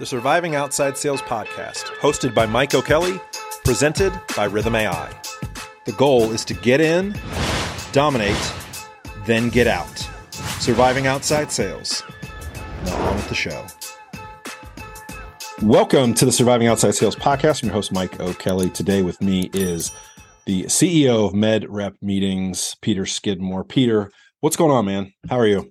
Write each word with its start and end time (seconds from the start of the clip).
the 0.00 0.06
Surviving 0.06 0.54
Outside 0.54 0.96
Sales 0.96 1.20
podcast, 1.20 1.84
hosted 1.98 2.34
by 2.34 2.46
Mike 2.46 2.74
O'Kelly, 2.74 3.20
presented 3.66 4.14
by 4.34 4.48
Rithm 4.48 4.74
AI. 4.74 5.14
The 5.84 5.92
goal 5.92 6.32
is 6.32 6.42
to 6.46 6.54
get 6.54 6.80
in, 6.80 7.14
dominate, 7.92 8.54
then 9.26 9.50
get 9.50 9.66
out. 9.66 10.08
Surviving 10.58 11.06
Outside 11.06 11.52
Sales. 11.52 12.02
Now 12.86 12.96
on 13.08 13.16
with 13.16 13.28
the 13.28 13.34
show. 13.34 13.66
Welcome 15.60 16.14
to 16.14 16.24
the 16.24 16.32
Surviving 16.32 16.66
Outside 16.66 16.94
Sales 16.94 17.14
podcast. 17.14 17.62
I'm 17.62 17.66
your 17.66 17.74
host, 17.74 17.92
Mike 17.92 18.18
O'Kelly. 18.20 18.70
Today 18.70 19.02
with 19.02 19.20
me 19.20 19.50
is 19.52 19.92
the 20.46 20.62
CEO 20.62 21.26
of 21.26 21.34
MedRep 21.34 21.96
Meetings, 22.00 22.74
Peter 22.80 23.04
Skidmore. 23.04 23.64
Peter, 23.64 24.10
what's 24.40 24.56
going 24.56 24.70
on, 24.70 24.86
man? 24.86 25.12
How 25.28 25.38
are 25.38 25.46
you? 25.46 25.70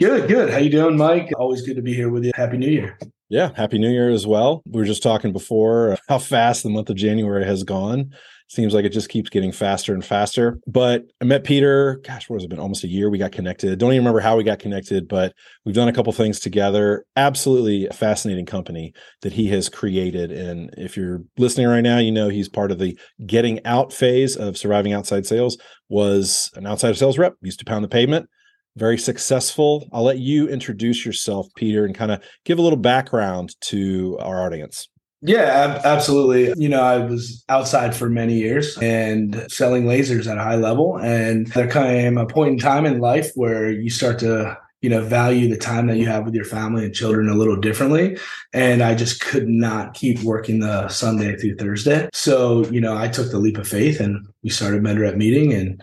Good, 0.00 0.26
good. 0.26 0.48
How 0.48 0.56
you 0.56 0.70
doing, 0.70 0.96
Mike? 0.96 1.32
Always 1.36 1.60
good 1.66 1.76
to 1.76 1.82
be 1.82 1.92
here 1.92 2.08
with 2.08 2.24
you. 2.24 2.32
Happy 2.34 2.56
New 2.56 2.70
Year. 2.70 2.98
Yeah, 3.30 3.50
happy 3.54 3.78
New 3.78 3.90
Year 3.90 4.08
as 4.08 4.26
well. 4.26 4.62
We 4.64 4.80
were 4.80 4.86
just 4.86 5.02
talking 5.02 5.32
before 5.32 5.92
uh, 5.92 5.96
how 6.08 6.18
fast 6.18 6.62
the 6.62 6.70
month 6.70 6.88
of 6.88 6.96
January 6.96 7.44
has 7.44 7.62
gone. 7.62 8.14
Seems 8.48 8.72
like 8.72 8.86
it 8.86 8.92
just 8.92 9.10
keeps 9.10 9.28
getting 9.28 9.52
faster 9.52 9.92
and 9.92 10.02
faster. 10.02 10.58
But 10.66 11.02
I 11.20 11.26
met 11.26 11.44
Peter, 11.44 12.00
gosh, 12.02 12.30
what 12.30 12.36
has 12.36 12.44
it 12.44 12.48
been? 12.48 12.58
Almost 12.58 12.84
a 12.84 12.88
year. 12.88 13.10
We 13.10 13.18
got 13.18 13.32
connected. 13.32 13.78
Don't 13.78 13.92
even 13.92 14.00
remember 14.00 14.20
how 14.20 14.38
we 14.38 14.44
got 14.44 14.60
connected, 14.60 15.06
but 15.06 15.34
we've 15.66 15.74
done 15.74 15.88
a 15.88 15.92
couple 15.92 16.10
things 16.14 16.40
together. 16.40 17.04
Absolutely 17.16 17.86
fascinating 17.92 18.46
company 18.46 18.94
that 19.20 19.34
he 19.34 19.48
has 19.48 19.68
created. 19.68 20.32
And 20.32 20.72
if 20.78 20.96
you're 20.96 21.20
listening 21.36 21.66
right 21.66 21.82
now, 21.82 21.98
you 21.98 22.10
know 22.10 22.30
he's 22.30 22.48
part 22.48 22.70
of 22.70 22.78
the 22.78 22.98
getting 23.26 23.62
out 23.66 23.92
phase 23.92 24.36
of 24.36 24.56
surviving 24.56 24.94
outside 24.94 25.26
sales, 25.26 25.58
was 25.90 26.50
an 26.54 26.66
outside 26.66 26.96
sales 26.96 27.18
rep, 27.18 27.34
used 27.42 27.58
to 27.58 27.66
pound 27.66 27.84
the 27.84 27.88
pavement 27.88 28.30
very 28.78 28.98
successful. 28.98 29.88
I'll 29.92 30.04
let 30.04 30.18
you 30.18 30.48
introduce 30.48 31.04
yourself, 31.04 31.48
Peter, 31.56 31.84
and 31.84 31.94
kind 31.94 32.12
of 32.12 32.22
give 32.44 32.58
a 32.58 32.62
little 32.62 32.78
background 32.78 33.56
to 33.62 34.16
our 34.20 34.46
audience. 34.46 34.88
Yeah, 35.20 35.80
absolutely. 35.84 36.54
You 36.56 36.68
know, 36.68 36.80
I 36.80 36.98
was 36.98 37.44
outside 37.48 37.96
for 37.96 38.08
many 38.08 38.34
years 38.34 38.78
and 38.78 39.44
selling 39.48 39.84
lasers 39.84 40.30
at 40.30 40.38
a 40.38 40.42
high 40.42 40.56
level. 40.56 40.96
And 40.96 41.48
there 41.48 41.68
came 41.68 42.18
a 42.18 42.26
point 42.26 42.52
in 42.52 42.58
time 42.58 42.86
in 42.86 43.00
life 43.00 43.32
where 43.34 43.68
you 43.68 43.90
start 43.90 44.20
to, 44.20 44.56
you 44.80 44.88
know, 44.88 45.02
value 45.02 45.48
the 45.48 45.56
time 45.56 45.88
that 45.88 45.96
you 45.96 46.06
have 46.06 46.24
with 46.24 46.34
your 46.34 46.44
family 46.44 46.84
and 46.84 46.94
children 46.94 47.28
a 47.28 47.34
little 47.34 47.56
differently. 47.56 48.16
And 48.52 48.80
I 48.80 48.94
just 48.94 49.20
could 49.20 49.48
not 49.48 49.94
keep 49.94 50.20
working 50.20 50.60
the 50.60 50.86
Sunday 50.86 51.34
through 51.34 51.56
Thursday. 51.56 52.08
So, 52.12 52.64
you 52.66 52.80
know, 52.80 52.96
I 52.96 53.08
took 53.08 53.32
the 53.32 53.40
leap 53.40 53.58
of 53.58 53.66
faith 53.66 53.98
and 53.98 54.24
we 54.44 54.50
started 54.50 54.82
MedRep 54.82 55.16
meeting 55.16 55.52
and 55.52 55.82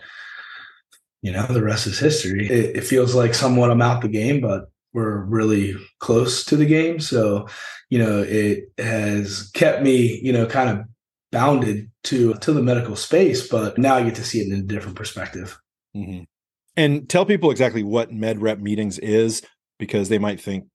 you 1.26 1.32
know, 1.32 1.44
the 1.46 1.60
rest 1.60 1.88
is 1.88 1.98
history. 1.98 2.46
It, 2.46 2.76
it, 2.76 2.84
feels 2.84 3.12
like 3.12 3.34
somewhat 3.34 3.72
I'm 3.72 3.82
out 3.82 4.00
the 4.00 4.06
game, 4.06 4.40
but 4.40 4.70
we're 4.92 5.24
really 5.24 5.74
close 5.98 6.44
to 6.44 6.56
the 6.56 6.66
game. 6.66 7.00
So, 7.00 7.48
you 7.90 7.98
know, 7.98 8.22
it 8.22 8.66
has 8.78 9.50
kept 9.52 9.82
me, 9.82 10.20
you 10.22 10.32
know, 10.32 10.46
kind 10.46 10.70
of 10.70 10.86
bounded 11.32 11.90
to 12.04 12.34
to 12.34 12.52
the 12.52 12.62
medical 12.62 12.94
space, 12.94 13.48
but 13.48 13.76
now 13.76 13.96
I 13.96 14.04
get 14.04 14.14
to 14.14 14.24
see 14.24 14.38
it 14.38 14.52
in 14.52 14.60
a 14.60 14.62
different 14.62 14.96
perspective. 14.96 15.58
Mm-hmm. 15.96 16.22
And 16.76 17.08
tell 17.08 17.26
people 17.26 17.50
exactly 17.50 17.82
what 17.82 18.12
MedRep 18.12 18.60
meetings 18.60 19.00
is, 19.00 19.42
because 19.80 20.08
they 20.08 20.18
might 20.18 20.40
think 20.40 20.66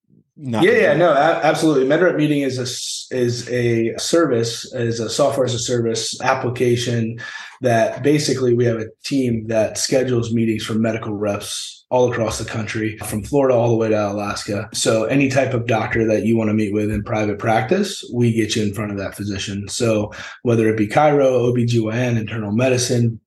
not 0.44 0.64
yeah, 0.64 0.72
yeah, 0.72 0.94
no, 0.96 1.14
absolutely. 1.14 1.86
MedRep 1.86 2.18
Meeting 2.18 2.42
is 2.42 2.58
a 2.58 3.16
is 3.16 3.48
a 3.50 3.96
service, 4.00 4.74
is 4.74 5.00
a 5.00 5.08
software 5.08 5.46
as 5.46 5.54
a 5.54 5.60
service 5.60 6.20
application 6.22 7.20
that 7.62 8.02
basically 8.02 8.56
we 8.56 8.66
have 8.66 8.80
a 8.80 8.88
team 9.04 9.46
that 9.48 9.78
schedules 9.78 10.34
meetings 10.34 10.66
for 10.66 10.74
medical 10.74 11.14
reps 11.14 11.86
all 11.92 12.12
across 12.12 12.40
the 12.40 12.46
country, 12.46 12.98
from 13.00 13.22
Florida 13.22 13.54
all 13.54 13.70
the 13.70 13.76
way 13.76 13.90
to 13.90 14.12
Alaska. 14.12 14.68
So 14.74 15.04
any 15.04 15.30
type 15.30 15.54
of 15.54 15.68
doctor 15.68 16.08
that 16.08 16.26
you 16.26 16.36
want 16.38 16.50
to 16.50 16.56
meet 16.56 16.74
with 16.74 16.90
in 16.90 17.04
private 17.04 17.38
practice, 17.38 18.04
we 18.12 18.34
get 18.34 18.56
you 18.56 18.64
in 18.64 18.74
front 18.74 18.92
of 18.92 18.98
that 18.98 19.14
physician. 19.14 19.68
So 19.68 20.12
whether 20.42 20.68
it 20.70 20.78
be 20.78 20.88
chiro, 20.88 21.54
OBGYN, 21.54 22.18
internal 22.18 22.52
medicine, 22.52 23.20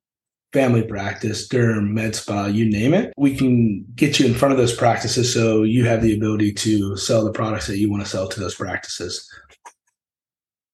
family 0.55 0.85
practice, 0.85 1.49
derm, 1.49 1.91
med 1.91 2.15
spa, 2.15 2.47
you 2.47 2.65
name 2.65 2.95
it, 2.95 3.13
we 3.17 3.37
can 3.37 3.85
get 3.97 4.21
you 4.21 4.27
in 4.27 4.33
front 4.33 4.53
of 4.53 4.59
those 4.59 4.75
practices 4.75 5.35
so 5.35 5.65
you 5.65 5.85
have 5.85 6.01
the 6.01 6.15
ability 6.15 6.53
to 6.53 6.97
sell 6.97 7.25
the 7.25 7.33
products 7.33 7.67
that 7.67 7.79
you 7.79 7.91
want 7.91 8.03
to 8.03 8.09
sell 8.09 8.29
to 8.29 8.39
those 8.39 8.55
practices. 8.55 9.29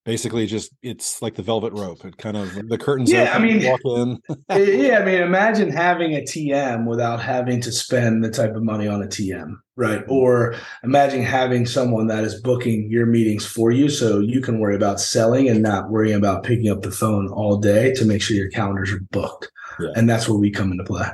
Basically, 0.05 0.47
just 0.47 0.73
it's 0.83 1.23
like 1.23 1.35
the 1.35 1.43
velvet 1.43 1.73
rope. 1.73 2.05
It 2.05 2.17
kind 2.17 2.37
of 2.37 2.69
the 2.69 2.79
curtains. 2.79 3.13
Yeah, 3.13 3.31
open, 3.31 3.35
I 3.35 3.39
mean, 3.39 3.71
walk 3.71 3.81
in. 3.85 4.19
yeah, 4.85 4.99
I 4.99 5.05
mean, 5.05 5.21
imagine 5.21 5.71
having 5.71 6.15
a 6.15 6.21
TM 6.21 6.87
without 6.87 7.21
having 7.21 7.61
to 7.63 7.73
spend 7.73 8.25
the 8.25 8.31
type 8.31 8.55
of 8.55 8.63
money 8.63 8.89
on 8.89 9.03
a 9.03 9.07
TM, 9.07 9.55
right? 9.77 10.01
Mm-hmm. 10.01 10.13
Or 10.13 10.57
imagine 10.83 11.23
having 11.23 11.65
someone 11.67 12.07
that 12.09 12.25
is 12.25 12.41
booking 12.41 12.91
your 12.91 13.07
meetings 13.07 13.47
for 13.47 13.71
you, 13.71 13.89
so 13.89 14.21
you 14.21 14.41
can 14.41 14.59
worry 14.59 14.75
about 14.75 15.01
selling 15.01 15.49
and 15.49 15.63
not 15.63 15.91
worrying 15.91 16.17
about 16.17 16.45
picking 16.45 16.71
up 16.71 16.83
the 16.83 16.91
phone 16.91 17.29
all 17.29 17.59
day 17.59 17.93
to 17.95 18.05
make 18.05 18.23
sure 18.23 18.37
your 18.37 18.51
calendars 18.51 18.93
are 18.93 19.01
booked 19.11 19.51
yeah. 19.83 19.93
and 19.97 20.09
that's 20.09 20.29
where 20.29 20.39
we 20.39 20.51
come 20.51 20.73
into 20.73 20.85
play. 20.85 21.07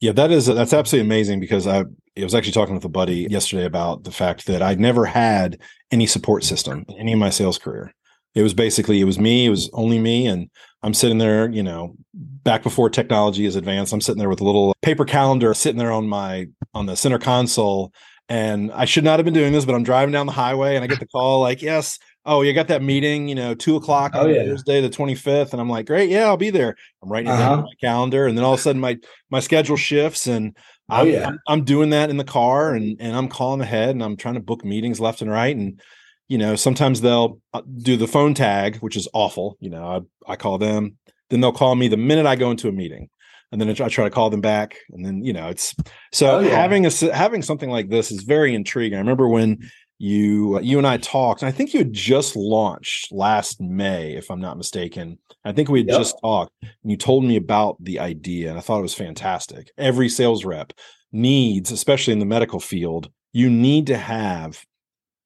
Yeah, 0.00 0.12
that 0.12 0.30
is 0.30 0.46
that's 0.46 0.72
absolutely 0.72 1.06
amazing 1.06 1.40
because 1.40 1.66
I, 1.66 1.80
I 1.80 2.22
was 2.22 2.34
actually 2.34 2.52
talking 2.52 2.74
with 2.74 2.84
a 2.84 2.90
buddy 2.90 3.26
yesterday 3.30 3.64
about 3.64 4.04
the 4.04 4.10
fact 4.10 4.46
that 4.46 4.62
I'd 4.62 4.80
never 4.80 5.06
had 5.06 5.58
any 5.90 6.06
support 6.06 6.44
system 6.44 6.84
in 6.88 6.96
any 6.96 7.12
of 7.12 7.18
my 7.18 7.30
sales 7.30 7.58
career. 7.58 7.92
It 8.34 8.42
was 8.42 8.52
basically 8.52 9.00
it 9.00 9.04
was 9.04 9.18
me, 9.18 9.46
it 9.46 9.50
was 9.50 9.70
only 9.72 9.98
me, 9.98 10.26
and 10.26 10.50
I'm 10.82 10.92
sitting 10.92 11.18
there, 11.18 11.50
you 11.50 11.62
know, 11.62 11.96
back 12.12 12.62
before 12.62 12.90
technology 12.90 13.46
is 13.46 13.56
advanced. 13.56 13.92
I'm 13.92 14.02
sitting 14.02 14.18
there 14.18 14.28
with 14.28 14.42
a 14.42 14.44
little 14.44 14.74
paper 14.82 15.06
calendar 15.06 15.54
sitting 15.54 15.78
there 15.78 15.92
on 15.92 16.08
my 16.08 16.48
on 16.74 16.86
the 16.86 16.96
center 16.96 17.18
console. 17.18 17.92
And 18.28 18.72
I 18.72 18.84
should 18.84 19.04
not 19.04 19.18
have 19.18 19.24
been 19.24 19.34
doing 19.34 19.52
this, 19.52 19.64
but 19.64 19.74
I'm 19.74 19.82
driving 19.82 20.12
down 20.12 20.26
the 20.26 20.32
highway 20.32 20.76
and 20.76 20.84
I 20.84 20.86
get 20.86 21.00
the 21.00 21.06
call 21.06 21.40
like, 21.40 21.62
yes, 21.62 21.98
oh, 22.26 22.42
you 22.42 22.52
got 22.52 22.68
that 22.68 22.82
meeting, 22.82 23.28
you 23.28 23.34
know, 23.34 23.54
two 23.54 23.76
o'clock 23.76 24.12
oh, 24.14 24.22
on 24.22 24.34
yeah. 24.34 24.44
Thursday, 24.44 24.80
the 24.80 24.88
25th. 24.88 25.52
And 25.52 25.60
I'm 25.60 25.68
like, 25.68 25.86
great, 25.86 26.10
yeah, 26.10 26.24
I'll 26.24 26.36
be 26.36 26.50
there. 26.50 26.74
I'm 27.02 27.10
writing 27.10 27.28
it 27.28 27.32
uh-huh. 27.32 27.42
down 27.42 27.58
on 27.58 27.64
my 27.64 27.74
calendar. 27.80 28.26
And 28.26 28.36
then 28.36 28.44
all 28.44 28.54
of 28.54 28.60
a 28.60 28.62
sudden 28.62 28.80
my 28.80 28.98
my 29.30 29.40
schedule 29.40 29.76
shifts 29.76 30.26
and 30.26 30.56
oh, 30.90 30.96
I'm, 30.96 31.08
yeah. 31.08 31.26
I'm, 31.26 31.38
I'm 31.46 31.64
doing 31.64 31.90
that 31.90 32.10
in 32.10 32.16
the 32.16 32.24
car 32.24 32.74
and 32.74 32.96
and 33.00 33.16
I'm 33.16 33.28
calling 33.28 33.60
ahead 33.60 33.90
and 33.90 34.02
I'm 34.02 34.16
trying 34.16 34.34
to 34.34 34.40
book 34.40 34.64
meetings 34.64 35.00
left 35.00 35.22
and 35.22 35.30
right. 35.30 35.54
And 35.54 35.80
you 36.28 36.38
know, 36.38 36.56
sometimes 36.56 37.00
they'll 37.02 37.40
uh, 37.52 37.62
do 37.82 37.96
the 37.96 38.08
phone 38.08 38.32
tag, 38.32 38.78
which 38.78 38.96
is 38.96 39.08
awful. 39.12 39.56
You 39.60 39.70
know, 39.70 40.06
I, 40.26 40.32
I 40.32 40.36
call 40.36 40.56
them, 40.56 40.96
then 41.28 41.40
they'll 41.40 41.52
call 41.52 41.74
me 41.74 41.88
the 41.88 41.98
minute 41.98 42.24
I 42.24 42.36
go 42.36 42.50
into 42.50 42.68
a 42.68 42.72
meeting 42.72 43.10
and 43.54 43.60
then 43.60 43.70
I 43.70 43.88
try 43.88 44.04
to 44.04 44.10
call 44.10 44.30
them 44.30 44.40
back, 44.40 44.78
and 44.90 45.06
then 45.06 45.24
you 45.24 45.32
know 45.32 45.48
it's 45.48 45.76
so 46.12 46.38
oh, 46.38 46.40
yeah. 46.40 46.56
having 46.56 46.86
a 46.86 46.90
having 47.14 47.40
something 47.40 47.70
like 47.70 47.88
this 47.88 48.10
is 48.10 48.24
very 48.24 48.52
intriguing. 48.52 48.96
I 48.96 49.00
remember 49.00 49.28
when 49.28 49.70
you 49.98 50.60
you 50.60 50.78
and 50.78 50.86
I 50.86 50.96
talked, 50.96 51.42
and 51.42 51.48
I 51.48 51.52
think 51.52 51.72
you 51.72 51.78
had 51.78 51.92
just 51.92 52.36
launched 52.36 53.12
last 53.12 53.60
May, 53.60 54.14
if 54.14 54.30
I'm 54.30 54.40
not 54.40 54.56
mistaken. 54.56 55.18
I 55.44 55.52
think 55.52 55.68
we 55.68 55.80
had 55.80 55.88
yep. 55.88 55.98
just 55.98 56.16
talked, 56.20 56.52
and 56.62 56.90
you 56.90 56.96
told 56.96 57.24
me 57.24 57.36
about 57.36 57.76
the 57.82 58.00
idea, 58.00 58.50
and 58.50 58.58
I 58.58 58.60
thought 58.60 58.78
it 58.78 58.82
was 58.82 58.94
fantastic. 58.94 59.70
Every 59.78 60.08
sales 60.08 60.44
rep 60.44 60.72
needs, 61.12 61.70
especially 61.70 62.12
in 62.12 62.18
the 62.18 62.26
medical 62.26 62.60
field, 62.60 63.10
you 63.32 63.48
need 63.48 63.86
to 63.86 63.96
have 63.96 64.64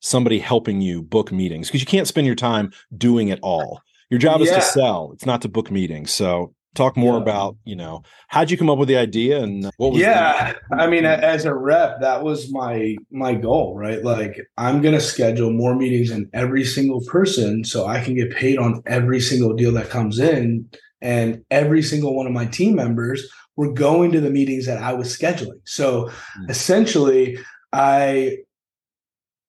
somebody 0.00 0.38
helping 0.38 0.80
you 0.80 1.02
book 1.02 1.32
meetings 1.32 1.68
because 1.68 1.80
you 1.80 1.86
can't 1.86 2.06
spend 2.06 2.26
your 2.26 2.36
time 2.36 2.70
doing 2.96 3.28
it 3.28 3.40
all. 3.42 3.80
Your 4.10 4.20
job 4.20 4.40
yeah. 4.40 4.46
is 4.46 4.52
to 4.52 4.62
sell; 4.62 5.10
it's 5.14 5.26
not 5.26 5.42
to 5.42 5.48
book 5.48 5.70
meetings. 5.70 6.12
So 6.12 6.54
talk 6.74 6.96
more 6.96 7.14
yeah. 7.14 7.22
about 7.22 7.56
you 7.64 7.74
know 7.74 8.02
how'd 8.28 8.50
you 8.50 8.56
come 8.56 8.70
up 8.70 8.78
with 8.78 8.88
the 8.88 8.96
idea 8.96 9.42
and 9.42 9.64
what 9.78 9.92
was 9.92 10.00
yeah 10.00 10.52
the- 10.70 10.76
i 10.76 10.86
mean 10.86 11.04
as 11.04 11.44
a 11.44 11.54
rep 11.54 12.00
that 12.00 12.22
was 12.22 12.52
my 12.52 12.96
my 13.10 13.34
goal 13.34 13.76
right 13.76 14.04
like 14.04 14.38
i'm 14.56 14.80
going 14.80 14.94
to 14.94 15.00
schedule 15.00 15.50
more 15.50 15.74
meetings 15.74 16.10
than 16.10 16.28
every 16.34 16.64
single 16.64 17.00
person 17.02 17.64
so 17.64 17.86
i 17.86 18.02
can 18.02 18.14
get 18.14 18.30
paid 18.30 18.58
on 18.58 18.82
every 18.86 19.20
single 19.20 19.54
deal 19.54 19.72
that 19.72 19.90
comes 19.90 20.18
in 20.18 20.68
and 21.00 21.42
every 21.50 21.82
single 21.82 22.14
one 22.14 22.26
of 22.26 22.32
my 22.32 22.46
team 22.46 22.74
members 22.74 23.28
were 23.56 23.72
going 23.72 24.12
to 24.12 24.20
the 24.20 24.30
meetings 24.30 24.66
that 24.66 24.82
i 24.82 24.92
was 24.92 25.16
scheduling 25.16 25.60
so 25.64 26.04
mm-hmm. 26.04 26.50
essentially 26.50 27.38
i 27.72 28.36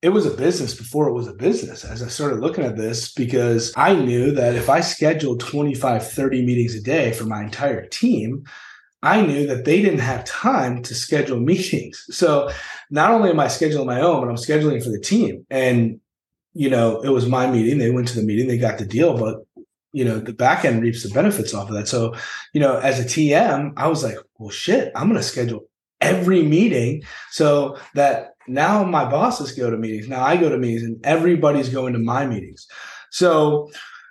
it 0.01 0.09
was 0.09 0.25
a 0.25 0.31
business 0.31 0.73
before 0.73 1.09
it 1.09 1.13
was 1.13 1.27
a 1.27 1.33
business 1.33 1.83
as 1.83 2.01
I 2.01 2.07
started 2.07 2.39
looking 2.39 2.63
at 2.63 2.77
this 2.77 3.11
because 3.11 3.73
I 3.75 3.93
knew 3.93 4.31
that 4.31 4.55
if 4.55 4.69
I 4.69 4.79
scheduled 4.79 5.41
25, 5.41 6.09
30 6.09 6.45
meetings 6.45 6.75
a 6.75 6.81
day 6.81 7.11
for 7.11 7.25
my 7.25 7.43
entire 7.43 7.85
team, 7.85 8.45
I 9.03 9.21
knew 9.21 9.45
that 9.47 9.65
they 9.65 9.81
didn't 9.81 9.99
have 9.99 10.23
time 10.23 10.83
to 10.83 10.95
schedule 10.95 11.39
meetings. 11.39 12.05
So 12.11 12.49
not 12.89 13.11
only 13.11 13.29
am 13.29 13.39
I 13.39 13.47
scheduling 13.47 13.87
my 13.87 13.99
own, 13.99 14.21
but 14.21 14.29
I'm 14.29 14.35
scheduling 14.35 14.81
for 14.81 14.89
the 14.89 14.99
team. 14.99 15.45
And, 15.49 15.99
you 16.53 16.69
know, 16.69 17.01
it 17.01 17.09
was 17.09 17.27
my 17.27 17.49
meeting. 17.49 17.77
They 17.77 17.91
went 17.91 18.07
to 18.09 18.15
the 18.15 18.25
meeting, 18.25 18.47
they 18.47 18.57
got 18.57 18.77
the 18.77 18.85
deal, 18.85 19.17
but 19.17 19.43
you 19.91 20.05
know, 20.05 20.19
the 20.19 20.33
back 20.33 20.65
end 20.65 20.81
reaps 20.81 21.01
the 21.01 21.09
benefits 21.09 21.53
off 21.53 21.67
of 21.69 21.75
that. 21.75 21.87
So, 21.87 22.13
you 22.53 22.61
know, 22.61 22.77
as 22.77 22.99
a 22.99 23.03
TM, 23.03 23.73
I 23.75 23.87
was 23.87 24.03
like, 24.03 24.17
well, 24.37 24.51
shit, 24.51 24.91
I'm 24.95 25.07
going 25.07 25.19
to 25.19 25.23
schedule 25.23 25.67
every 26.01 26.43
meeting 26.43 27.03
so 27.31 27.77
that 27.93 28.35
now 28.47 28.83
my 28.83 29.05
bosses 29.09 29.51
go 29.51 29.69
to 29.69 29.77
meetings. 29.77 30.07
Now 30.07 30.23
I 30.23 30.37
go 30.37 30.49
to 30.49 30.57
meetings 30.57 30.83
and 30.83 31.05
everybody's 31.05 31.69
going 31.69 31.93
to 31.93 31.99
my 31.99 32.25
meetings. 32.25 32.67
So 33.11 33.69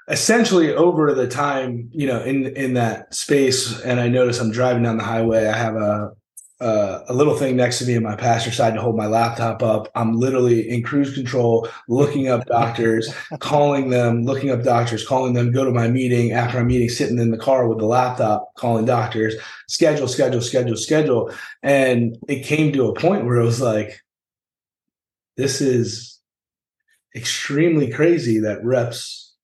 essentially 0.09 0.75
over 0.75 1.15
the 1.15 1.29
time, 1.29 1.89
you 1.93 2.07
know, 2.07 2.23
in 2.23 2.47
in 2.57 2.75
that 2.75 3.15
space, 3.15 3.81
and 3.83 4.01
I 4.01 4.09
notice 4.09 4.41
I'm 4.41 4.51
driving 4.51 4.83
down 4.83 4.97
the 4.97 5.05
highway, 5.05 5.47
I 5.47 5.57
have 5.57 5.77
a 5.77 6.11
uh, 6.61 7.05
a 7.09 7.15
little 7.15 7.37
thing 7.37 7.57
next 7.57 7.79
to 7.79 7.87
me 7.87 7.95
in 7.95 8.03
my 8.03 8.17
passenger 8.17 8.55
side 8.55 8.75
to 8.75 8.81
hold 8.81 8.97
my 8.97 9.07
laptop 9.07 9.63
up. 9.63 9.89
I'm 9.95 10.17
literally 10.17 10.69
in 10.69 10.83
cruise 10.83 11.15
control, 11.15 11.69
looking 11.87 12.29
up 12.29 12.47
doctors, 12.47 13.15
calling 13.39 13.91
them, 13.91 14.25
looking 14.25 14.51
up 14.51 14.65
doctors, 14.65 15.07
calling 15.07 15.35
them, 15.35 15.53
go 15.53 15.65
to 15.65 15.71
my 15.71 15.89
meeting. 15.89 16.33
After 16.33 16.59
my 16.59 16.65
meeting, 16.65 16.89
sitting 16.89 17.19
in 17.19 17.31
the 17.31 17.39
car 17.39 17.69
with 17.69 17.79
the 17.79 17.87
laptop, 17.87 18.55
calling 18.57 18.87
doctors, 18.87 19.37
schedule, 19.69 20.09
schedule, 20.09 20.41
schedule, 20.41 20.77
schedule. 20.77 21.33
And 21.63 22.17
it 22.29 22.45
came 22.45 22.73
to 22.73 22.89
a 22.89 22.95
point 22.95 23.25
where 23.25 23.37
it 23.37 23.45
was 23.45 23.61
like, 23.61 24.01
this 25.37 25.61
is 25.61 26.19
extremely 27.15 27.91
crazy 27.93 28.41
that 28.41 28.65
reps 28.65 29.35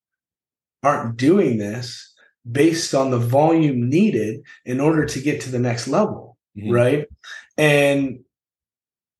aren't 0.83 1.17
doing 1.17 1.59
this 1.59 2.13
based 2.51 2.93
on 2.93 3.11
the 3.11 3.19
volume 3.19 3.89
needed 3.89 4.43
in 4.67 4.81
order 4.81 5.07
to 5.07 5.21
get 5.21 5.41
to 5.41 5.51
the 5.51 5.59
next 5.59 5.87
level 5.87 6.34
mm-hmm. 6.57 6.71
right? 6.71 7.07
And 7.57 8.21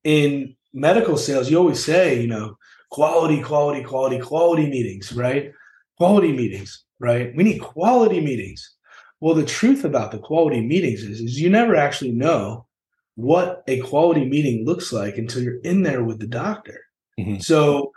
in 0.03 0.55
medical 0.73 1.17
sales 1.17 1.49
you 1.49 1.57
always 1.57 1.83
say 1.83 2.21
you 2.21 2.27
know 2.27 2.57
quality 2.91 3.41
quality 3.41 3.83
quality 3.83 4.19
quality 4.19 4.69
meetings 4.69 5.13
right? 5.13 5.51
Quality 5.97 6.31
meetings 6.31 6.83
right? 6.99 7.35
We 7.35 7.43
need 7.43 7.59
quality 7.59 8.21
meetings. 8.21 8.75
Well 9.19 9.35
the 9.35 9.45
truth 9.45 9.83
about 9.83 10.11
the 10.11 10.19
quality 10.19 10.61
meetings 10.61 11.03
is, 11.03 11.19
is 11.21 11.39
you 11.39 11.49
never 11.49 11.75
actually 11.75 12.11
know 12.11 12.67
what 13.15 13.63
a 13.67 13.79
quality 13.79 14.25
meeting 14.25 14.65
looks 14.65 14.91
like 14.91 15.17
until 15.17 15.41
you're 15.41 15.61
in 15.61 15.83
there 15.83 16.03
with 16.03 16.19
the 16.19 16.27
doctor. 16.27 16.81
Mm-hmm. 17.17 17.39
so 17.39 17.93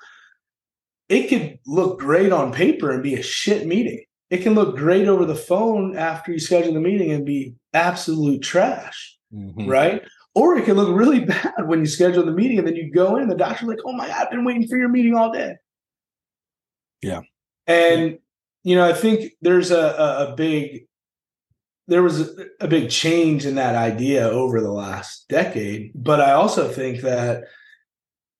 it 1.08 1.28
could 1.28 1.58
look 1.66 1.98
great 1.98 2.32
on 2.32 2.52
paper 2.52 2.90
and 2.90 3.02
be 3.02 3.14
a 3.14 3.22
shit 3.22 3.66
meeting. 3.66 4.04
It 4.30 4.42
can 4.42 4.54
look 4.54 4.76
great 4.76 5.08
over 5.08 5.24
the 5.24 5.34
phone 5.34 5.96
after 5.96 6.32
you 6.32 6.38
schedule 6.38 6.74
the 6.74 6.80
meeting 6.80 7.12
and 7.12 7.24
be 7.24 7.54
absolute 7.72 8.42
trash, 8.42 9.17
mm-hmm. 9.32 9.68
right? 9.68 10.02
Or 10.34 10.56
it 10.56 10.64
can 10.64 10.76
look 10.76 10.96
really 10.96 11.20
bad 11.24 11.66
when 11.66 11.80
you 11.80 11.86
schedule 11.86 12.24
the 12.24 12.32
meeting 12.32 12.58
and 12.58 12.66
then 12.66 12.76
you 12.76 12.90
go 12.92 13.16
in 13.16 13.22
and 13.22 13.30
the 13.30 13.36
doctor's 13.36 13.68
like, 13.68 13.80
oh 13.84 13.92
my 13.92 14.08
God, 14.08 14.26
I've 14.26 14.30
been 14.30 14.44
waiting 14.44 14.66
for 14.66 14.76
your 14.76 14.88
meeting 14.88 15.14
all 15.14 15.32
day. 15.32 15.56
Yeah. 17.02 17.20
And, 17.66 18.18
you 18.64 18.76
know, 18.76 18.88
I 18.88 18.92
think 18.92 19.32
there's 19.40 19.70
a, 19.70 19.78
a, 19.78 20.26
a 20.28 20.36
big, 20.36 20.86
there 21.86 22.02
was 22.02 22.20
a, 22.20 22.46
a 22.60 22.68
big 22.68 22.90
change 22.90 23.46
in 23.46 23.54
that 23.56 23.74
idea 23.74 24.28
over 24.28 24.60
the 24.60 24.72
last 24.72 25.28
decade. 25.28 25.92
But 25.94 26.20
I 26.20 26.32
also 26.32 26.68
think 26.68 27.02
that 27.02 27.44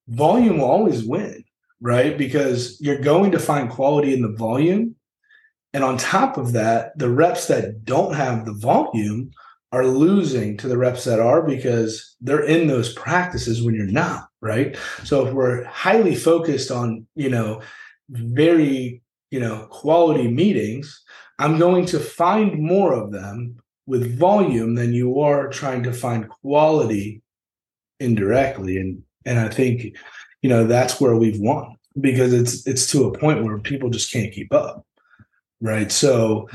volume 0.08 0.58
will 0.58 0.70
always 0.70 1.04
win, 1.04 1.44
right? 1.80 2.16
Because 2.16 2.80
you're 2.80 3.00
going 3.00 3.32
to 3.32 3.38
find 3.38 3.70
quality 3.70 4.12
in 4.12 4.22
the 4.22 4.32
volume 4.32 4.96
and 5.72 5.84
on 5.84 5.98
top 5.98 6.38
of 6.38 6.52
that, 6.52 6.96
the 6.98 7.10
reps 7.10 7.46
that 7.48 7.84
don't 7.84 8.14
have 8.14 8.46
the 8.46 8.54
volume 8.54 9.30
are 9.72 9.86
losing 9.86 10.56
to 10.56 10.68
the 10.68 10.78
reps 10.78 11.04
that 11.04 11.20
are 11.20 11.42
because 11.42 12.16
they're 12.20 12.44
in 12.44 12.66
those 12.66 12.94
practices 12.94 13.62
when 13.62 13.74
you're 13.74 13.86
not, 13.86 14.28
right? 14.40 14.76
So 15.04 15.26
if 15.26 15.34
we're 15.34 15.64
highly 15.64 16.14
focused 16.14 16.70
on, 16.70 17.06
you 17.14 17.28
know, 17.28 17.60
very, 18.08 19.02
you 19.30 19.40
know, 19.40 19.66
quality 19.70 20.28
meetings, 20.28 21.02
I'm 21.38 21.58
going 21.58 21.84
to 21.86 22.00
find 22.00 22.58
more 22.58 22.94
of 22.94 23.12
them 23.12 23.56
with 23.86 24.18
volume 24.18 24.74
than 24.74 24.92
you 24.92 25.20
are 25.20 25.48
trying 25.48 25.82
to 25.82 25.92
find 25.92 26.28
quality 26.28 27.22
indirectly. 28.00 28.78
And 28.78 29.02
and 29.26 29.38
I 29.38 29.48
think, 29.48 29.94
you 30.40 30.48
know, 30.48 30.66
that's 30.66 31.00
where 31.00 31.16
we've 31.16 31.40
won 31.40 31.76
because 32.00 32.32
it's 32.32 32.66
it's 32.66 32.86
to 32.92 33.04
a 33.04 33.18
point 33.18 33.44
where 33.44 33.58
people 33.58 33.90
just 33.90 34.12
can't 34.12 34.32
keep 34.32 34.52
up 34.52 34.84
right 35.60 35.90
so 35.90 36.48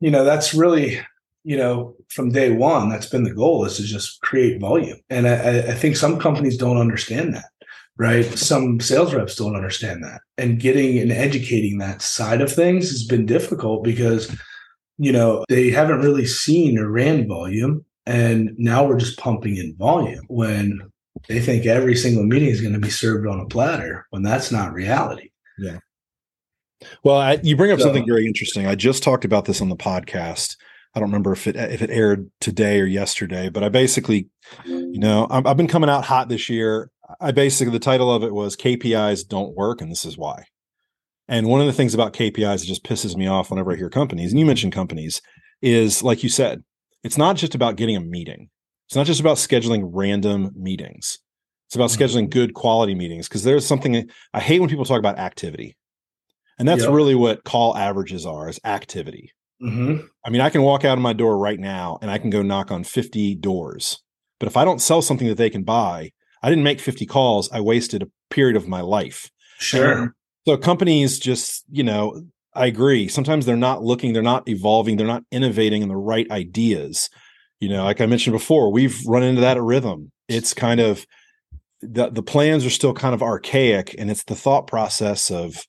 you 0.00 0.10
know 0.10 0.24
that's 0.24 0.54
really 0.54 1.00
you 1.44 1.56
know 1.56 1.94
from 2.08 2.30
day 2.30 2.50
one 2.50 2.88
that's 2.88 3.06
been 3.06 3.22
the 3.24 3.34
goal 3.34 3.64
is 3.64 3.76
to 3.76 3.82
just 3.82 4.20
create 4.22 4.60
volume 4.60 4.98
and 5.10 5.28
I, 5.28 5.58
I, 5.58 5.74
think 5.74 5.96
some 5.96 6.18
companies 6.18 6.56
don't 6.56 6.78
understand 6.78 7.34
that 7.34 7.50
right 7.96 8.24
some 8.24 8.80
sales 8.80 9.14
reps 9.14 9.36
don't 9.36 9.54
understand 9.54 10.02
that 10.02 10.22
and 10.38 10.58
getting 10.58 10.98
and 10.98 11.12
educating 11.12 11.78
that 11.78 12.02
side 12.02 12.40
of 12.40 12.50
things 12.50 12.90
has 12.90 13.04
been 13.04 13.26
difficult 13.26 13.84
because 13.84 14.34
you 14.98 15.12
know 15.12 15.44
they 15.48 15.70
haven't 15.70 16.00
really 16.00 16.26
seen 16.26 16.78
or 16.78 16.90
ran 16.90 17.28
volume 17.28 17.84
and 18.06 18.50
now 18.56 18.84
we're 18.84 18.98
just 18.98 19.18
pumping 19.18 19.56
in 19.56 19.76
volume 19.76 20.24
when 20.28 20.80
they 21.28 21.40
think 21.40 21.66
every 21.66 21.94
single 21.94 22.24
meeting 22.24 22.48
is 22.48 22.60
going 22.60 22.74
to 22.74 22.80
be 22.80 22.90
served 22.90 23.26
on 23.26 23.40
a 23.40 23.46
platter 23.46 24.06
when 24.10 24.22
that's 24.22 24.50
not 24.50 24.72
reality 24.72 25.30
yeah 25.58 25.78
well, 27.02 27.16
I, 27.16 27.40
you 27.42 27.56
bring 27.56 27.72
up 27.72 27.78
so, 27.78 27.86
something 27.86 28.06
very 28.06 28.26
interesting. 28.26 28.66
I 28.66 28.74
just 28.74 29.02
talked 29.02 29.24
about 29.24 29.46
this 29.46 29.62
on 29.62 29.70
the 29.70 29.76
podcast. 29.76 30.54
I 30.94 31.00
don't 31.00 31.08
remember 31.08 31.32
if 31.32 31.46
it 31.46 31.56
if 31.56 31.82
it 31.82 31.90
aired 31.90 32.30
today 32.40 32.80
or 32.80 32.86
yesterday, 32.86 33.48
but 33.48 33.64
I 33.64 33.68
basically, 33.68 34.28
you 34.64 34.98
know, 34.98 35.26
i 35.28 35.42
have 35.46 35.56
been 35.56 35.66
coming 35.66 35.90
out 35.90 36.04
hot 36.04 36.28
this 36.28 36.48
year. 36.48 36.90
I 37.20 37.32
basically 37.32 37.72
the 37.72 37.80
title 37.80 38.12
of 38.12 38.22
it 38.22 38.32
was 38.32 38.56
KPIs 38.56 39.26
don't 39.26 39.56
work, 39.56 39.80
and 39.80 39.90
this 39.90 40.04
is 40.04 40.16
why. 40.16 40.44
And 41.26 41.48
one 41.48 41.60
of 41.60 41.66
the 41.66 41.72
things 41.72 41.94
about 41.94 42.12
KPIs 42.12 42.60
that 42.60 42.66
just 42.66 42.84
pisses 42.84 43.16
me 43.16 43.26
off 43.26 43.50
whenever 43.50 43.72
I 43.72 43.76
hear 43.76 43.90
companies, 43.90 44.30
and 44.30 44.38
you 44.38 44.46
mentioned 44.46 44.72
companies, 44.72 45.20
is 45.62 46.02
like 46.02 46.22
you 46.22 46.28
said, 46.28 46.62
it's 47.02 47.18
not 47.18 47.36
just 47.36 47.54
about 47.54 47.76
getting 47.76 47.96
a 47.96 48.00
meeting. 48.00 48.48
It's 48.86 48.96
not 48.96 49.06
just 49.06 49.20
about 49.20 49.38
scheduling 49.38 49.90
random 49.92 50.50
meetings. 50.54 51.18
It's 51.66 51.74
about 51.74 51.90
mm-hmm. 51.90 52.02
scheduling 52.02 52.30
good 52.30 52.54
quality 52.54 52.94
meetings 52.94 53.28
because 53.28 53.42
there's 53.42 53.66
something 53.66 54.08
I 54.32 54.40
hate 54.40 54.60
when 54.60 54.68
people 54.68 54.84
talk 54.84 54.98
about 54.98 55.18
activity. 55.18 55.76
And 56.58 56.68
that's 56.68 56.82
yep. 56.82 56.92
really 56.92 57.14
what 57.14 57.42
call 57.42 57.76
averages 57.76 58.26
are 58.26 58.48
is 58.48 58.60
activity. 58.64 59.32
Mm-hmm. 59.64 60.06
I 60.24 60.30
mean, 60.30 60.40
I 60.40 60.50
can 60.50 60.62
walk 60.62 60.84
out 60.84 60.98
of 60.98 61.02
my 61.02 61.12
door 61.12 61.38
right 61.38 61.58
now 61.58 61.98
and 62.02 62.10
I 62.10 62.18
can 62.18 62.30
go 62.30 62.42
knock 62.42 62.70
on 62.70 62.84
50 62.84 63.36
doors. 63.36 64.02
But 64.38 64.48
if 64.48 64.56
I 64.56 64.64
don't 64.64 64.80
sell 64.80 65.02
something 65.02 65.28
that 65.28 65.36
they 65.36 65.50
can 65.50 65.62
buy, 65.62 66.10
I 66.42 66.50
didn't 66.50 66.64
make 66.64 66.80
50 66.80 67.06
calls. 67.06 67.50
I 67.50 67.60
wasted 67.60 68.02
a 68.02 68.10
period 68.30 68.56
of 68.56 68.68
my 68.68 68.82
life. 68.82 69.30
Sure. 69.58 69.92
And 69.92 70.10
so 70.46 70.56
companies 70.56 71.18
just, 71.18 71.64
you 71.70 71.82
know, 71.82 72.22
I 72.54 72.66
agree. 72.66 73.08
Sometimes 73.08 73.46
they're 73.46 73.56
not 73.56 73.82
looking, 73.82 74.12
they're 74.12 74.22
not 74.22 74.48
evolving, 74.48 74.96
they're 74.96 75.06
not 75.06 75.24
innovating 75.30 75.82
in 75.82 75.88
the 75.88 75.96
right 75.96 76.30
ideas. 76.30 77.08
You 77.60 77.68
know, 77.68 77.84
like 77.84 78.00
I 78.00 78.06
mentioned 78.06 78.34
before, 78.34 78.70
we've 78.70 79.00
run 79.06 79.22
into 79.22 79.40
that 79.40 79.56
at 79.56 79.62
Rithm. 79.62 80.10
It's 80.28 80.52
kind 80.54 80.80
of 80.80 81.06
the 81.80 82.10
the 82.10 82.22
plans 82.22 82.64
are 82.64 82.70
still 82.70 82.94
kind 82.94 83.14
of 83.14 83.22
archaic 83.22 83.94
and 83.98 84.10
it's 84.10 84.24
the 84.24 84.34
thought 84.34 84.66
process 84.66 85.30
of 85.30 85.66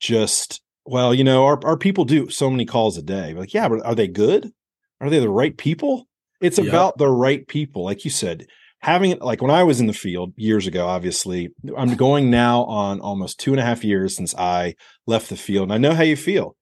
just 0.00 0.60
well, 0.86 1.14
you 1.14 1.24
know, 1.24 1.44
our, 1.44 1.58
our 1.64 1.76
people 1.76 2.04
do 2.04 2.28
so 2.28 2.50
many 2.50 2.66
calls 2.66 2.96
a 2.98 3.02
day. 3.02 3.34
Like, 3.34 3.54
yeah, 3.54 3.68
but 3.68 3.84
are 3.84 3.94
they 3.94 4.08
good? 4.08 4.52
Are 5.00 5.10
they 5.10 5.18
the 5.18 5.30
right 5.30 5.56
people? 5.56 6.06
It's 6.40 6.58
yep. 6.58 6.68
about 6.68 6.98
the 6.98 7.08
right 7.08 7.46
people. 7.48 7.84
Like 7.84 8.04
you 8.04 8.10
said, 8.10 8.46
having 8.80 9.10
it 9.10 9.22
like 9.22 9.40
when 9.40 9.50
I 9.50 9.62
was 9.62 9.80
in 9.80 9.86
the 9.86 9.92
field 9.92 10.34
years 10.36 10.66
ago, 10.66 10.86
obviously, 10.86 11.50
I'm 11.76 11.94
going 11.94 12.30
now 12.30 12.64
on 12.64 13.00
almost 13.00 13.40
two 13.40 13.52
and 13.52 13.60
a 13.60 13.64
half 13.64 13.82
years 13.82 14.14
since 14.16 14.34
I 14.34 14.74
left 15.06 15.30
the 15.30 15.36
field. 15.36 15.64
And 15.64 15.72
I 15.72 15.78
know 15.78 15.94
how 15.94 16.02
you 16.02 16.16
feel 16.16 16.56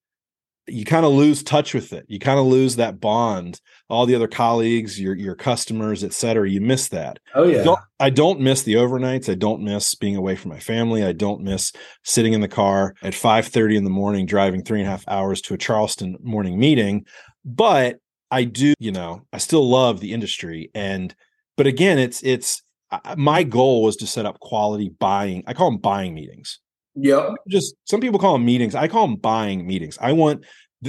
you 0.66 0.85
kind 0.85 1.04
of 1.04 1.12
lose 1.12 1.42
touch 1.42 1.75
with 1.75 1.92
it. 1.92 2.04
You 2.09 2.19
kind 2.19 2.38
of 2.38 2.47
lose 2.47 2.76
that 2.76 3.00
bond. 3.00 3.61
All 3.88 4.07
the 4.07 4.14
other 4.14 4.28
colleagues, 4.28 5.00
your 5.00 5.14
your 5.14 5.35
customers, 5.35 6.04
et 6.04 6.12
cetera, 6.12 6.49
you 6.49 6.61
miss 6.61 6.88
that. 6.88 7.19
Oh 7.35 7.45
yeah. 7.45 7.61
I 7.61 7.64
don't, 7.64 7.81
I 8.00 8.11
don't 8.11 8.40
miss 8.40 8.62
the 8.62 8.75
overnights. 8.75 9.28
I 9.28 9.35
don't 9.35 9.62
miss 9.62 9.95
being 9.95 10.16
away 10.16 10.37
from 10.37 10.50
my 10.50 10.61
family. 10.61 11.04
I 11.04 11.12
don't 11.12 11.42
miss 11.42 11.73
sitting 12.04 12.33
in 12.33 12.40
the 12.40 12.49
car 12.49 12.95
at 13.02 13.14
five 13.14 13.47
thirty 13.49 13.76
in 13.76 13.85
the 13.85 13.90
morning, 13.90 14.25
driving 14.25 14.62
three 14.62 14.81
and 14.81 14.88
a 14.88 14.90
half 14.90 15.04
hours 15.09 15.40
to 15.42 15.54
a 15.54 15.59
Charleston 15.59 16.16
morning 16.23 16.59
meeting. 16.59 17.07
But 17.45 17.97
I 18.31 18.45
do, 18.45 18.73
you 18.78 18.92
know, 18.92 19.26
I 19.33 19.38
still 19.38 19.69
love 19.69 20.00
the 20.00 20.12
industry. 20.12 20.71
And 20.75 21.14
but 21.57 21.66
again, 21.66 21.99
it's 21.99 22.23
it's 22.23 22.62
my 23.16 23.42
goal 23.42 23.83
was 23.83 23.97
to 23.97 24.07
set 24.07 24.26
up 24.26 24.40
quality 24.40 24.88
buying. 24.88 25.42
I 25.47 25.54
call 25.54 25.71
them 25.71 25.81
buying 25.81 26.14
meetings. 26.14 26.61
Yep. 26.94 27.34
Just 27.49 27.75
some 27.84 28.00
people 28.00 28.18
call 28.18 28.34
them 28.34 28.44
meetings. 28.44 28.75
I 28.75 28.88
call 28.88 29.06
them 29.06 29.16
buying 29.16 29.66
meetings. 29.66 29.99
I 30.00 30.12
want 30.12 30.44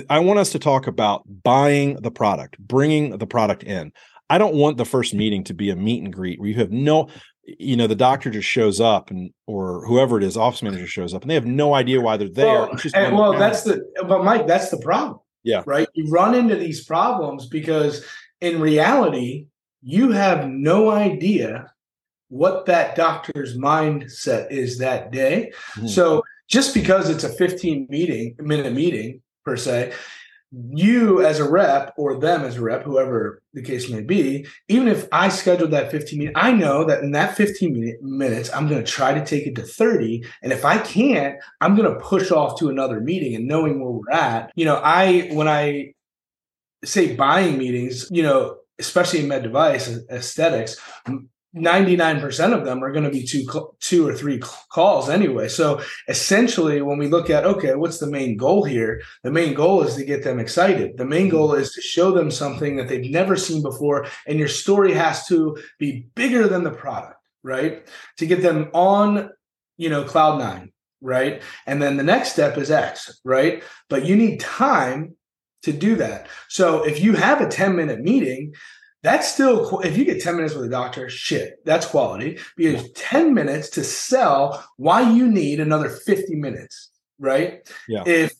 I 0.10 0.20
want 0.20 0.40
us 0.40 0.52
to 0.52 0.60
talk 0.60 0.88
about 0.88 1.24
buying 1.44 2.02
the 2.02 2.12
product, 2.12 2.58
bringing 2.60 3.18
the 3.18 3.28
product 3.28 3.64
in. 3.64 3.92
I 4.30 4.38
don't 4.38 4.56
want 4.56 4.78
the 4.78 4.86
first 4.86 5.14
meeting 5.14 5.44
to 5.46 5.54
be 5.54 5.70
a 5.70 5.76
meet 5.76 6.04
and 6.04 6.12
greet 6.12 6.40
where 6.40 6.50
you 6.50 6.56
have 6.56 6.72
no 6.72 7.10
you 7.46 7.76
know 7.76 7.88
the 7.88 7.96
doctor 7.96 8.30
just 8.30 8.48
shows 8.48 8.80
up 8.80 9.12
and 9.12 9.32
or 9.48 9.86
whoever 9.86 10.18
it 10.18 10.24
is 10.24 10.38
office 10.38 10.64
manager 10.64 10.88
shows 10.88 11.14
up 11.14 11.22
and 11.22 11.30
they 11.30 11.36
have 11.36 11.46
no 11.46 11.74
idea 11.74 12.00
why 12.00 12.16
they're 12.16 12.30
there 12.30 12.46
well, 12.46 12.80
and, 12.94 13.16
well 13.16 13.38
that's 13.38 13.64
the 13.64 13.86
but 14.08 14.24
mike 14.24 14.48
that's 14.48 14.70
the 14.70 14.78
problem 14.78 15.20
yeah 15.44 15.62
right 15.66 15.88
you 15.94 16.10
run 16.10 16.36
into 16.36 16.56
these 16.56 16.86
problems 16.86 17.48
because 17.48 18.06
in 18.40 18.62
reality 18.62 19.48
you 19.82 20.12
have 20.12 20.48
no 20.48 20.90
idea 20.90 21.70
what 22.34 22.66
that 22.66 22.96
doctor's 22.96 23.56
mindset 23.56 24.52
is 24.52 24.80
that 24.80 25.12
day. 25.12 25.52
Mm-hmm. 25.76 25.88
So 25.88 26.24
just 26.48 26.74
because 26.74 27.08
it's 27.08 27.24
a 27.24 27.30
15 27.30 27.86
meeting 27.90 28.36
minute 28.40 28.74
meeting 28.74 29.22
per 29.46 29.56
se, 29.56 29.94
you 30.72 31.24
as 31.24 31.40
a 31.40 31.48
rep 31.48 31.94
or 31.96 32.20
them 32.20 32.44
as 32.44 32.58
a 32.58 32.62
rep, 32.62 32.84
whoever 32.84 33.42
the 33.54 33.62
case 33.62 33.88
may 33.88 34.02
be, 34.02 34.48
even 34.68 34.88
if 34.88 35.08
I 35.12 35.30
scheduled 35.30 35.72
that 35.72 35.92
15 35.92 36.20
minutes, 36.20 36.40
I 36.40 36.52
know 36.52 36.84
that 36.86 37.04
in 37.04 37.12
that 37.12 37.38
15 37.38 37.72
minute, 37.72 38.02
minutes, 38.02 38.52
I'm 38.52 38.68
going 38.68 38.84
to 38.84 38.92
try 38.92 39.14
to 39.14 39.24
take 39.24 39.46
it 39.46 39.56
to 39.56 39.62
30. 39.62 40.26
And 40.42 40.52
if 40.52 40.66
I 40.66 40.80
can't, 40.80 41.38
I'm 41.62 41.76
going 41.76 41.92
to 41.92 42.00
push 42.00 42.32
off 42.32 42.58
to 42.60 42.70
another 42.70 43.00
meeting 43.00 43.36
and 43.36 43.48
knowing 43.48 43.80
where 43.80 43.92
we're 43.92 44.12
at. 44.12 44.52
You 44.56 44.66
know, 44.66 44.82
I, 44.84 45.30
when 45.34 45.48
I 45.48 45.94
say 46.84 47.16
buying 47.16 47.60
meetings, 47.60 48.08
you 48.12 48.24
know, 48.24 48.58
especially 48.80 49.20
in 49.20 49.28
med 49.28 49.44
device 49.44 49.88
aesthetics, 50.10 50.80
99% 51.56 52.58
of 52.58 52.66
them 52.66 52.84
are 52.84 52.92
going 52.92 53.04
to 53.04 53.12
be 53.12 53.24
two 53.24 53.46
two 53.80 54.08
or 54.08 54.14
three 54.14 54.42
calls 54.70 55.08
anyway. 55.08 55.48
So 55.48 55.82
essentially 56.08 56.82
when 56.82 56.98
we 56.98 57.08
look 57.08 57.30
at 57.30 57.46
okay 57.46 57.76
what's 57.76 58.00
the 58.00 58.10
main 58.10 58.38
goal 58.38 58.64
here? 58.64 59.02
The 59.24 59.32
main 59.32 59.54
goal 59.54 59.84
is 59.84 59.96
to 59.96 60.06
get 60.06 60.24
them 60.24 60.40
excited. 60.40 60.98
The 60.98 61.06
main 61.06 61.30
goal 61.30 61.54
is 61.54 61.72
to 61.74 61.82
show 61.82 62.12
them 62.12 62.32
something 62.32 62.76
that 62.78 62.88
they've 62.88 63.12
never 63.12 63.36
seen 63.36 63.62
before 63.62 64.08
and 64.26 64.40
your 64.40 64.48
story 64.48 64.94
has 64.94 65.28
to 65.28 65.58
be 65.78 66.08
bigger 66.16 66.48
than 66.48 66.64
the 66.64 66.72
product 66.72 67.20
right? 67.44 67.86
To 68.18 68.26
get 68.26 68.42
them 68.42 68.70
on 68.74 69.30
you 69.78 69.90
know 69.90 70.04
cloud 70.04 70.40
9 70.40 70.72
right? 71.02 71.42
And 71.68 71.82
then 71.82 71.98
the 71.98 72.04
next 72.04 72.32
step 72.32 72.58
is 72.58 72.72
x 72.72 73.20
right? 73.24 73.64
But 73.90 74.06
you 74.06 74.16
need 74.16 74.40
time 74.40 75.16
to 75.64 75.72
do 75.72 75.96
that. 75.96 76.28
So 76.50 76.84
if 76.84 77.00
you 77.02 77.14
have 77.14 77.42
a 77.42 77.48
10 77.48 77.76
minute 77.76 78.00
meeting 78.00 78.54
that's 79.04 79.32
still 79.32 79.80
if 79.82 79.98
you 79.98 80.06
get 80.06 80.22
10 80.22 80.38
minutes 80.38 80.56
with 80.56 80.66
a 80.66 80.70
doctor 80.70 81.10
shit 81.10 81.64
that's 81.66 81.86
quality. 81.86 82.40
Because 82.58 82.90
10 82.94 83.34
minutes 83.34 83.70
to 83.72 83.84
sell 83.84 84.66
why 84.78 85.02
you 85.02 85.28
need 85.28 85.60
another 85.60 85.90
50 85.90 86.36
minutes 86.36 86.90
right? 87.20 87.70
Yeah. 87.88 88.04
If 88.06 88.34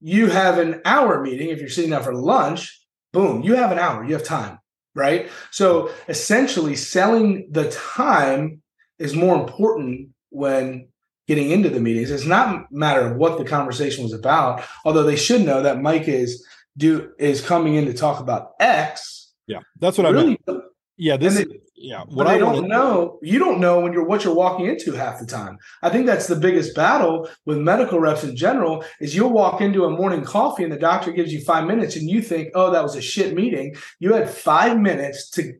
you 0.00 0.28
have 0.28 0.58
an 0.58 0.82
hour 0.84 1.22
meeting 1.22 1.48
if 1.48 1.60
you're 1.60 1.68
sitting 1.68 1.90
down 1.90 2.02
for 2.02 2.14
lunch 2.14 2.78
boom 3.12 3.42
you 3.42 3.54
have 3.54 3.72
an 3.72 3.78
hour 3.78 4.04
you 4.04 4.12
have 4.12 4.24
time 4.24 4.58
right? 4.94 5.30
So 5.52 5.90
essentially 6.08 6.74
selling 6.74 7.48
the 7.50 7.70
time 7.70 8.60
is 8.98 9.14
more 9.14 9.40
important 9.40 10.10
when 10.30 10.88
getting 11.28 11.50
into 11.52 11.70
the 11.70 11.78
meetings. 11.78 12.10
It's 12.10 12.26
not 12.26 12.72
matter 12.72 13.06
of 13.06 13.16
what 13.16 13.38
the 13.38 13.44
conversation 13.44 14.02
was 14.02 14.12
about 14.12 14.64
although 14.84 15.04
they 15.04 15.16
should 15.16 15.42
know 15.42 15.62
that 15.62 15.80
mike 15.80 16.08
is 16.08 16.44
do 16.76 17.12
is 17.18 17.40
coming 17.40 17.74
in 17.74 17.86
to 17.86 17.94
talk 17.94 18.20
about 18.20 18.52
x 18.58 19.29
yeah, 19.46 19.60
that's 19.78 19.98
what 19.98 20.12
really, 20.12 20.38
I 20.46 20.52
meant. 20.52 20.64
Yeah, 20.96 21.16
this 21.16 21.36
they, 21.36 21.46
yeah. 21.76 22.04
What 22.08 22.26
I 22.26 22.36
don't 22.36 22.68
know, 22.68 23.18
you 23.22 23.38
don't 23.38 23.58
know 23.58 23.80
when 23.80 23.92
you're 23.92 24.04
what 24.04 24.22
you're 24.22 24.34
walking 24.34 24.66
into 24.66 24.92
half 24.92 25.18
the 25.18 25.24
time. 25.24 25.56
I 25.82 25.88
think 25.88 26.04
that's 26.04 26.26
the 26.26 26.36
biggest 26.36 26.74
battle 26.74 27.28
with 27.46 27.56
medical 27.56 27.98
reps 27.98 28.22
in 28.22 28.36
general 28.36 28.84
is 29.00 29.14
you'll 29.14 29.32
walk 29.32 29.62
into 29.62 29.86
a 29.86 29.90
morning 29.90 30.22
coffee 30.22 30.62
and 30.62 30.72
the 30.72 30.78
doctor 30.78 31.10
gives 31.10 31.32
you 31.32 31.40
five 31.40 31.66
minutes 31.66 31.96
and 31.96 32.08
you 32.08 32.20
think, 32.20 32.50
oh, 32.54 32.70
that 32.70 32.82
was 32.82 32.96
a 32.96 33.00
shit 33.00 33.34
meeting. 33.34 33.74
You 33.98 34.12
had 34.12 34.28
five 34.28 34.78
minutes 34.78 35.30
to 35.30 35.54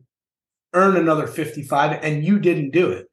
earn 0.73 0.95
another 0.95 1.27
55 1.27 1.99
and 2.03 2.23
you 2.23 2.39
didn't 2.39 2.69
do 2.71 2.91
it 2.91 3.10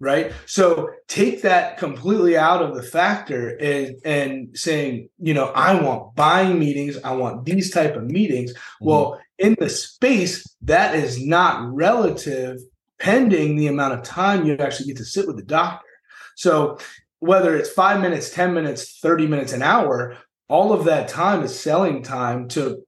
right? 0.00 0.32
So 0.46 0.90
take 1.08 1.42
that 1.42 1.78
completely 1.78 2.36
out 2.36 2.62
of 2.62 2.74
the 2.74 2.82
factor 2.82 3.56
and 3.56 3.96
and 4.04 4.58
saying 4.58 5.08
you 5.18 5.34
know 5.34 5.46
i 5.54 5.78
want 5.80 6.14
buying 6.14 6.58
meetings 6.58 6.98
i 7.04 7.12
want 7.12 7.44
these 7.44 7.70
type 7.70 7.96
of 7.96 8.04
meetings. 8.04 8.52
Mm-hmm. 8.52 8.86
well 8.86 9.20
in 9.38 9.56
the 9.58 9.68
space 9.68 10.46
that 10.62 10.94
is 10.94 11.24
not 11.24 11.72
relative 11.72 12.58
pending 12.98 13.56
the 13.56 13.66
amount 13.66 13.94
of 13.94 14.02
time 14.02 14.46
you 14.46 14.56
actually 14.56 14.86
get 14.86 14.96
to 14.98 15.04
sit 15.04 15.26
with 15.26 15.36
the 15.36 15.42
doctor. 15.42 15.86
So 16.36 16.78
whether 17.18 17.56
it's 17.56 17.70
five 17.70 18.00
minutes 18.00 18.30
10 18.30 18.54
minutes 18.54 18.98
30 19.00 19.26
minutes 19.26 19.52
an 19.52 19.62
hour 19.62 20.16
all 20.48 20.72
of 20.72 20.84
that 20.84 21.08
time 21.08 21.42
is 21.42 21.58
selling 21.58 22.02
time 22.02 22.48
to 22.48 22.84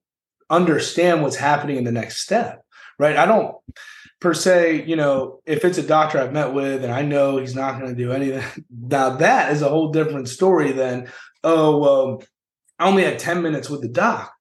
understand 0.50 1.22
what's 1.22 1.36
happening 1.36 1.76
in 1.76 1.84
the 1.84 1.92
next 1.92 2.20
step 2.20 2.62
right? 2.98 3.16
I 3.16 3.26
don't 3.26 3.54
per 4.26 4.34
se, 4.34 4.84
you 4.86 4.96
know, 4.96 5.38
if 5.46 5.64
it's 5.64 5.78
a 5.78 5.86
doctor 5.86 6.18
I've 6.18 6.32
met 6.32 6.52
with 6.52 6.82
and 6.82 6.92
I 6.92 7.02
know 7.02 7.36
he's 7.36 7.54
not 7.54 7.78
going 7.78 7.94
to 7.94 8.02
do 8.02 8.10
anything, 8.10 8.42
now 8.76 9.10
that 9.10 9.52
is 9.52 9.62
a 9.62 9.68
whole 9.68 9.92
different 9.92 10.28
story 10.28 10.72
than, 10.72 11.08
oh, 11.44 11.78
well, 11.78 12.24
I 12.80 12.88
only 12.88 13.04
had 13.04 13.20
10 13.20 13.40
minutes 13.40 13.70
with 13.70 13.82
the 13.82 13.88
doc. 13.88 14.32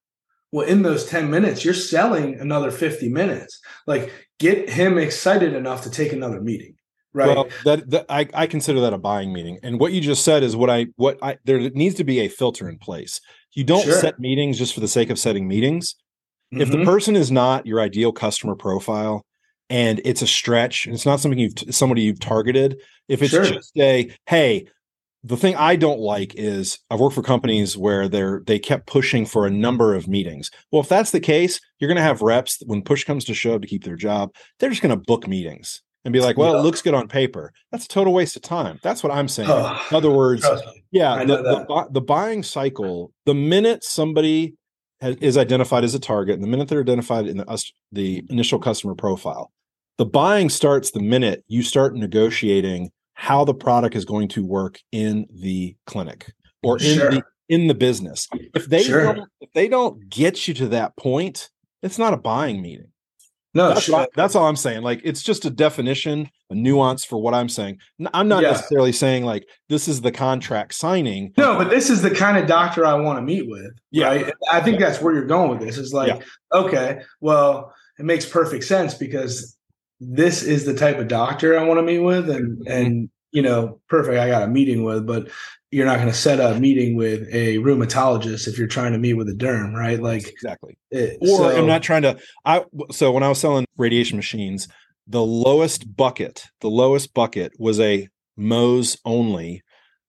Well, 0.50 0.66
in 0.66 0.82
those 0.82 1.06
10 1.06 1.30
minutes, 1.30 1.64
you're 1.64 1.72
selling 1.72 2.40
another 2.40 2.72
50 2.72 3.08
minutes. 3.10 3.60
Like, 3.86 4.12
get 4.40 4.68
him 4.68 4.98
excited 4.98 5.54
enough 5.54 5.84
to 5.84 5.90
take 5.90 6.12
another 6.12 6.40
meeting. 6.40 6.74
Right. 7.14 7.28
Well, 7.28 7.48
that, 7.64 7.88
that 7.90 8.06
I, 8.08 8.28
I 8.34 8.48
consider 8.48 8.80
that 8.80 8.92
a 8.92 8.98
buying 8.98 9.32
meeting. 9.32 9.60
And 9.62 9.78
what 9.78 9.92
you 9.92 10.00
just 10.00 10.24
said 10.24 10.42
is 10.42 10.56
what 10.56 10.68
I 10.68 10.88
what 10.96 11.16
I 11.22 11.38
there 11.44 11.70
needs 11.70 11.94
to 11.94 12.04
be 12.04 12.18
a 12.20 12.28
filter 12.28 12.68
in 12.68 12.78
place. 12.78 13.20
You 13.54 13.62
don't 13.62 13.84
sure. 13.84 13.94
set 13.94 14.18
meetings 14.18 14.58
just 14.58 14.74
for 14.74 14.80
the 14.80 14.88
sake 14.88 15.10
of 15.10 15.18
setting 15.18 15.46
meetings. 15.46 15.94
Mm-hmm. 16.52 16.60
If 16.60 16.70
the 16.70 16.78
mm-hmm. 16.78 16.86
person 16.86 17.16
is 17.16 17.30
not 17.30 17.66
your 17.66 17.80
ideal 17.80 18.12
customer 18.12 18.54
profile, 18.54 19.24
and 19.68 20.00
it's 20.04 20.22
a 20.22 20.26
stretch 20.26 20.86
and 20.86 20.94
it's 20.94 21.06
not 21.06 21.20
something 21.20 21.38
you've 21.38 21.54
somebody 21.70 22.02
you've 22.02 22.20
targeted. 22.20 22.80
If 23.08 23.22
it's 23.22 23.30
sure. 23.30 23.44
just 23.44 23.76
a 23.78 24.10
hey 24.26 24.66
the 25.24 25.36
thing 25.36 25.56
i 25.56 25.74
don't 25.74 25.98
like 25.98 26.34
is 26.36 26.78
i've 26.90 27.00
worked 27.00 27.14
for 27.14 27.22
companies 27.22 27.76
where 27.76 28.06
they're 28.08 28.42
they 28.46 28.58
kept 28.58 28.86
pushing 28.86 29.26
for 29.26 29.46
a 29.46 29.50
number 29.50 29.94
of 29.94 30.08
meetings. 30.08 30.50
Well 30.70 30.82
if 30.82 30.88
that's 30.88 31.10
the 31.10 31.20
case 31.20 31.60
you're 31.78 31.88
going 31.88 31.96
to 31.96 32.02
have 32.02 32.22
reps 32.22 32.62
when 32.66 32.82
push 32.82 33.04
comes 33.04 33.24
to 33.24 33.34
shove 33.34 33.60
to 33.62 33.66
keep 33.66 33.84
their 33.84 33.96
job 33.96 34.32
they're 34.58 34.70
just 34.70 34.82
going 34.82 34.96
to 34.96 35.04
book 35.04 35.26
meetings 35.26 35.82
and 36.04 36.12
be 36.12 36.20
like 36.20 36.36
well 36.36 36.52
yeah. 36.52 36.60
it 36.60 36.62
looks 36.62 36.82
good 36.82 36.94
on 36.94 37.08
paper. 37.08 37.52
That's 37.72 37.86
a 37.86 37.88
total 37.88 38.12
waste 38.12 38.36
of 38.36 38.42
time. 38.42 38.78
That's 38.82 39.02
what 39.02 39.12
i'm 39.12 39.28
saying. 39.28 39.50
Oh, 39.50 39.86
in 39.90 39.96
other 39.96 40.10
words 40.10 40.46
yeah 40.92 41.24
the, 41.24 41.42
the, 41.42 41.86
the 41.90 42.00
buying 42.00 42.42
cycle 42.42 43.12
the 43.24 43.34
minute 43.34 43.82
somebody 43.82 44.54
is 45.02 45.36
identified 45.36 45.84
as 45.84 45.94
a 45.94 46.00
target, 46.00 46.34
and 46.34 46.42
the 46.42 46.48
minute 46.48 46.68
they're 46.68 46.80
identified 46.80 47.26
in 47.26 47.38
the, 47.38 47.70
the 47.92 48.24
initial 48.30 48.58
customer 48.58 48.94
profile, 48.94 49.52
the 49.98 50.06
buying 50.06 50.48
starts 50.48 50.90
the 50.90 51.00
minute 51.00 51.44
you 51.48 51.62
start 51.62 51.94
negotiating 51.94 52.90
how 53.14 53.44
the 53.44 53.54
product 53.54 53.96
is 53.96 54.04
going 54.04 54.28
to 54.28 54.44
work 54.44 54.78
in 54.92 55.26
the 55.32 55.74
clinic 55.86 56.32
or 56.62 56.76
in 56.78 56.98
sure. 56.98 57.10
the 57.10 57.22
in 57.48 57.68
the 57.68 57.74
business. 57.74 58.28
If 58.54 58.66
they 58.66 58.82
sure. 58.82 59.14
don't, 59.14 59.28
if 59.40 59.52
they 59.52 59.68
don't 59.68 60.08
get 60.08 60.48
you 60.48 60.54
to 60.54 60.68
that 60.68 60.96
point, 60.96 61.48
it's 61.82 61.98
not 61.98 62.12
a 62.12 62.16
buying 62.16 62.60
meeting. 62.60 62.88
No, 63.54 63.68
that's, 63.68 63.84
sure. 63.84 64.06
that's 64.14 64.34
all 64.34 64.46
I'm 64.46 64.56
saying. 64.56 64.82
Like 64.82 65.00
it's 65.02 65.22
just 65.22 65.46
a 65.46 65.50
definition, 65.50 66.28
a 66.50 66.54
nuance 66.54 67.06
for 67.06 67.16
what 67.16 67.32
I'm 67.32 67.48
saying. 67.48 67.78
I'm 68.12 68.28
not 68.28 68.42
yeah. 68.42 68.50
necessarily 68.50 68.92
saying 68.92 69.24
like 69.24 69.48
this 69.70 69.88
is 69.88 70.02
the 70.02 70.12
contract 70.12 70.74
signing. 70.74 71.32
No, 71.38 71.56
but 71.56 71.70
this 71.70 71.88
is 71.88 72.02
the 72.02 72.10
kind 72.10 72.36
of 72.36 72.46
doctor 72.46 72.84
I 72.84 72.94
want 72.94 73.16
to 73.16 73.22
meet 73.22 73.48
with. 73.48 73.72
Yeah, 73.90 74.08
right? 74.08 74.34
I 74.52 74.60
think 74.60 74.78
yeah. 74.78 74.90
that's 74.90 75.00
where 75.00 75.14
you're 75.14 75.24
going 75.24 75.50
with 75.50 75.60
this. 75.60 75.78
Is 75.78 75.94
like, 75.94 76.08
yeah. 76.08 76.22
okay, 76.52 77.00
well, 77.20 77.72
it 77.98 78.04
makes 78.04 78.26
perfect 78.26 78.64
sense 78.64 78.92
because 78.92 79.55
this 80.00 80.42
is 80.42 80.64
the 80.64 80.74
type 80.74 80.98
of 80.98 81.08
doctor 81.08 81.58
I 81.58 81.64
want 81.64 81.78
to 81.78 81.82
meet 81.82 82.00
with, 82.00 82.28
and 82.30 82.58
mm-hmm. 82.58 82.70
and 82.70 83.10
you 83.32 83.42
know, 83.42 83.80
perfect. 83.88 84.18
I 84.18 84.28
got 84.28 84.42
a 84.42 84.48
meeting 84.48 84.82
with, 84.82 85.06
but 85.06 85.28
you're 85.70 85.86
not 85.86 85.96
going 85.96 86.08
to 86.08 86.14
set 86.14 86.40
a 86.40 86.58
meeting 86.58 86.96
with 86.96 87.28
a 87.32 87.56
rheumatologist 87.58 88.48
if 88.48 88.56
you're 88.56 88.66
trying 88.66 88.92
to 88.92 88.98
meet 88.98 89.14
with 89.14 89.28
a 89.28 89.34
derm, 89.34 89.74
right? 89.74 90.00
Like 90.00 90.26
exactly. 90.28 90.78
It, 90.90 91.18
or 91.20 91.38
so, 91.38 91.58
I'm 91.58 91.66
not 91.66 91.82
trying 91.82 92.02
to. 92.02 92.18
I 92.44 92.64
so 92.92 93.12
when 93.12 93.22
I 93.22 93.28
was 93.28 93.40
selling 93.40 93.66
radiation 93.76 94.16
machines, 94.16 94.68
the 95.06 95.24
lowest 95.24 95.96
bucket, 95.96 96.46
the 96.60 96.70
lowest 96.70 97.14
bucket 97.14 97.52
was 97.58 97.80
a 97.80 98.08
Mohs 98.38 98.98
only, 99.04 99.62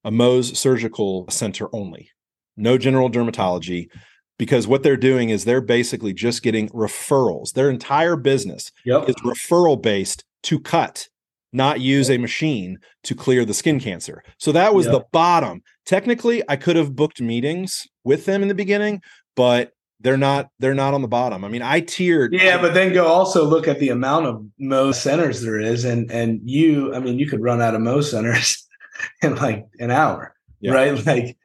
a 0.04 0.12
Mohs 0.12 0.56
surgical 0.56 1.26
center 1.30 1.74
only, 1.74 2.12
no 2.56 2.78
general 2.78 3.10
dermatology. 3.10 3.90
Because 4.38 4.68
what 4.68 4.84
they're 4.84 4.98
doing 4.98 5.30
is 5.30 5.46
they're 5.46 5.62
basically 5.62 6.14
just 6.14 6.44
getting 6.44 6.70
referrals. 6.70 7.54
Their 7.54 7.70
entire 7.70 8.16
business 8.16 8.72
yep. 8.86 9.10
is 9.10 9.16
referral 9.16 9.82
based 9.82 10.24
to 10.44 10.60
cut 10.60 11.08
not 11.54 11.80
use 11.80 12.10
a 12.10 12.18
machine 12.18 12.78
to 13.04 13.16
clear 13.16 13.46
the 13.46 13.54
skin 13.54 13.80
cancer. 13.80 14.24
So 14.38 14.52
that 14.52 14.74
was 14.74 14.86
yep. 14.86 14.94
the 14.94 15.06
bottom. 15.12 15.62
Technically, 15.86 16.44
I 16.50 16.56
could 16.56 16.76
have 16.76 16.96
booked 16.96 17.22
meetings 17.22 17.88
with 18.04 18.26
them 18.26 18.42
in 18.42 18.48
the 18.48 18.56
beginning, 18.56 19.02
but 19.36 19.72
they're 20.00 20.18
not 20.18 20.50
they're 20.60 20.76
not 20.76 20.94
on 20.94 21.02
the 21.02 21.08
bottom. 21.08 21.44
I 21.44 21.48
mean, 21.48 21.62
I 21.62 21.80
tiered 21.80 22.34
Yeah, 22.34 22.62
but 22.62 22.74
then 22.74 22.94
go 22.94 23.08
also 23.08 23.46
look 23.46 23.68
at 23.68 23.80
the 23.80 23.90
amount 23.90 24.28
of 24.28 24.46
Mohs 24.62 24.96
centers 24.96 25.42
there 25.42 25.60
is 25.60 25.86
and 25.86 26.12
and 26.12 26.40
you 26.44 26.94
I 26.94 27.00
mean, 27.00 27.18
you 27.18 27.28
could 27.28 27.42
run 27.42 27.62
out 27.62 27.76
of 27.76 27.82
Mohs 27.82 28.12
centers 28.12 28.68
in 29.22 29.36
like 29.36 29.66
an 29.80 29.92
hour, 29.92 30.36
yeah. 30.60 30.74
right? 30.74 31.06
Like 31.06 31.38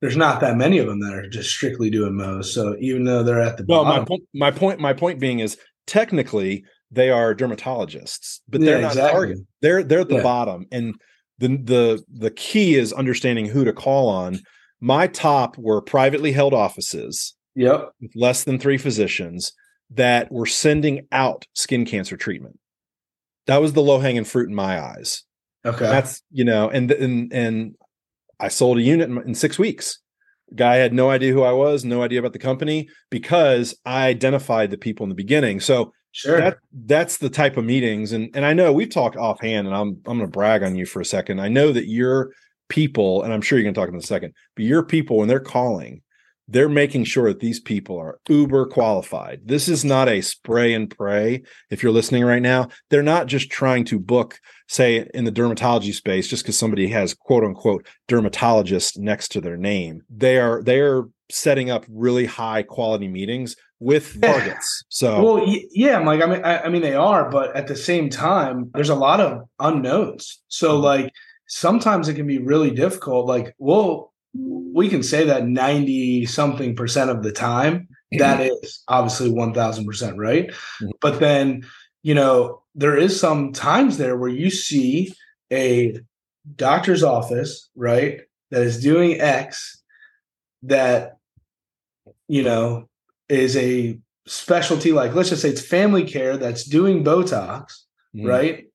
there's 0.00 0.16
not 0.16 0.40
that 0.40 0.56
many 0.56 0.78
of 0.78 0.86
them 0.86 1.00
that 1.00 1.14
are 1.14 1.28
just 1.28 1.50
strictly 1.50 1.90
doing 1.90 2.12
Mohs. 2.12 2.46
So 2.46 2.76
even 2.80 3.04
though 3.04 3.22
they're 3.22 3.40
at 3.40 3.56
the 3.56 3.64
well, 3.68 3.84
bottom, 3.84 4.00
my 4.00 4.04
point 4.04 4.22
my 4.34 4.50
point 4.50 4.80
my 4.80 4.92
point 4.92 5.20
being 5.20 5.40
is 5.40 5.56
technically 5.86 6.64
they 6.90 7.10
are 7.10 7.34
dermatologists, 7.34 8.40
but 8.48 8.60
they're 8.60 8.76
yeah, 8.76 8.82
not 8.82 8.92
exactly. 8.92 9.12
target. 9.12 9.38
They're 9.60 9.82
they're 9.82 10.00
at 10.00 10.08
the 10.08 10.16
yeah. 10.16 10.22
bottom, 10.22 10.66
and 10.70 10.94
the 11.38 11.48
the 11.48 12.04
the 12.12 12.30
key 12.30 12.74
is 12.74 12.92
understanding 12.92 13.46
who 13.46 13.64
to 13.64 13.72
call 13.72 14.08
on. 14.08 14.40
My 14.80 15.08
top 15.08 15.58
were 15.58 15.82
privately 15.82 16.32
held 16.32 16.54
offices. 16.54 17.34
Yep, 17.56 17.90
with 18.00 18.12
less 18.14 18.44
than 18.44 18.58
three 18.58 18.78
physicians 18.78 19.52
that 19.90 20.30
were 20.30 20.46
sending 20.46 21.06
out 21.10 21.46
skin 21.54 21.84
cancer 21.84 22.16
treatment. 22.16 22.58
That 23.46 23.60
was 23.60 23.72
the 23.72 23.82
low 23.82 23.98
hanging 23.98 24.24
fruit 24.24 24.48
in 24.48 24.54
my 24.54 24.80
eyes. 24.80 25.24
Okay, 25.64 25.86
that's 25.86 26.22
you 26.30 26.44
know, 26.44 26.70
and 26.70 26.90
and 26.92 27.32
and 27.32 27.74
I 28.40 28.48
sold 28.48 28.78
a 28.78 28.82
unit 28.82 29.08
in, 29.08 29.18
in 29.18 29.34
six 29.34 29.58
weeks. 29.58 29.98
Guy 30.54 30.76
had 30.76 30.94
no 30.94 31.10
idea 31.10 31.32
who 31.32 31.42
I 31.42 31.52
was, 31.52 31.84
no 31.84 32.02
idea 32.02 32.20
about 32.20 32.32
the 32.32 32.38
company 32.38 32.88
because 33.10 33.76
I 33.84 34.06
identified 34.06 34.70
the 34.70 34.78
people 34.78 35.04
in 35.04 35.10
the 35.10 35.14
beginning. 35.14 35.60
So 35.60 35.92
Sure. 36.12 36.40
That, 36.40 36.58
that's 36.72 37.18
the 37.18 37.30
type 37.30 37.56
of 37.56 37.64
meetings. 37.64 38.12
And 38.12 38.30
and 38.34 38.44
I 38.44 38.52
know 38.52 38.72
we've 38.72 38.90
talked 38.90 39.16
offhand, 39.16 39.66
and 39.66 39.76
I'm 39.76 40.00
I'm 40.06 40.18
gonna 40.18 40.26
brag 40.26 40.62
on 40.62 40.74
you 40.74 40.86
for 40.86 41.00
a 41.00 41.04
second. 41.04 41.40
I 41.40 41.48
know 41.48 41.70
that 41.70 41.86
your 41.86 42.32
people, 42.68 43.22
and 43.22 43.32
I'm 43.32 43.40
sure 43.42 43.58
you're 43.58 43.70
gonna 43.70 43.74
talk 43.74 43.92
in 43.92 43.98
a 43.98 44.02
second, 44.02 44.32
but 44.56 44.64
your 44.64 44.82
people 44.82 45.18
when 45.18 45.28
they're 45.28 45.38
calling, 45.38 46.02
they're 46.48 46.68
making 46.68 47.04
sure 47.04 47.28
that 47.28 47.40
these 47.40 47.60
people 47.60 47.98
are 47.98 48.18
uber 48.28 48.66
qualified. 48.66 49.42
This 49.44 49.68
is 49.68 49.84
not 49.84 50.08
a 50.08 50.22
spray 50.22 50.72
and 50.72 50.90
pray. 50.90 51.42
If 51.70 51.82
you're 51.82 51.92
listening 51.92 52.24
right 52.24 52.42
now, 52.42 52.68
they're 52.88 53.02
not 53.02 53.26
just 53.26 53.50
trying 53.50 53.84
to 53.86 54.00
book, 54.00 54.40
say, 54.68 55.08
in 55.14 55.24
the 55.24 55.32
dermatology 55.32 55.94
space, 55.94 56.28
just 56.28 56.44
because 56.44 56.58
somebody 56.58 56.88
has 56.88 57.14
quote 57.14 57.44
unquote 57.44 57.86
dermatologist 58.06 58.98
next 58.98 59.28
to 59.32 59.40
their 59.40 59.56
name. 59.56 60.02
They 60.08 60.38
are 60.38 60.62
they 60.62 60.80
are 60.80 61.08
setting 61.30 61.70
up 61.70 61.84
really 61.88 62.26
high 62.26 62.62
quality 62.62 63.08
meetings 63.08 63.56
with 63.80 64.20
targets. 64.22 64.84
So 64.88 65.22
well, 65.22 65.56
yeah, 65.72 65.98
Mike. 65.98 66.22
I 66.22 66.26
mean, 66.26 66.44
I, 66.44 66.58
I 66.60 66.68
mean, 66.68 66.82
they 66.82 66.94
are, 66.94 67.30
but 67.30 67.54
at 67.56 67.66
the 67.66 67.76
same 67.76 68.10
time, 68.10 68.70
there's 68.74 68.88
a 68.88 68.94
lot 68.94 69.20
of 69.20 69.48
unknowns. 69.58 70.40
So 70.48 70.74
mm-hmm. 70.74 70.84
like 70.84 71.12
sometimes 71.48 72.08
it 72.08 72.14
can 72.14 72.26
be 72.26 72.38
really 72.38 72.70
difficult. 72.70 73.26
Like, 73.26 73.54
well, 73.58 74.12
we 74.34 74.88
can 74.88 75.02
say 75.02 75.24
that 75.24 75.46
90 75.46 76.26
something 76.26 76.76
percent 76.76 77.10
of 77.10 77.22
the 77.22 77.32
time 77.32 77.88
that 78.12 78.40
is 78.40 78.82
obviously 78.88 79.30
1000% 79.30 80.16
right 80.16 80.48
mm-hmm. 80.48 80.90
but 81.00 81.20
then 81.20 81.66
you 82.02 82.14
know 82.14 82.62
there 82.78 82.96
is 82.96 83.18
some 83.18 83.52
times 83.52 83.98
there 83.98 84.16
where 84.16 84.30
you 84.30 84.50
see 84.50 85.14
a 85.52 86.00
doctor's 86.56 87.02
office 87.02 87.68
right 87.76 88.22
that 88.50 88.62
is 88.62 88.80
doing 88.80 89.20
x 89.20 89.82
that 90.62 91.16
you 92.26 92.42
know 92.42 92.88
is 93.28 93.56
a 93.56 93.98
specialty 94.26 94.92
like 94.92 95.14
let's 95.14 95.30
just 95.30 95.42
say 95.42 95.50
it's 95.50 95.60
family 95.60 96.04
care 96.04 96.36
that's 96.36 96.64
doing 96.64 97.04
botox 97.04 97.82
mm-hmm. 98.14 98.26
right 98.26 98.66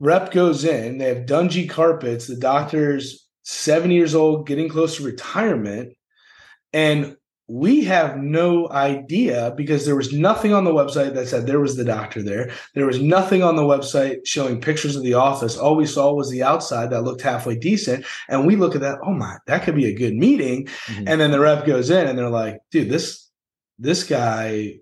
rep 0.00 0.32
goes 0.32 0.64
in 0.64 0.98
they 0.98 1.06
have 1.06 1.26
dungy 1.26 1.68
carpets 1.68 2.26
the 2.26 2.36
doctors 2.36 3.30
70 3.50 3.94
years 3.94 4.14
old, 4.14 4.46
getting 4.46 4.68
close 4.68 4.96
to 4.96 5.04
retirement. 5.04 5.94
And 6.72 7.16
we 7.50 7.82
have 7.82 8.16
no 8.16 8.70
idea 8.70 9.52
because 9.56 9.84
there 9.84 9.96
was 9.96 10.12
nothing 10.12 10.54
on 10.54 10.62
the 10.62 10.72
website 10.72 11.14
that 11.14 11.26
said 11.26 11.46
there 11.46 11.58
was 11.58 11.76
the 11.76 11.84
doctor 11.84 12.22
there. 12.22 12.52
There 12.76 12.86
was 12.86 13.02
nothing 13.02 13.42
on 13.42 13.56
the 13.56 13.64
website 13.64 14.18
showing 14.24 14.60
pictures 14.60 14.94
of 14.94 15.02
the 15.02 15.14
office. 15.14 15.58
All 15.58 15.74
we 15.74 15.84
saw 15.84 16.14
was 16.14 16.30
the 16.30 16.44
outside 16.44 16.90
that 16.90 17.02
looked 17.02 17.22
halfway 17.22 17.56
decent. 17.56 18.06
And 18.28 18.46
we 18.46 18.54
look 18.54 18.76
at 18.76 18.82
that, 18.82 19.00
oh 19.04 19.12
my, 19.12 19.36
that 19.48 19.64
could 19.64 19.74
be 19.74 19.86
a 19.86 19.92
good 19.92 20.14
meeting. 20.14 20.66
Mm-hmm. 20.86 21.08
And 21.08 21.20
then 21.20 21.32
the 21.32 21.40
rep 21.40 21.66
goes 21.66 21.90
in 21.90 22.06
and 22.06 22.16
they're 22.16 22.30
like, 22.30 22.58
dude, 22.70 22.88
this 22.88 23.28
this 23.80 24.04
guy 24.04 24.74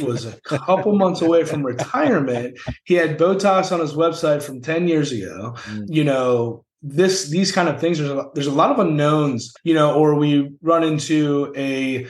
was 0.00 0.24
a 0.24 0.40
couple 0.40 0.96
months 0.98 1.22
away 1.22 1.44
from 1.44 1.62
retirement. 1.64 2.58
He 2.82 2.94
had 2.94 3.16
Botox 3.16 3.70
on 3.70 3.78
his 3.78 3.92
website 3.92 4.42
from 4.42 4.60
10 4.60 4.88
years 4.88 5.12
ago. 5.12 5.54
Mm-hmm. 5.54 5.84
You 5.86 6.02
know, 6.02 6.64
this 6.82 7.28
these 7.30 7.52
kind 7.52 7.68
of 7.68 7.80
things 7.80 7.98
there's 7.98 8.10
a, 8.10 8.30
there's 8.34 8.46
a 8.46 8.52
lot 8.52 8.70
of 8.70 8.78
unknowns 8.78 9.54
you 9.62 9.72
know 9.72 9.94
or 9.94 10.14
we 10.14 10.50
run 10.62 10.82
into 10.82 11.52
a 11.56 12.06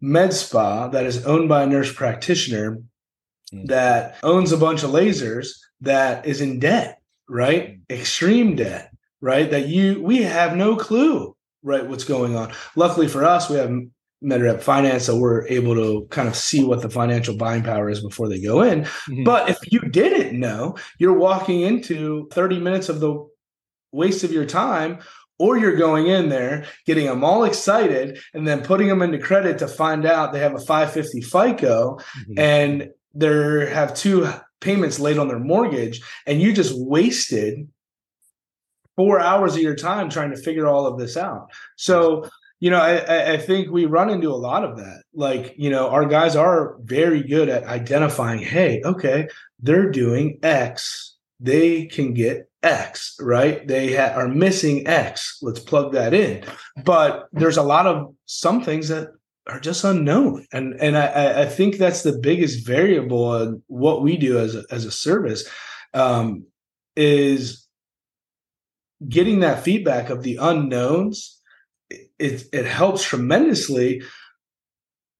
med 0.00 0.32
spa 0.32 0.88
that 0.88 1.06
is 1.06 1.24
owned 1.24 1.48
by 1.48 1.62
a 1.62 1.66
nurse 1.66 1.92
practitioner 1.92 2.78
mm. 3.52 3.66
that 3.66 4.16
owns 4.22 4.50
a 4.50 4.56
bunch 4.56 4.82
of 4.82 4.90
lasers 4.90 5.48
that 5.80 6.26
is 6.26 6.40
in 6.40 6.58
debt 6.58 7.00
right 7.28 7.78
mm. 7.78 7.80
extreme 7.94 8.56
debt 8.56 8.90
right 9.20 9.50
that 9.50 9.68
you 9.68 10.02
we 10.02 10.22
have 10.22 10.56
no 10.56 10.76
clue 10.76 11.34
right 11.62 11.86
what's 11.86 12.04
going 12.04 12.36
on 12.36 12.52
luckily 12.74 13.06
for 13.06 13.24
us 13.24 13.48
we 13.48 13.56
have 13.56 13.70
MedRep 14.24 14.62
Finance, 14.62 15.04
so 15.04 15.16
we're 15.16 15.46
able 15.46 15.74
to 15.74 16.06
kind 16.10 16.26
of 16.26 16.34
see 16.34 16.64
what 16.64 16.80
the 16.80 16.88
financial 16.88 17.36
buying 17.36 17.62
power 17.62 17.90
is 17.90 18.02
before 18.02 18.28
they 18.28 18.40
go 18.40 18.62
in. 18.62 18.82
Mm-hmm. 18.82 19.24
But 19.24 19.50
if 19.50 19.58
you 19.70 19.80
didn't 19.80 20.38
know, 20.38 20.76
you're 20.98 21.18
walking 21.18 21.60
into 21.60 22.26
30 22.32 22.58
minutes 22.58 22.88
of 22.88 23.00
the 23.00 23.28
waste 23.96 24.22
of 24.22 24.32
your 24.32 24.46
time 24.46 24.98
or 25.38 25.58
you're 25.58 25.76
going 25.76 26.06
in 26.06 26.28
there 26.28 26.64
getting 26.86 27.06
them 27.06 27.24
all 27.24 27.44
excited 27.44 28.18
and 28.34 28.46
then 28.46 28.62
putting 28.62 28.88
them 28.88 29.02
into 29.02 29.18
credit 29.18 29.58
to 29.58 29.68
find 29.68 30.06
out 30.06 30.32
they 30.32 30.38
have 30.38 30.54
a 30.54 30.60
550 30.60 31.20
FICO 31.22 31.96
mm-hmm. 31.96 32.38
and 32.38 32.90
they 33.14 33.70
have 33.70 33.94
two 33.94 34.28
payments 34.60 34.98
late 34.98 35.18
on 35.18 35.28
their 35.28 35.38
mortgage 35.38 36.02
and 36.26 36.40
you 36.40 36.52
just 36.52 36.74
wasted 36.76 37.68
four 38.96 39.20
hours 39.20 39.54
of 39.54 39.62
your 39.62 39.76
time 39.76 40.08
trying 40.08 40.30
to 40.30 40.36
figure 40.36 40.66
all 40.66 40.86
of 40.86 40.98
this 40.98 41.16
out. 41.16 41.50
So, 41.76 42.28
you 42.60 42.70
know, 42.70 42.80
I, 42.80 43.34
I 43.34 43.36
think 43.36 43.70
we 43.70 43.84
run 43.84 44.08
into 44.08 44.30
a 44.30 44.34
lot 44.34 44.64
of 44.64 44.78
that. 44.78 45.02
Like, 45.12 45.54
you 45.58 45.68
know, 45.68 45.90
our 45.90 46.06
guys 46.06 46.34
are 46.34 46.76
very 46.82 47.22
good 47.22 47.50
at 47.50 47.64
identifying, 47.64 48.38
hey, 48.38 48.80
okay, 48.84 49.28
they're 49.60 49.90
doing 49.90 50.38
X. 50.42 51.16
They 51.38 51.84
can 51.84 52.14
get 52.14 52.50
X, 52.66 53.14
right? 53.20 53.66
They 53.66 53.94
ha- 53.94 54.14
are 54.14 54.28
missing 54.28 54.86
X. 54.86 55.38
Let's 55.40 55.60
plug 55.60 55.92
that 55.92 56.12
in. 56.12 56.44
But 56.84 57.26
there's 57.32 57.56
a 57.56 57.62
lot 57.62 57.86
of 57.86 58.14
some 58.26 58.62
things 58.62 58.88
that 58.88 59.08
are 59.46 59.60
just 59.60 59.84
unknown, 59.84 60.44
and 60.52 60.74
and 60.80 60.98
I, 60.98 61.42
I 61.42 61.46
think 61.46 61.76
that's 61.76 62.02
the 62.02 62.18
biggest 62.18 62.66
variable 62.66 63.42
in 63.42 63.62
what 63.68 64.02
we 64.02 64.16
do 64.16 64.38
as 64.38 64.56
a, 64.56 64.64
as 64.72 64.84
a 64.84 64.90
service 64.90 65.48
um, 65.94 66.46
is 66.96 67.66
getting 69.08 69.40
that 69.40 69.62
feedback 69.62 70.10
of 70.10 70.22
the 70.22 70.36
unknowns. 70.40 71.40
It 72.18 72.42
it 72.52 72.66
helps 72.66 73.04
tremendously, 73.04 74.02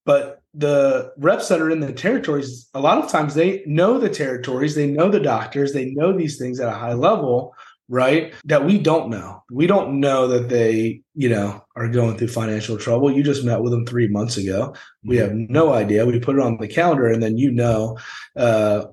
but 0.05 0.36
the 0.57 1.13
reps 1.17 1.49
that 1.49 1.61
are 1.61 1.69
in 1.69 1.79
the 1.79 1.93
territories, 1.93 2.67
a 2.73 2.79
lot 2.79 2.97
of 2.97 3.11
times 3.11 3.35
they 3.35 3.63
know 3.67 3.99
the 3.99 4.09
territories, 4.09 4.73
they 4.73 4.87
know 4.87 5.09
the 5.09 5.19
doctors, 5.19 5.71
they 5.71 5.91
know 5.91 6.11
these 6.17 6.37
things 6.37 6.59
at 6.59 6.67
a 6.67 6.75
high 6.75 6.93
level, 6.93 7.53
right? 7.89 8.33
That 8.45 8.65
we 8.65 8.79
don't 8.79 9.09
know. 9.09 9.43
We 9.51 9.67
don't 9.67 9.99
know 9.99 10.27
that 10.27 10.49
they, 10.49 11.03
you 11.13 11.29
know, 11.29 11.63
are 11.75 11.87
going 11.87 12.17
through 12.17 12.29
financial 12.29 12.75
trouble. 12.75 13.11
You 13.11 13.21
just 13.21 13.45
met 13.45 13.61
with 13.61 13.71
them 13.71 13.85
three 13.85 14.07
months 14.07 14.37
ago. 14.37 14.73
We 15.03 15.17
have 15.17 15.29
mm-hmm. 15.29 15.53
no 15.53 15.73
idea. 15.73 16.07
We 16.07 16.19
put 16.19 16.35
it 16.35 16.41
on 16.41 16.57
the 16.57 16.67
calendar, 16.67 17.07
and 17.07 17.21
then 17.21 17.37
you 17.37 17.51
know, 17.51 17.99
uh, 18.35 18.85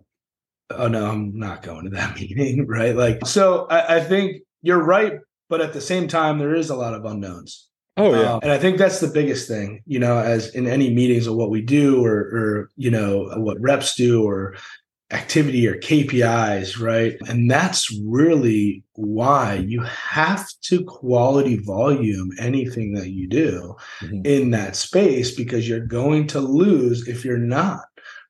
oh 0.70 0.88
no, 0.88 1.10
I'm 1.10 1.38
not 1.38 1.62
going 1.62 1.84
to 1.84 1.90
that 1.90 2.14
meeting, 2.20 2.66
right? 2.66 2.94
Like, 2.94 3.26
so 3.26 3.66
I, 3.70 3.96
I 3.96 4.00
think 4.00 4.42
you're 4.60 4.82
right, 4.82 5.14
but 5.48 5.62
at 5.62 5.72
the 5.72 5.80
same 5.80 6.08
time, 6.08 6.38
there 6.38 6.54
is 6.54 6.68
a 6.68 6.76
lot 6.76 6.92
of 6.92 7.06
unknowns. 7.06 7.68
Oh 7.96 8.12
yeah, 8.12 8.34
um, 8.34 8.40
and 8.42 8.50
I 8.50 8.58
think 8.58 8.78
that's 8.78 8.98
the 8.98 9.08
biggest 9.08 9.46
thing, 9.46 9.82
you 9.86 10.00
know, 10.00 10.18
as 10.18 10.52
in 10.54 10.66
any 10.66 10.92
meetings 10.92 11.28
of 11.28 11.36
what 11.36 11.50
we 11.50 11.62
do, 11.62 12.04
or 12.04 12.16
or 12.16 12.70
you 12.76 12.90
know 12.90 13.30
what 13.36 13.60
reps 13.60 13.94
do, 13.94 14.24
or 14.24 14.56
activity 15.12 15.68
or 15.68 15.76
KPIs, 15.76 16.80
right? 16.80 17.16
And 17.28 17.48
that's 17.48 17.96
really 18.04 18.82
why 18.94 19.54
you 19.54 19.80
have 19.82 20.48
to 20.62 20.84
quality 20.84 21.56
volume 21.58 22.30
anything 22.40 22.94
that 22.94 23.10
you 23.10 23.28
do 23.28 23.76
mm-hmm. 24.00 24.22
in 24.24 24.50
that 24.50 24.74
space 24.74 25.32
because 25.32 25.68
you're 25.68 25.86
going 25.86 26.26
to 26.28 26.40
lose 26.40 27.06
if 27.06 27.24
you're 27.24 27.38
not 27.38 27.82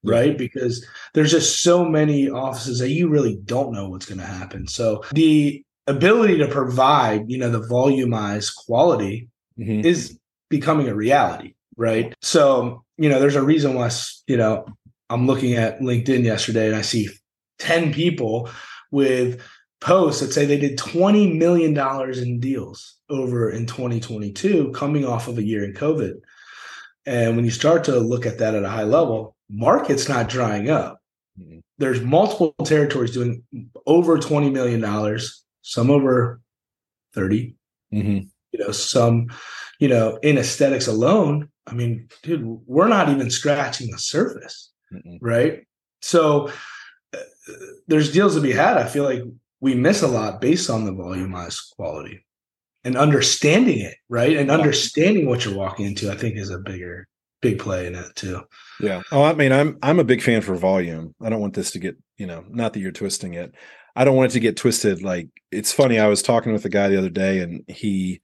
right? 0.05 0.37
Because 0.37 0.87
there's 1.15 1.31
just 1.31 1.63
so 1.63 1.85
many 1.85 2.29
offices 2.29 2.79
that 2.79 2.91
you 2.91 3.09
really 3.09 3.37
don't 3.45 3.73
know 3.73 3.89
what's 3.89 4.07
going 4.07 4.21
to 4.21 4.27
happen. 4.27 4.69
So 4.69 5.03
the 5.13 5.65
ability 5.87 6.39
to 6.39 6.49
provide, 6.49 7.31
you 7.31 7.39
know, 7.39 7.51
the 7.51 7.67
volumized 7.67 8.55
quality 8.55 9.29
mm-hmm. 9.59 9.87
is 9.87 10.19
becoming 10.49 10.89
a 10.89 10.95
reality, 10.95 11.55
right? 11.77 12.15
So, 12.23 12.85
you 12.97 13.09
know, 13.09 13.21
there's 13.21 13.37
a 13.37 13.43
reason 13.43 13.75
why, 13.75 13.91
you 14.27 14.37
know, 14.37 14.67
I'm 15.11 15.27
looking 15.27 15.55
at 15.55 15.81
LinkedIn 15.81 16.25
yesterday 16.25 16.67
and 16.67 16.77
I 16.77 16.83
see 16.83 17.09
10 17.59 17.93
people 17.93 18.49
with 18.91 19.41
posts 19.81 20.21
that 20.21 20.33
say 20.33 20.47
they 20.47 20.59
did 20.59 20.79
$20 20.79 21.37
million 21.37 21.77
in 22.19 22.41
deals 22.41 22.97
over 23.11 23.51
in 23.51 23.67
2022 23.67 24.73
coming 24.73 25.05
off 25.05 25.29
of 25.29 25.39
a 25.39 25.43
year 25.43 25.65
in 25.65 25.75
COVID. 25.75 26.15
And 27.07 27.37
when 27.37 27.45
you 27.45 27.51
start 27.51 27.85
to 27.85 27.99
look 27.99 28.25
at 28.25 28.39
that 28.39 28.55
at 28.55 28.65
a 28.65 28.69
high 28.69 28.85
level, 28.85 29.37
market's 29.51 30.09
not 30.09 30.29
drying 30.29 30.71
up. 30.71 31.01
Mm-hmm. 31.39 31.59
There's 31.79 32.01
multiple 32.01 32.55
territories 32.65 33.13
doing 33.13 33.43
over 33.87 34.17
$20 34.17 34.51
million, 34.53 35.19
some 35.63 35.91
over 35.91 36.41
30. 37.15 37.57
Mm-hmm 37.93 38.29
you 38.55 38.65
know 38.65 38.73
some 38.73 39.27
you 39.81 39.89
know 39.89 40.17
in 40.23 40.39
aesthetics 40.39 40.87
alone 40.87 41.49
i 41.67 41.75
mean 41.75 42.09
dude 42.23 42.61
we're 42.67 42.89
not 42.89 43.09
even 43.09 43.29
scratching 43.31 43.91
the 43.91 43.99
surface 43.99 44.71
Mm-mm. 44.95 45.19
right? 45.21 45.67
So 46.03 46.51
uh, 47.15 47.19
there's 47.87 48.13
deals 48.13 48.35
to 48.35 48.41
be 48.41 48.53
had. 48.53 48.77
I 48.77 48.87
feel 48.87 49.05
like 49.05 49.23
we 49.61 49.75
miss 49.75 50.03
a 50.03 50.09
lot 50.09 50.41
based 50.41 50.71
on 50.71 50.85
the 50.85 50.93
volumized 50.93 51.75
quality 51.77 52.25
and 52.85 52.97
understanding 52.97 53.81
it 53.81 53.97
right? 54.09 54.37
And 54.37 54.51
understanding 54.51 55.27
what 55.27 55.45
you're 55.45 55.55
walking 55.55 55.87
into 55.87 56.11
i 56.11 56.17
think 56.17 56.37
is 56.37 56.51
a 56.51 56.59
bigger 56.59 57.09
big 57.41 57.59
play 57.59 57.87
in 57.87 57.95
it 57.95 58.15
too. 58.15 58.43
Yeah. 58.81 59.03
Oh 59.11 59.23
i 59.23 59.35
mean 59.35 59.53
i'm 59.53 59.79
i'm 59.83 60.01
a 60.01 60.05
big 60.05 60.23
fan 60.23 60.43
for 60.43 60.55
volume. 60.55 61.15
I 61.23 61.31
don't 61.31 61.41
want 61.41 61.55
this 61.55 61.71
to 61.73 61.79
get 61.79 61.97
you 62.17 62.27
know 62.27 62.45
not 62.49 62.73
that 62.75 62.81
you're 62.81 62.93
twisting 62.93 63.35
it. 63.35 63.55
I 63.97 64.05
don't 64.05 64.17
want 64.17 64.33
it 64.33 64.35
to 64.35 64.41
get 64.41 64.57
twisted 64.57 65.03
like 65.03 65.29
it's 65.53 65.73
funny 65.73 66.01
i 66.01 66.09
was 66.09 66.21
talking 66.21 66.53
with 66.53 66.65
a 66.65 66.69
guy 66.69 66.89
the 66.89 66.99
other 66.99 67.11
day 67.11 67.39
and 67.39 67.63
he 67.69 68.21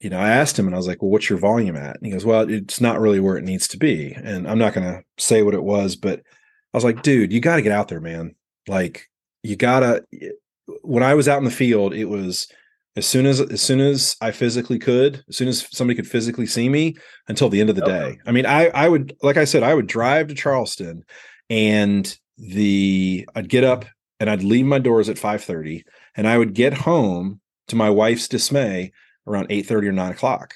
you 0.00 0.10
know, 0.10 0.18
I 0.18 0.28
asked 0.30 0.58
him 0.58 0.66
and 0.66 0.74
I 0.74 0.78
was 0.78 0.86
like, 0.86 1.00
well, 1.00 1.10
what's 1.10 1.30
your 1.30 1.38
volume 1.38 1.76
at? 1.76 1.96
And 1.96 2.06
he 2.06 2.12
goes, 2.12 2.24
well, 2.24 2.48
it's 2.50 2.80
not 2.80 3.00
really 3.00 3.20
where 3.20 3.36
it 3.36 3.44
needs 3.44 3.66
to 3.68 3.78
be. 3.78 4.12
And 4.12 4.48
I'm 4.48 4.58
not 4.58 4.74
going 4.74 4.86
to 4.86 5.02
say 5.18 5.42
what 5.42 5.54
it 5.54 5.62
was, 5.62 5.96
but 5.96 6.20
I 6.20 6.76
was 6.76 6.84
like, 6.84 7.02
dude, 7.02 7.32
you 7.32 7.40
got 7.40 7.56
to 7.56 7.62
get 7.62 7.72
out 7.72 7.88
there, 7.88 8.00
man. 8.00 8.34
Like, 8.68 9.08
you 9.42 9.56
got 9.56 9.80
to, 9.80 10.04
when 10.82 11.02
I 11.02 11.14
was 11.14 11.28
out 11.28 11.38
in 11.38 11.44
the 11.44 11.50
field, 11.50 11.94
it 11.94 12.06
was 12.06 12.48
as 12.96 13.06
soon 13.06 13.26
as 13.26 13.40
as 13.40 13.60
soon 13.60 13.80
as 13.80 14.16
I 14.20 14.30
physically 14.32 14.78
could, 14.78 15.22
as 15.28 15.36
soon 15.36 15.48
as 15.48 15.66
somebody 15.70 15.96
could 15.96 16.08
physically 16.10 16.46
see 16.46 16.68
me 16.68 16.96
until 17.28 17.48
the 17.48 17.60
end 17.60 17.70
of 17.70 17.76
the 17.76 17.84
Okay. 17.84 18.12
day. 18.12 18.18
I 18.26 18.32
mean, 18.32 18.46
I 18.46 18.68
I 18.68 18.88
would 18.88 19.16
like 19.22 19.36
I 19.36 19.44
said, 19.44 19.62
I 19.62 19.74
would 19.74 19.86
drive 19.86 20.28
to 20.28 20.34
Charleston 20.34 21.04
and 21.50 22.16
the 22.38 23.28
I'd 23.34 23.48
get 23.48 23.64
up 23.64 23.84
and 24.18 24.30
I'd 24.30 24.42
leave 24.42 24.66
my 24.66 24.78
doors 24.78 25.08
at 25.08 25.18
5:30 25.18 25.84
and 26.16 26.26
I 26.26 26.38
would 26.38 26.54
get 26.54 26.72
home 26.74 27.40
to 27.68 27.76
my 27.76 27.90
wife's 27.90 28.28
dismay 28.28 28.92
around 29.26 29.48
8:30 29.48 29.88
or 29.88 29.92
9 29.92 30.12
o'clock. 30.12 30.54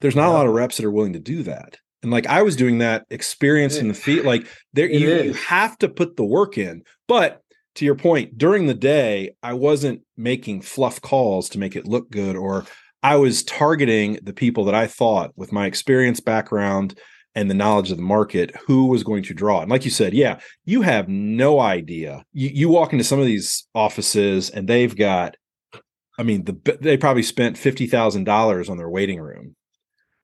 There's 0.00 0.16
not 0.16 0.28
a 0.28 0.32
lot 0.32 0.46
of 0.46 0.54
reps 0.54 0.76
that 0.76 0.86
are 0.86 0.90
willing 0.90 1.14
to 1.14 1.20
do 1.20 1.42
that. 1.44 1.78
And 2.02 2.12
like 2.12 2.26
I 2.26 2.42
was 2.42 2.56
doing 2.56 2.78
that 2.78 3.06
experience 3.10 3.76
in 3.76 3.88
the 3.88 3.94
feet 3.94 4.24
like 4.24 4.46
there 4.74 4.88
you, 4.88 5.22
you 5.22 5.32
have 5.34 5.78
to 5.78 5.88
put 5.88 6.16
the 6.16 6.24
work 6.24 6.58
in. 6.58 6.82
But 7.08 7.42
to 7.76 7.84
your 7.84 7.94
point, 7.94 8.36
during 8.36 8.66
the 8.66 8.74
day, 8.74 9.34
I 9.42 9.52
wasn't 9.52 10.02
making 10.16 10.62
fluff 10.62 11.00
calls 11.00 11.48
to 11.50 11.58
make 11.58 11.76
it 11.76 11.86
look 11.86 12.10
good, 12.10 12.36
or 12.36 12.64
I 13.02 13.16
was 13.16 13.44
targeting 13.44 14.18
the 14.22 14.32
people 14.32 14.64
that 14.64 14.74
I 14.74 14.86
thought, 14.86 15.32
with 15.36 15.52
my 15.52 15.66
experience, 15.66 16.18
background, 16.18 16.98
and 17.34 17.50
the 17.50 17.54
knowledge 17.54 17.90
of 17.90 17.98
the 17.98 18.02
market, 18.02 18.54
who 18.66 18.86
was 18.86 19.04
going 19.04 19.22
to 19.24 19.34
draw. 19.34 19.60
And 19.60 19.70
like 19.70 19.84
you 19.84 19.90
said, 19.90 20.14
yeah, 20.14 20.40
you 20.64 20.82
have 20.82 21.06
no 21.08 21.60
idea. 21.60 22.24
You, 22.32 22.48
you 22.48 22.68
walk 22.70 22.92
into 22.92 23.04
some 23.04 23.20
of 23.20 23.26
these 23.26 23.68
offices 23.74 24.48
and 24.48 24.66
they've 24.66 24.96
got, 24.96 25.36
I 26.18 26.22
mean, 26.22 26.44
the 26.44 26.78
they 26.80 26.96
probably 26.96 27.22
spent 27.22 27.58
fifty 27.58 27.86
thousand 27.86 28.24
dollars 28.24 28.68
on 28.68 28.76
their 28.78 28.88
waiting 28.88 29.20
room, 29.20 29.54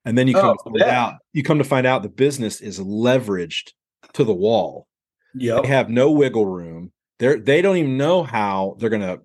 and 0.05 0.17
then 0.17 0.27
you 0.27 0.33
come 0.33 0.57
Oh, 0.59 0.71
to 0.71 0.79
find 0.79 0.91
yeah. 0.91 1.01
out 1.03 1.13
you 1.33 1.43
come 1.43 1.57
to 1.59 1.63
find 1.63 1.85
out 1.87 2.03
the 2.03 2.09
business 2.09 2.61
is 2.61 2.79
leveraged 2.79 3.71
to 4.13 4.23
the 4.23 4.33
wall 4.33 4.87
Yep. 5.35 5.63
they 5.63 5.67
have 5.69 5.89
no 5.89 6.11
wiggle 6.11 6.45
room. 6.45 6.91
They're 7.19 7.39
they 7.39 7.61
don't 7.61 7.77
even 7.77 7.97
know 7.97 8.23
how 8.23 8.75
they're 8.79 8.89
gonna 8.89 9.19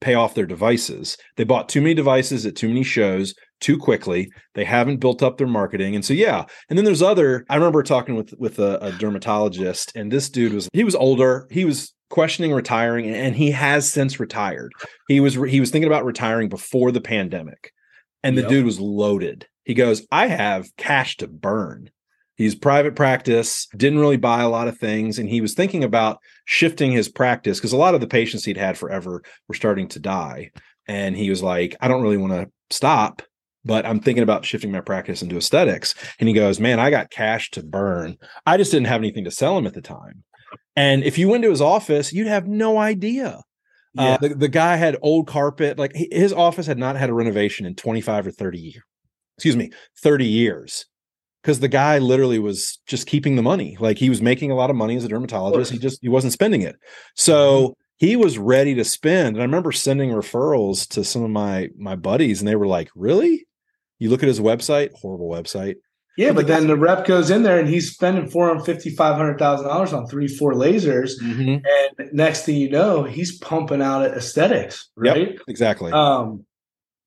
pay 0.00 0.14
off 0.14 0.34
their 0.34 0.46
devices. 0.46 1.16
They 1.36 1.44
bought 1.44 1.68
too 1.68 1.80
many 1.80 1.94
devices 1.94 2.44
at 2.46 2.56
too 2.56 2.68
many 2.68 2.82
shows 2.82 3.34
too 3.60 3.78
quickly. 3.78 4.28
They 4.54 4.64
haven't 4.64 4.96
built 4.98 5.22
up 5.22 5.38
their 5.38 5.46
marketing. 5.46 5.94
And 5.94 6.04
so 6.04 6.12
yeah. 6.14 6.44
And 6.68 6.76
then 6.76 6.84
there's 6.84 7.02
other 7.02 7.44
I 7.48 7.54
remember 7.56 7.82
talking 7.82 8.16
with 8.16 8.34
with 8.38 8.58
a, 8.58 8.78
a 8.84 8.92
dermatologist, 8.92 9.92
and 9.94 10.10
this 10.10 10.28
dude 10.30 10.52
was 10.52 10.68
he 10.72 10.84
was 10.84 10.94
older. 10.94 11.46
He 11.50 11.64
was 11.64 11.92
questioning 12.12 12.52
retiring, 12.52 13.08
and 13.08 13.34
he 13.34 13.50
has 13.50 13.90
since 13.90 14.20
retired. 14.20 14.70
He 15.08 15.18
was 15.18 15.34
he 15.34 15.58
was 15.60 15.70
thinking 15.70 15.88
about 15.90 16.04
retiring 16.04 16.48
before 16.48 16.92
the 16.92 17.00
pandemic. 17.00 17.72
And 18.22 18.36
the 18.36 18.42
Yep. 18.42 18.50
dude 18.50 18.64
was 18.66 18.78
loaded. 18.78 19.46
He 19.64 19.74
goes, 19.74 20.06
I 20.12 20.28
have 20.28 20.68
cash 20.76 21.16
to 21.16 21.26
burn. 21.26 21.90
He's 22.36 22.54
private 22.54 22.94
practice, 22.94 23.66
didn't 23.76 23.98
really 23.98 24.16
buy 24.16 24.42
a 24.42 24.48
lot 24.48 24.68
of 24.68 24.78
things. 24.78 25.18
And 25.18 25.28
he 25.28 25.40
was 25.40 25.54
thinking 25.54 25.82
about 25.82 26.18
shifting 26.44 26.92
his 26.92 27.08
practice 27.08 27.58
because 27.58 27.72
a 27.72 27.76
lot 27.76 27.94
of 27.94 28.00
the 28.00 28.06
patients 28.06 28.44
he'd 28.44 28.56
had 28.56 28.78
forever 28.78 29.22
were 29.48 29.54
starting 29.54 29.88
to 29.88 29.98
die. 29.98 30.50
And 30.86 31.16
he 31.16 31.30
was 31.30 31.42
like, 31.42 31.74
I 31.80 31.88
don't 31.88 32.02
really 32.02 32.16
want 32.16 32.32
to 32.32 32.50
stop, 32.70 33.22
but 33.64 33.86
I'm 33.86 34.00
thinking 34.00 34.22
about 34.22 34.44
shifting 34.44 34.70
my 34.70 34.80
practice 34.80 35.22
into 35.22 35.36
aesthetics. 35.36 35.94
And 36.20 36.28
he 36.28 36.34
goes, 36.34 36.60
Man, 36.60 36.78
I 36.78 36.90
got 36.90 37.10
cash 37.10 37.50
to 37.52 37.62
burn. 37.62 38.18
I 38.46 38.56
just 38.56 38.70
didn't 38.70 38.88
have 38.88 39.00
anything 39.00 39.24
to 39.24 39.30
sell 39.30 39.56
him 39.58 39.66
at 39.66 39.74
the 39.74 39.82
time. 39.82 40.24
And 40.76 41.04
if 41.04 41.18
you 41.18 41.28
went 41.28 41.42
to 41.44 41.50
his 41.50 41.60
office, 41.60 42.12
you'd 42.12 42.26
have 42.26 42.46
no 42.46 42.78
idea. 42.78 43.42
Yeah. 43.94 44.02
Uh, 44.02 44.18
the, 44.18 44.28
the 44.30 44.48
guy 44.48 44.76
had 44.76 44.96
old 45.02 45.26
carpet, 45.26 45.78
like 45.78 45.92
his 45.94 46.32
office 46.32 46.66
had 46.66 46.78
not 46.78 46.96
had 46.96 47.10
a 47.10 47.14
renovation 47.14 47.66
in 47.66 47.74
25 47.74 48.28
or 48.28 48.30
30 48.30 48.58
years. 48.58 48.82
Excuse 49.36 49.56
me, 49.56 49.70
30 50.02 50.24
years. 50.24 50.86
Because 51.42 51.58
the 51.60 51.68
guy 51.68 51.98
literally 51.98 52.38
was 52.38 52.78
just 52.86 53.08
keeping 53.08 53.34
the 53.34 53.42
money. 53.42 53.76
Like 53.80 53.98
he 53.98 54.08
was 54.08 54.22
making 54.22 54.52
a 54.52 54.54
lot 54.54 54.70
of 54.70 54.76
money 54.76 54.96
as 54.96 55.04
a 55.04 55.08
dermatologist. 55.08 55.72
He 55.72 55.78
just 55.78 55.98
he 56.00 56.08
wasn't 56.08 56.32
spending 56.32 56.62
it. 56.62 56.76
So 57.16 57.76
he 57.96 58.14
was 58.14 58.38
ready 58.38 58.76
to 58.76 58.84
spend. 58.84 59.34
And 59.34 59.40
I 59.40 59.44
remember 59.44 59.72
sending 59.72 60.10
referrals 60.10 60.88
to 60.90 61.02
some 61.02 61.24
of 61.24 61.30
my 61.30 61.70
my 61.76 61.96
buddies, 61.96 62.40
and 62.40 62.46
they 62.46 62.54
were 62.54 62.68
like, 62.68 62.90
Really? 62.94 63.44
You 63.98 64.10
look 64.10 64.22
at 64.22 64.28
his 64.28 64.40
website, 64.40 64.92
horrible 64.94 65.28
website. 65.28 65.76
Yeah, 66.16 66.28
But 66.28 66.34
but 66.34 66.46
the 66.46 66.52
then 66.52 66.66
the 66.66 66.76
rep 66.76 67.06
goes 67.06 67.30
in 67.30 67.42
there 67.42 67.58
and 67.58 67.68
he's 67.68 67.92
spending 67.92 68.28
four 68.28 68.46
hundred 68.48 68.64
fifty, 68.64 68.90
five 68.90 69.16
hundred 69.16 69.38
thousand 69.38 69.66
dollars 69.68 69.92
on 69.92 70.06
three, 70.06 70.28
four 70.28 70.52
lasers, 70.52 71.12
and 71.22 71.64
next 72.12 72.44
thing 72.44 72.56
you 72.56 72.68
know, 72.70 73.04
he's 73.04 73.38
pumping 73.38 73.80
out 73.80 74.04
aesthetics, 74.04 74.90
Yep. 75.02 75.16
right? 75.16 75.38
Exactly. 75.48 75.90
Um, 75.92 76.44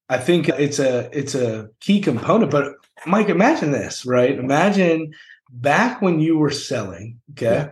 I 0.09 0.17
think 0.17 0.49
it's 0.49 0.79
a 0.79 1.09
it's 1.17 1.35
a 1.35 1.69
key 1.81 2.01
component. 2.01 2.49
But 2.51 2.73
Mike, 3.05 3.29
imagine 3.29 3.71
this, 3.71 4.05
right? 4.05 4.37
Imagine 4.37 5.13
back 5.51 6.01
when 6.01 6.19
you 6.19 6.37
were 6.37 6.51
selling. 6.51 7.19
Okay, 7.31 7.69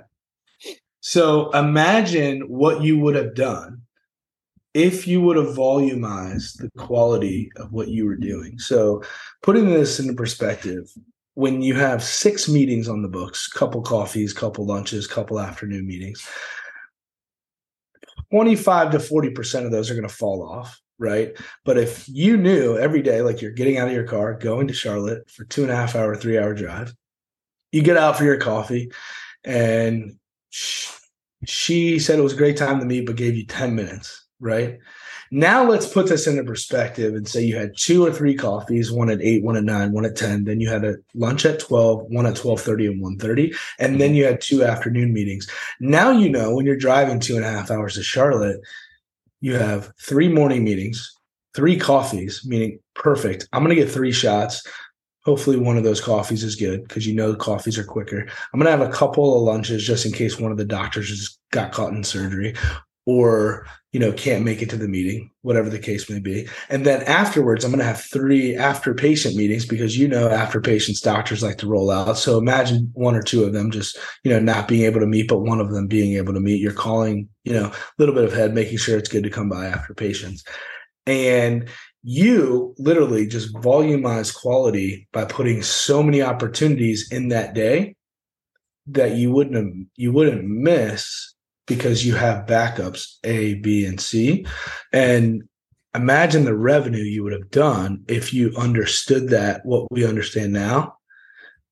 so 1.00 1.50
imagine 1.52 2.42
what 2.42 2.82
you 2.82 3.00
would 3.00 3.16
have 3.16 3.34
done 3.36 3.82
if 4.74 5.08
you 5.08 5.22
would 5.22 5.38
have 5.38 5.56
volumized 5.56 6.58
the 6.58 6.70
quality 6.78 7.52
of 7.58 7.72
what 7.72 7.90
you 7.90 8.06
were 8.06 8.16
doing. 8.16 8.58
So, 8.58 9.04
putting 9.44 9.70
this 9.70 10.00
into 10.00 10.14
perspective, 10.14 10.90
when 11.36 11.62
you 11.62 11.74
have 11.74 12.04
six 12.04 12.48
meetings 12.48 12.88
on 12.88 13.02
the 13.02 13.08
books, 13.08 13.48
couple 13.48 13.82
coffees, 13.82 14.34
couple 14.34 14.66
lunches, 14.66 15.08
couple 15.08 15.40
afternoon 15.40 15.88
meetings, 15.88 16.28
25 18.32 18.92
to 18.92 18.98
40% 18.98 19.66
of 19.66 19.72
those 19.72 19.90
are 19.90 19.96
going 19.96 20.08
to 20.08 20.14
fall 20.14 20.48
off, 20.48 20.80
right? 21.00 21.36
But 21.66 21.78
if 21.78 22.08
you 22.08 22.38
knew 22.38 22.78
every 22.78 23.02
day, 23.02 23.22
like 23.22 23.42
you're 23.42 23.52
getting 23.52 23.78
out 23.78 23.88
of 23.88 23.94
your 23.94 24.08
car, 24.08 24.34
going 24.34 24.68
to 24.68 24.74
Charlotte 24.74 25.30
for 25.30 25.46
two 25.46 25.64
and 25.64 25.72
a 25.72 25.76
half 25.76 25.96
hour, 25.96 26.16
three 26.16 26.38
hour 26.38 26.54
drive, 26.54 26.94
you 27.72 27.82
get 27.82 27.98
out 27.98 28.18
for 28.18 28.24
your 28.24 28.38
coffee 28.38 28.92
and 29.44 30.16
sh- 30.52 30.92
she 31.46 32.00
said 32.00 32.20
it 32.20 32.24
was 32.24 32.34
a 32.34 32.38
great 32.38 32.58
time 32.58 32.80
to 32.80 32.86
meet, 32.86 33.06
but 33.06 33.16
gave 33.16 33.36
you 33.36 33.46
10 33.46 33.76
minutes, 33.76 34.28
right? 34.40 34.80
Now 35.36 35.68
let's 35.68 35.88
put 35.88 36.10
this 36.10 36.28
into 36.28 36.44
perspective 36.44 37.16
and 37.16 37.28
say 37.28 37.44
you 37.44 37.58
had 37.58 37.76
two 37.76 38.06
or 38.06 38.14
three 38.14 38.36
coffees, 38.36 38.92
one 38.92 39.10
at 39.10 39.20
eight, 39.20 39.44
one 39.44 39.58
at 39.58 39.64
nine, 39.64 39.92
one 39.92 40.06
at 40.06 40.16
10. 40.16 40.44
Then 40.44 40.62
you 40.62 40.70
had 40.70 40.86
a 40.86 40.98
lunch 41.16 41.44
at 41.44 41.60
12, 41.60 42.04
one 42.04 42.28
at 42.28 42.38
1230 42.38 42.86
and 42.86 43.02
130. 43.02 43.52
And 43.80 43.94
mm-hmm. 43.94 43.98
then 43.98 44.14
you 44.14 44.26
had 44.26 44.42
two 44.42 44.64
afternoon 44.64 45.12
meetings. 45.12 45.50
Now 45.80 46.12
you 46.12 46.30
know 46.30 46.54
when 46.54 46.68
you're 46.68 46.76
driving 46.76 47.20
two 47.20 47.36
and 47.36 47.44
a 47.44 47.50
half 47.50 47.72
hours 47.72 47.96
to 47.96 48.04
Charlotte, 48.04 48.62
you 49.42 49.56
have 49.56 49.92
three 50.00 50.30
morning 50.30 50.64
meetings, 50.64 51.18
three 51.56 51.80
coffees, 51.80 52.46
meaning 52.46 52.78
perfect. 52.94 53.50
I'm 53.54 53.64
going 53.64 53.76
to 53.76 53.82
get 53.82 53.92
three 53.92 54.12
shots. 54.12 54.62
Hopefully, 55.26 55.58
one 55.58 55.78
of 55.78 55.84
those 55.84 56.00
coffees 56.00 56.44
is 56.44 56.56
good 56.56 56.88
because 56.88 57.08
you 57.08 57.16
know 57.16 57.32
the 57.32 57.40
coffees 57.40 57.80
are 57.80 57.84
quicker. 57.84 58.28
I'm 58.54 58.60
going 58.60 58.72
to 58.72 58.78
have 58.78 58.88
a 58.88 58.94
couple 58.94 59.36
of 59.36 59.42
lunches 59.42 59.84
just 59.84 60.06
in 60.06 60.12
case 60.12 60.40
one 60.40 60.52
of 60.52 60.60
the 60.60 60.66
doctors 60.66 61.10
just 61.10 61.40
got 61.50 61.72
caught 61.72 61.94
in 61.94 62.04
surgery 62.04 62.54
or 63.06 63.68
you 63.92 64.00
know 64.00 64.12
can't 64.14 64.46
make 64.46 64.62
it 64.62 64.70
to 64.70 64.78
the 64.78 64.88
meeting 64.88 65.30
whatever 65.42 65.70
the 65.70 65.80
case 65.80 66.10
may 66.10 66.20
be. 66.20 66.48
And 66.70 66.86
then 66.86 67.04
afterwards 67.04 67.64
i'm 67.64 67.72
going 67.72 67.80
to 67.80 67.86
have 67.86 68.02
three 68.02 68.56
after 68.56 68.94
patient 68.94 69.36
meetings 69.36 69.66
because 69.66 69.98
you 69.98 70.08
know 70.08 70.30
after 70.30 70.62
patients 70.62 71.02
doctors 71.02 71.44
like 71.44 71.58
to 71.60 71.68
roll 71.68 71.92
out. 71.92 72.18
So 72.18 72.38
imagine 72.38 72.92
one 72.94 73.16
or 73.16 73.22
two 73.22 73.44
of 73.44 73.54
them 73.54 73.72
just 73.72 73.98
you 74.24 74.32
know 74.32 74.40
not 74.40 74.68
being 74.68 74.84
able 74.84 75.00
to 75.00 75.08
meet 75.08 75.28
but 75.28 75.40
one 75.40 75.60
of 75.60 75.72
them 75.72 75.88
being 75.88 76.14
able 76.18 76.34
to 76.34 76.40
meet. 76.40 76.62
You're 76.62 76.74
calling 76.74 77.30
you 77.44 77.54
know 77.54 77.68
a 77.68 77.74
little 77.98 78.16
bit 78.16 78.26
of 78.26 78.34
head 78.34 78.54
making 78.54 78.78
sure 78.78 78.98
it's 78.98 79.10
good 79.10 79.24
to 79.24 79.30
come 79.30 79.50
by 79.50 79.66
after 79.66 79.94
patients. 79.94 80.44
And 81.06 81.70
you 82.04 82.76
literally 82.78 83.26
just 83.26 83.54
volumize 83.56 84.34
quality 84.36 85.08
by 85.14 85.26
putting 85.26 85.62
so 85.62 86.04
many 86.04 86.22
opportunities 86.22 87.10
in 87.12 87.30
that 87.30 87.54
day 87.54 87.96
that 88.88 89.16
you 89.16 89.32
wouldn't 89.32 89.88
you 89.96 90.12
wouldn't 90.12 90.46
miss 90.46 91.33
because 91.68 92.06
you 92.06 92.16
have 92.16 92.46
backups 92.46 93.16
A, 93.24 93.56
B, 93.56 93.86
and 93.86 94.00
C. 94.00 94.46
And 94.92 95.44
imagine 95.96 96.46
the 96.46 96.56
revenue 96.56 97.04
you 97.04 97.24
would 97.24 97.34
have 97.34 97.52
done 97.52 98.04
if 98.08 98.34
you 98.34 98.54
understood 98.58 99.30
that 99.30 99.66
what 99.66 99.92
we 99.92 100.06
understand 100.06 100.54
now 100.54 100.96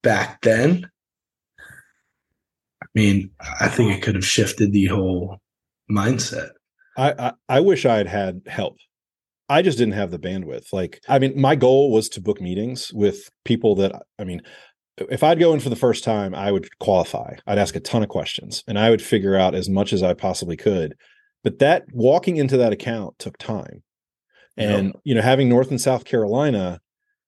back 0.04 0.42
then. 0.42 0.90
I 2.82 2.88
mean, 2.96 3.32
I 3.60 3.68
think 3.68 3.94
it 3.94 4.02
could 4.02 4.16
have 4.16 4.26
shifted 4.26 4.72
the 4.72 4.88
whole 4.88 5.40
mindset. 5.90 6.50
I, 6.98 7.34
I 7.48 7.60
wish 7.62 7.86
I 7.86 7.98
had 7.98 8.08
had 8.08 8.42
help. 8.48 8.78
I 9.50 9.62
just 9.62 9.78
didn't 9.78 9.96
have 9.96 10.12
the 10.12 10.20
bandwidth. 10.20 10.72
Like, 10.72 11.02
I 11.10 11.20
mean, 11.20 11.40
my 11.40 11.56
goal 11.56 11.92
was 11.92 12.10
to 12.10 12.22
book 12.22 12.40
meetings 12.40 12.92
with 12.94 13.30
people 13.44 13.76
that 13.76 14.04
I 14.20 14.24
mean, 14.24 14.42
if 15.10 15.24
I'd 15.24 15.40
go 15.40 15.54
in 15.54 15.60
for 15.60 15.70
the 15.70 15.76
first 15.76 16.04
time, 16.04 16.34
I 16.36 16.52
would 16.52 16.78
qualify. 16.80 17.36
I'd 17.48 17.58
ask 17.58 17.76
a 17.76 17.80
ton 17.80 18.04
of 18.04 18.10
questions 18.10 18.64
and 18.68 18.78
I 18.78 18.90
would 18.90 19.02
figure 19.02 19.36
out 19.36 19.56
as 19.56 19.70
much 19.70 19.94
as 19.94 20.04
I 20.04 20.14
possibly 20.14 20.58
could. 20.58 20.96
But 21.44 21.60
that 21.60 21.86
walking 21.94 22.38
into 22.38 22.58
that 22.58 22.74
account 22.74 23.18
took 23.20 23.38
time. 23.38 23.84
And 24.58 24.88
Yep. 24.88 24.96
you 25.04 25.16
know, 25.16 25.22
having 25.22 25.50
North 25.50 25.70
and 25.72 25.82
South 25.82 26.06
Carolina, 26.06 26.80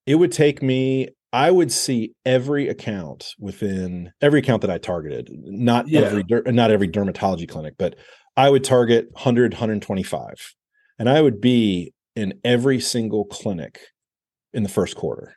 it 0.06 0.16
would 0.16 0.32
take 0.32 0.62
me 0.62 1.08
I 1.32 1.50
would 1.50 1.72
see 1.72 2.12
every 2.24 2.68
account 2.68 3.34
within 3.40 4.12
every 4.20 4.38
account 4.38 4.60
that 4.62 4.70
I 4.70 4.78
targeted, 4.78 5.28
not 5.32 5.88
Yeah. 5.88 6.02
every 6.02 6.24
not 6.52 6.70
every 6.70 6.86
dermatology 6.88 7.48
clinic, 7.48 7.74
but 7.76 7.96
I 8.36 8.50
would 8.50 8.62
target 8.62 9.08
100 9.14 9.54
125 9.54 10.54
and 10.98 11.08
I 11.08 11.20
would 11.20 11.40
be 11.40 11.92
in 12.14 12.34
every 12.44 12.78
single 12.78 13.24
clinic 13.24 13.80
in 14.52 14.62
the 14.62 14.68
first 14.68 14.94
quarter. 14.96 15.34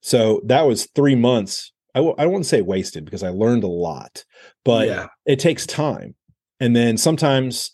So 0.00 0.40
that 0.44 0.62
was 0.62 0.88
3 0.94 1.14
months. 1.14 1.72
I 1.94 1.98
w- 1.98 2.14
I 2.18 2.26
wouldn't 2.26 2.46
say 2.46 2.62
wasted 2.62 3.04
because 3.04 3.22
I 3.22 3.30
learned 3.30 3.64
a 3.64 3.68
lot, 3.68 4.24
but 4.64 4.86
yeah, 4.86 5.08
it 5.26 5.38
takes 5.38 5.66
time. 5.66 6.14
And 6.60 6.74
then 6.76 6.96
sometimes 6.96 7.72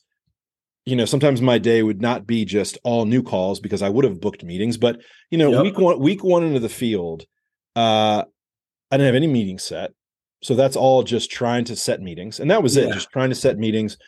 you 0.86 0.94
know, 0.94 1.04
sometimes 1.04 1.42
my 1.42 1.58
day 1.58 1.82
would 1.82 2.00
not 2.00 2.26
be 2.26 2.44
just 2.44 2.78
all 2.84 3.04
new 3.04 3.22
calls 3.22 3.58
because 3.58 3.82
I 3.82 3.88
would 3.88 4.04
have 4.04 4.20
booked 4.20 4.44
meetings. 4.44 4.78
But 4.78 5.00
you 5.30 5.36
know, 5.36 5.50
yep. 5.50 5.62
week 5.62 5.78
one, 5.78 5.98
week 5.98 6.22
one 6.22 6.44
into 6.44 6.60
the 6.60 6.68
field, 6.68 7.26
uh, 7.74 8.22
I 8.90 8.96
didn't 8.96 9.06
have 9.06 9.16
any 9.16 9.26
meetings 9.26 9.64
set. 9.64 9.90
So 10.42 10.54
that's 10.54 10.76
all 10.76 11.02
just 11.02 11.30
trying 11.30 11.64
to 11.64 11.76
set 11.76 12.00
meetings. 12.00 12.38
And 12.38 12.50
that 12.50 12.62
was 12.62 12.76
it, 12.76 12.92
just 12.92 13.10
trying 13.10 13.30
to 13.30 13.34
set 13.34 13.58
meetings. 13.58 13.98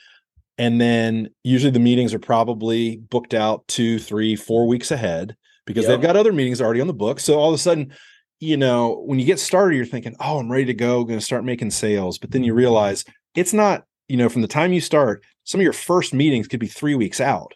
And 0.56 0.80
then 0.80 1.30
usually 1.42 1.72
the 1.72 1.80
meetings 1.80 2.14
are 2.14 2.20
probably 2.20 2.96
booked 2.96 3.34
out 3.34 3.66
two, 3.66 3.98
three, 3.98 4.36
four 4.36 4.68
weeks 4.68 4.92
ahead 4.92 5.36
because 5.68 5.84
yep. 5.84 5.90
they've 5.90 6.06
got 6.06 6.16
other 6.16 6.32
meetings 6.32 6.62
already 6.62 6.80
on 6.80 6.86
the 6.86 6.94
book. 6.94 7.20
So 7.20 7.38
all 7.38 7.50
of 7.50 7.54
a 7.54 7.58
sudden, 7.58 7.92
you 8.40 8.56
know, 8.56 9.02
when 9.04 9.18
you 9.18 9.26
get 9.26 9.38
started, 9.38 9.76
you're 9.76 9.84
thinking, 9.84 10.16
oh, 10.18 10.38
I'm 10.38 10.50
ready 10.50 10.64
to 10.64 10.74
go, 10.74 11.04
going 11.04 11.18
to 11.18 11.24
start 11.24 11.44
making 11.44 11.70
sales. 11.70 12.16
But 12.18 12.30
then 12.30 12.42
you 12.42 12.54
realize 12.54 13.04
it's 13.34 13.52
not, 13.52 13.84
you 14.08 14.16
know, 14.16 14.30
from 14.30 14.40
the 14.40 14.48
time 14.48 14.72
you 14.72 14.80
start, 14.80 15.22
some 15.44 15.60
of 15.60 15.64
your 15.64 15.74
first 15.74 16.14
meetings 16.14 16.48
could 16.48 16.58
be 16.58 16.68
three 16.68 16.94
weeks 16.94 17.20
out. 17.20 17.52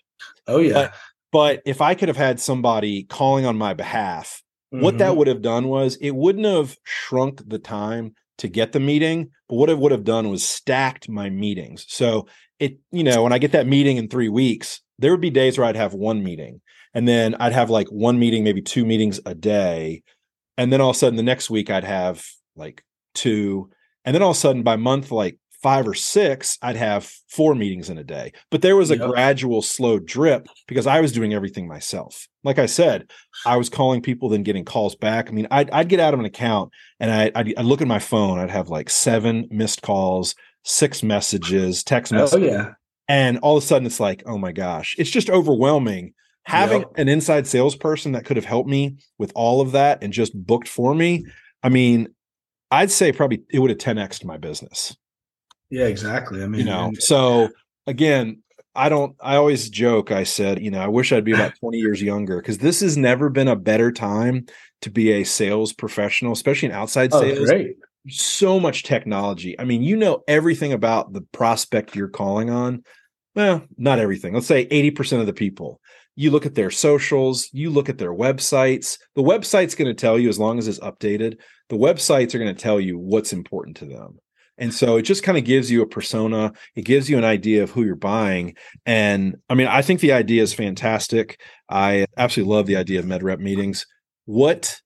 Oh, 0.46 0.58
yeah. 0.58 0.74
But, 0.74 0.94
but 1.32 1.62
if 1.64 1.80
I 1.80 1.94
could 1.94 2.08
have 2.08 2.18
had 2.18 2.38
somebody 2.38 3.04
calling 3.04 3.46
on 3.46 3.56
my 3.56 3.72
behalf, 3.72 4.42
mm-hmm. 4.74 4.84
what 4.84 4.98
that 4.98 5.08
mm-hmm. 5.08 5.18
would 5.18 5.28
have 5.28 5.40
done 5.40 5.68
was 5.68 5.96
it 5.96 6.10
wouldn't 6.10 6.44
have 6.44 6.76
shrunk 6.84 7.48
the 7.48 7.58
time 7.58 8.14
to 8.38 8.48
get 8.48 8.72
the 8.72 8.80
meeting, 8.80 9.30
but 9.48 9.54
what 9.54 9.70
it 9.70 9.78
would 9.78 9.92
have 9.92 10.04
done 10.04 10.28
was 10.28 10.46
stacked 10.46 11.08
my 11.08 11.30
meetings. 11.30 11.86
So 11.88 12.26
it, 12.58 12.78
you 12.90 13.04
know, 13.04 13.22
when 13.22 13.32
I 13.32 13.38
get 13.38 13.52
that 13.52 13.66
meeting 13.66 13.96
in 13.96 14.08
three 14.08 14.28
weeks, 14.28 14.81
there 14.98 15.10
would 15.10 15.20
be 15.20 15.30
days 15.30 15.58
where 15.58 15.66
I'd 15.66 15.76
have 15.76 15.94
one 15.94 16.22
meeting 16.22 16.60
and 16.94 17.08
then 17.08 17.34
I'd 17.40 17.52
have 17.52 17.70
like 17.70 17.88
one 17.88 18.18
meeting, 18.18 18.44
maybe 18.44 18.62
two 18.62 18.84
meetings 18.84 19.20
a 19.24 19.34
day. 19.34 20.02
And 20.58 20.72
then 20.72 20.80
all 20.80 20.90
of 20.90 20.96
a 20.96 20.98
sudden 20.98 21.16
the 21.16 21.22
next 21.22 21.50
week 21.50 21.70
I'd 21.70 21.84
have 21.84 22.24
like 22.56 22.84
two. 23.14 23.70
And 24.04 24.14
then 24.14 24.22
all 24.22 24.30
of 24.30 24.36
a 24.36 24.40
sudden 24.40 24.62
by 24.62 24.76
month 24.76 25.10
like 25.10 25.38
five 25.62 25.86
or 25.86 25.94
six, 25.94 26.58
I'd 26.60 26.76
have 26.76 27.10
four 27.28 27.54
meetings 27.54 27.88
in 27.88 27.96
a 27.96 28.04
day. 28.04 28.32
But 28.50 28.62
there 28.62 28.76
was 28.76 28.90
a 28.90 28.96
yep. 28.96 29.08
gradual, 29.08 29.62
slow 29.62 30.00
drip 30.00 30.48
because 30.66 30.86
I 30.86 31.00
was 31.00 31.12
doing 31.12 31.32
everything 31.32 31.68
myself. 31.68 32.26
Like 32.42 32.58
I 32.58 32.66
said, 32.66 33.10
I 33.46 33.56
was 33.56 33.68
calling 33.68 34.02
people, 34.02 34.28
then 34.28 34.42
getting 34.42 34.64
calls 34.64 34.96
back. 34.96 35.28
I 35.28 35.32
mean, 35.32 35.46
I'd, 35.50 35.70
I'd 35.70 35.88
get 35.88 36.00
out 36.00 36.14
of 36.14 36.20
an 36.20 36.26
account 36.26 36.72
and 36.98 37.10
I, 37.10 37.30
I'd, 37.34 37.54
I'd, 37.56 37.64
look 37.64 37.80
at 37.80 37.86
my 37.86 38.00
phone. 38.00 38.40
I'd 38.40 38.50
have 38.50 38.68
like 38.68 38.90
seven 38.90 39.46
missed 39.50 39.82
calls, 39.82 40.34
six 40.64 41.02
messages, 41.02 41.84
text 41.84 42.12
oh, 42.12 42.16
messages. 42.16 42.50
Oh, 42.50 42.52
yeah. 42.52 42.72
And 43.08 43.38
all 43.38 43.56
of 43.56 43.62
a 43.62 43.66
sudden, 43.66 43.86
it's 43.86 44.00
like, 44.00 44.22
oh 44.26 44.38
my 44.38 44.52
gosh, 44.52 44.94
it's 44.98 45.10
just 45.10 45.30
overwhelming. 45.30 46.14
Having 46.44 46.80
yep. 46.80 46.92
an 46.96 47.08
inside 47.08 47.46
salesperson 47.46 48.12
that 48.12 48.24
could 48.24 48.36
have 48.36 48.44
helped 48.44 48.68
me 48.68 48.96
with 49.16 49.30
all 49.36 49.60
of 49.60 49.72
that 49.72 50.02
and 50.02 50.12
just 50.12 50.34
booked 50.34 50.66
for 50.66 50.92
me. 50.92 51.24
I 51.62 51.68
mean, 51.68 52.08
I'd 52.70 52.90
say 52.90 53.12
probably 53.12 53.42
it 53.50 53.60
would 53.60 53.70
have 53.70 53.78
10x 53.78 54.24
my 54.24 54.38
business. 54.38 54.96
Yeah, 55.70 55.84
exactly. 55.84 56.42
I 56.42 56.48
mean, 56.48 56.60
you 56.60 56.66
know, 56.66 56.86
and- 56.86 57.02
so 57.02 57.50
again, 57.86 58.42
I 58.74 58.88
don't, 58.88 59.14
I 59.20 59.36
always 59.36 59.68
joke, 59.68 60.10
I 60.10 60.24
said, 60.24 60.60
you 60.60 60.70
know, 60.70 60.80
I 60.80 60.88
wish 60.88 61.12
I'd 61.12 61.24
be 61.24 61.32
about 61.32 61.54
20 61.60 61.78
years 61.78 62.02
younger 62.02 62.38
because 62.38 62.58
this 62.58 62.80
has 62.80 62.96
never 62.96 63.28
been 63.28 63.48
a 63.48 63.56
better 63.56 63.92
time 63.92 64.46
to 64.80 64.90
be 64.90 65.12
a 65.12 65.24
sales 65.24 65.72
professional, 65.72 66.32
especially 66.32 66.70
in 66.70 66.74
outside 66.74 67.10
oh, 67.12 67.20
sales. 67.20 67.48
Great. 67.50 67.76
So 68.08 68.58
much 68.58 68.82
technology. 68.82 69.58
I 69.58 69.64
mean, 69.64 69.82
you 69.82 69.96
know 69.96 70.22
everything 70.26 70.72
about 70.72 71.12
the 71.12 71.20
prospect 71.20 71.94
you're 71.94 72.08
calling 72.08 72.50
on. 72.50 72.84
Well, 73.34 73.64
not 73.78 73.98
everything. 73.98 74.34
Let's 74.34 74.46
say 74.46 74.66
80% 74.66 75.20
of 75.20 75.26
the 75.26 75.32
people. 75.32 75.80
You 76.14 76.30
look 76.30 76.44
at 76.44 76.54
their 76.54 76.70
socials, 76.70 77.48
you 77.52 77.70
look 77.70 77.88
at 77.88 77.96
their 77.96 78.12
websites. 78.12 78.98
The 79.14 79.22
website's 79.22 79.74
going 79.74 79.88
to 79.88 79.98
tell 79.98 80.18
you, 80.18 80.28
as 80.28 80.38
long 80.38 80.58
as 80.58 80.68
it's 80.68 80.80
updated, 80.80 81.38
the 81.70 81.76
websites 81.76 82.34
are 82.34 82.38
going 82.38 82.54
to 82.54 82.60
tell 82.60 82.78
you 82.78 82.98
what's 82.98 83.32
important 83.32 83.78
to 83.78 83.86
them. 83.86 84.18
And 84.58 84.74
so 84.74 84.96
it 84.96 85.02
just 85.02 85.22
kind 85.22 85.38
of 85.38 85.44
gives 85.44 85.70
you 85.70 85.80
a 85.80 85.86
persona. 85.86 86.52
It 86.76 86.84
gives 86.84 87.08
you 87.08 87.16
an 87.16 87.24
idea 87.24 87.62
of 87.62 87.70
who 87.70 87.84
you're 87.84 87.96
buying. 87.96 88.54
And 88.84 89.36
I 89.48 89.54
mean, 89.54 89.66
I 89.66 89.80
think 89.80 90.00
the 90.00 90.12
idea 90.12 90.42
is 90.42 90.52
fantastic. 90.52 91.40
I 91.70 92.04
absolutely 92.18 92.54
love 92.54 92.66
the 92.66 92.76
idea 92.76 92.98
of 92.98 93.06
med 93.06 93.22
rep 93.22 93.38
meetings. 93.38 93.86
What, 94.26 94.78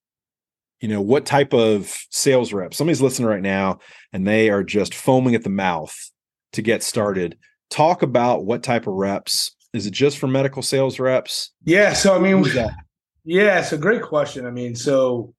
you 0.81 0.89
know, 0.89 1.01
what 1.01 1.27
type 1.27 1.53
of 1.55 1.97
sales 2.11 2.53
rep? 2.53 2.75
Somebody's 2.75 3.01
listening 3.01 3.29
right 3.29 3.43
now 3.43 3.79
and 4.13 4.27
they 4.27 4.51
are 4.51 4.63
just 4.63 4.95
foaming 4.95 5.35
at 5.35 5.43
the 5.43 5.51
mouth 5.51 5.95
to 6.53 6.63
get 6.63 6.83
started. 6.83 7.39
Talk 7.71 8.03
about 8.03 8.45
what 8.45 8.63
type 8.63 8.87
of 8.87 8.95
reps. 8.95 9.55
Is 9.73 9.87
it 9.87 9.93
just 9.93 10.19
for 10.19 10.27
medical 10.27 10.63
sales 10.63 10.99
reps? 10.99 11.53
Yeah. 11.65 11.93
So, 11.93 12.15
I 12.15 12.19
mean, 12.19 12.45
yeah, 13.25 13.59
it's 13.59 13.73
a 13.73 13.79
great 13.79 14.03
question. 14.03 14.47
I 14.47 14.51
mean, 14.51 14.75
so 14.75 15.35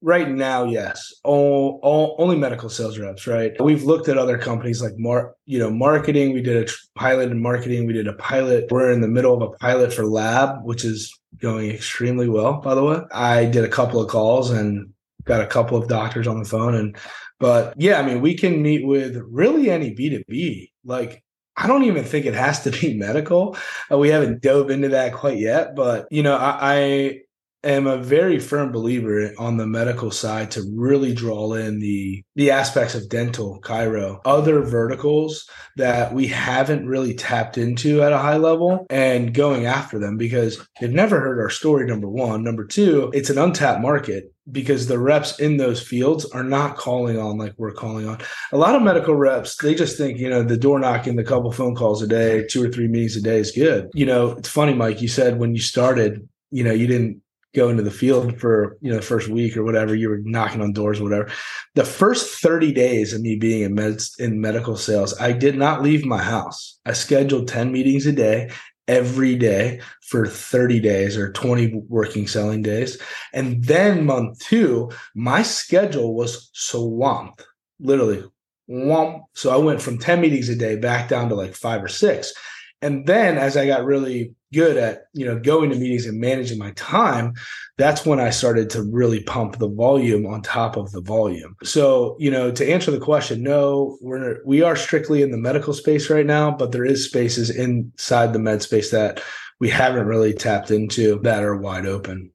Right 0.00 0.30
now, 0.30 0.64
yes. 0.64 1.12
All, 1.24 1.80
all, 1.82 2.14
only 2.20 2.36
medical 2.36 2.68
sales 2.68 2.98
reps, 2.98 3.26
right? 3.26 3.60
We've 3.60 3.82
looked 3.82 4.08
at 4.08 4.16
other 4.16 4.38
companies 4.38 4.80
like 4.80 4.96
Mar, 4.96 5.34
you 5.44 5.58
know, 5.58 5.70
marketing. 5.72 6.32
We 6.32 6.40
did 6.40 6.68
a 6.68 6.72
pilot 6.94 7.32
in 7.32 7.42
marketing. 7.42 7.84
We 7.84 7.94
did 7.94 8.06
a 8.06 8.12
pilot. 8.12 8.70
We're 8.70 8.92
in 8.92 9.00
the 9.00 9.08
middle 9.08 9.34
of 9.34 9.42
a 9.42 9.56
pilot 9.56 9.92
for 9.92 10.06
lab, 10.06 10.64
which 10.64 10.84
is 10.84 11.17
going 11.36 11.70
extremely 11.70 12.28
well, 12.28 12.60
by 12.60 12.74
the 12.74 12.84
way. 12.84 13.00
I 13.12 13.44
did 13.44 13.64
a 13.64 13.68
couple 13.68 14.00
of 14.00 14.08
calls 14.08 14.50
and 14.50 14.92
got 15.24 15.40
a 15.40 15.46
couple 15.46 15.76
of 15.76 15.88
doctors 15.88 16.26
on 16.26 16.38
the 16.38 16.48
phone. 16.48 16.74
And, 16.74 16.96
but 17.38 17.74
yeah, 17.76 18.00
I 18.00 18.02
mean, 18.02 18.20
we 18.20 18.34
can 18.34 18.62
meet 18.62 18.86
with 18.86 19.16
really 19.28 19.70
any 19.70 19.94
B2B. 19.94 20.70
Like, 20.84 21.22
I 21.56 21.66
don't 21.66 21.84
even 21.84 22.04
think 22.04 22.24
it 22.24 22.34
has 22.34 22.62
to 22.62 22.70
be 22.70 22.94
medical. 22.98 23.56
Uh, 23.90 23.98
we 23.98 24.08
haven't 24.08 24.42
dove 24.42 24.70
into 24.70 24.88
that 24.88 25.12
quite 25.12 25.38
yet, 25.38 25.74
but 25.74 26.06
you 26.10 26.22
know, 26.22 26.36
I, 26.36 26.58
I 26.60 27.20
am 27.64 27.86
a 27.86 27.96
very 27.96 28.38
firm 28.38 28.70
believer 28.70 29.32
on 29.38 29.56
the 29.56 29.66
medical 29.66 30.10
side 30.10 30.50
to 30.52 30.62
really 30.74 31.12
draw 31.12 31.52
in 31.54 31.80
the 31.80 32.22
the 32.36 32.50
aspects 32.50 32.94
of 32.94 33.08
dental 33.08 33.60
chiro 33.62 34.20
other 34.24 34.62
verticals 34.62 35.48
that 35.76 36.14
we 36.14 36.26
haven't 36.28 36.86
really 36.86 37.14
tapped 37.14 37.58
into 37.58 38.02
at 38.02 38.12
a 38.12 38.18
high 38.18 38.36
level 38.36 38.86
and 38.90 39.34
going 39.34 39.66
after 39.66 39.98
them 39.98 40.16
because 40.16 40.64
they've 40.80 40.92
never 40.92 41.20
heard 41.20 41.40
our 41.40 41.50
story 41.50 41.84
number 41.86 42.08
one 42.08 42.44
number 42.44 42.64
two 42.64 43.10
it's 43.12 43.30
an 43.30 43.38
untapped 43.38 43.80
market 43.80 44.32
because 44.50 44.86
the 44.86 44.98
reps 44.98 45.38
in 45.38 45.56
those 45.56 45.82
fields 45.82 46.24
are 46.30 46.44
not 46.44 46.76
calling 46.76 47.18
on 47.18 47.36
like 47.36 47.52
we're 47.58 47.70
calling 47.72 48.08
on. 48.08 48.18
A 48.52 48.56
lot 48.56 48.74
of 48.74 48.82
medical 48.82 49.14
reps, 49.14 49.56
they 49.56 49.74
just 49.74 49.98
think, 49.98 50.18
you 50.18 50.30
know, 50.30 50.42
the 50.42 50.56
door 50.56 50.78
knocking, 50.78 51.16
the 51.16 51.24
couple 51.24 51.52
phone 51.52 51.74
calls 51.74 52.00
a 52.00 52.06
day, 52.06 52.46
two 52.46 52.64
or 52.64 52.70
three 52.70 52.88
meetings 52.88 53.14
a 53.16 53.20
day 53.20 53.38
is 53.38 53.52
good. 53.52 53.90
You 53.92 54.06
know, 54.06 54.30
it's 54.30 54.48
funny, 54.48 54.72
Mike, 54.72 55.02
you 55.02 55.08
said 55.08 55.38
when 55.38 55.54
you 55.54 55.60
started, 55.60 56.26
you 56.50 56.64
know, 56.64 56.72
you 56.72 56.86
didn't 56.86 57.20
go 57.54 57.68
into 57.68 57.82
the 57.82 57.90
field 57.90 58.38
for 58.38 58.76
you 58.80 58.90
know 58.90 58.96
the 58.96 59.02
first 59.02 59.28
week 59.28 59.56
or 59.56 59.64
whatever 59.64 59.94
you 59.94 60.08
were 60.08 60.20
knocking 60.24 60.60
on 60.60 60.72
doors 60.72 61.00
or 61.00 61.04
whatever. 61.04 61.30
The 61.74 61.84
first 61.84 62.40
30 62.40 62.72
days 62.72 63.12
of 63.12 63.20
me 63.20 63.36
being 63.36 63.62
in 63.62 63.74
med 63.74 64.00
in 64.18 64.40
medical 64.40 64.76
sales 64.76 65.18
i 65.20 65.32
did 65.32 65.56
not 65.56 65.82
leave 65.82 66.04
my 66.04 66.22
house. 66.22 66.78
I 66.84 66.92
scheduled 66.92 67.48
10 67.48 67.72
meetings 67.72 68.06
a 68.06 68.12
day 68.12 68.50
every 68.86 69.36
day 69.36 69.80
for 70.02 70.26
30 70.26 70.80
days 70.80 71.16
or 71.16 71.30
20 71.32 71.82
working 71.88 72.26
selling 72.26 72.62
days. 72.62 73.00
And 73.34 73.62
then 73.64 74.06
month 74.06 74.38
2 74.40 74.90
my 75.14 75.42
schedule 75.42 76.14
was 76.14 76.50
swamped 76.52 77.46
literally. 77.80 78.24
Whomp. 78.70 79.22
so 79.34 79.50
i 79.50 79.56
went 79.56 79.80
from 79.80 79.96
10 79.96 80.20
meetings 80.20 80.50
a 80.50 80.54
day 80.54 80.76
back 80.76 81.08
down 81.08 81.30
to 81.30 81.34
like 81.34 81.54
5 81.54 81.84
or 81.84 81.88
6 81.88 82.34
and 82.82 83.06
then 83.06 83.36
as 83.36 83.56
i 83.56 83.66
got 83.66 83.84
really 83.84 84.34
good 84.52 84.76
at 84.76 85.04
you 85.12 85.26
know 85.26 85.38
going 85.38 85.70
to 85.70 85.76
meetings 85.76 86.06
and 86.06 86.20
managing 86.20 86.58
my 86.58 86.70
time 86.72 87.34
that's 87.76 88.06
when 88.06 88.18
i 88.18 88.30
started 88.30 88.70
to 88.70 88.82
really 88.82 89.22
pump 89.24 89.58
the 89.58 89.68
volume 89.68 90.26
on 90.26 90.40
top 90.40 90.76
of 90.76 90.90
the 90.92 91.02
volume. 91.02 91.54
So 91.62 92.16
you 92.18 92.30
know 92.30 92.50
to 92.50 92.70
answer 92.70 92.90
the 92.90 93.00
question 93.00 93.42
no 93.42 93.98
we're 94.00 94.42
we 94.44 94.62
are 94.62 94.76
strictly 94.76 95.22
in 95.22 95.30
the 95.30 95.36
medical 95.36 95.74
space 95.74 96.08
right 96.08 96.26
now 96.26 96.50
but 96.50 96.72
there 96.72 96.84
is 96.84 97.04
spaces 97.04 97.50
inside 97.50 98.32
the 98.32 98.38
med 98.38 98.62
space 98.62 98.90
that 98.90 99.22
we 99.60 99.68
haven't 99.68 100.06
really 100.06 100.32
tapped 100.32 100.70
into 100.70 101.18
that 101.24 101.42
are 101.42 101.56
wide 101.56 101.84
open. 101.84 102.30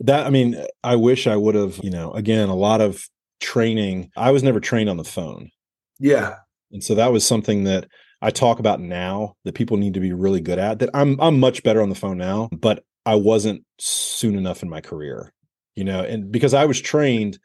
That 0.00 0.26
i 0.26 0.30
mean 0.30 0.62
i 0.84 0.96
wish 0.96 1.26
i 1.26 1.36
would 1.36 1.54
have 1.54 1.78
you 1.82 1.90
know 1.90 2.12
again 2.12 2.48
a 2.48 2.56
lot 2.56 2.80
of 2.80 3.08
training. 3.42 4.10
I 4.16 4.30
was 4.30 4.42
never 4.42 4.60
trained 4.60 4.88
on 4.88 4.96
the 4.96 5.04
phone. 5.04 5.50
Yeah. 5.98 6.36
And 6.70 6.82
so 6.82 6.94
that 6.94 7.12
was 7.12 7.26
something 7.26 7.64
that 7.64 7.88
I 8.22 8.30
talk 8.30 8.60
about 8.60 8.80
now 8.80 9.34
that 9.44 9.54
people 9.54 9.76
need 9.76 9.94
to 9.94 10.00
be 10.00 10.12
really 10.12 10.40
good 10.40 10.58
at 10.58 10.78
that 10.78 10.90
I'm 10.94 11.20
I'm 11.20 11.40
much 11.40 11.62
better 11.62 11.82
on 11.82 11.88
the 11.88 11.94
phone 11.94 12.16
now, 12.16 12.48
but 12.52 12.84
I 13.04 13.16
wasn't 13.16 13.64
soon 13.78 14.36
enough 14.36 14.62
in 14.62 14.70
my 14.70 14.80
career. 14.80 15.32
You 15.74 15.84
know, 15.84 16.00
and 16.00 16.30
because 16.30 16.54
I 16.54 16.64
was 16.66 16.80
trained 16.80 17.38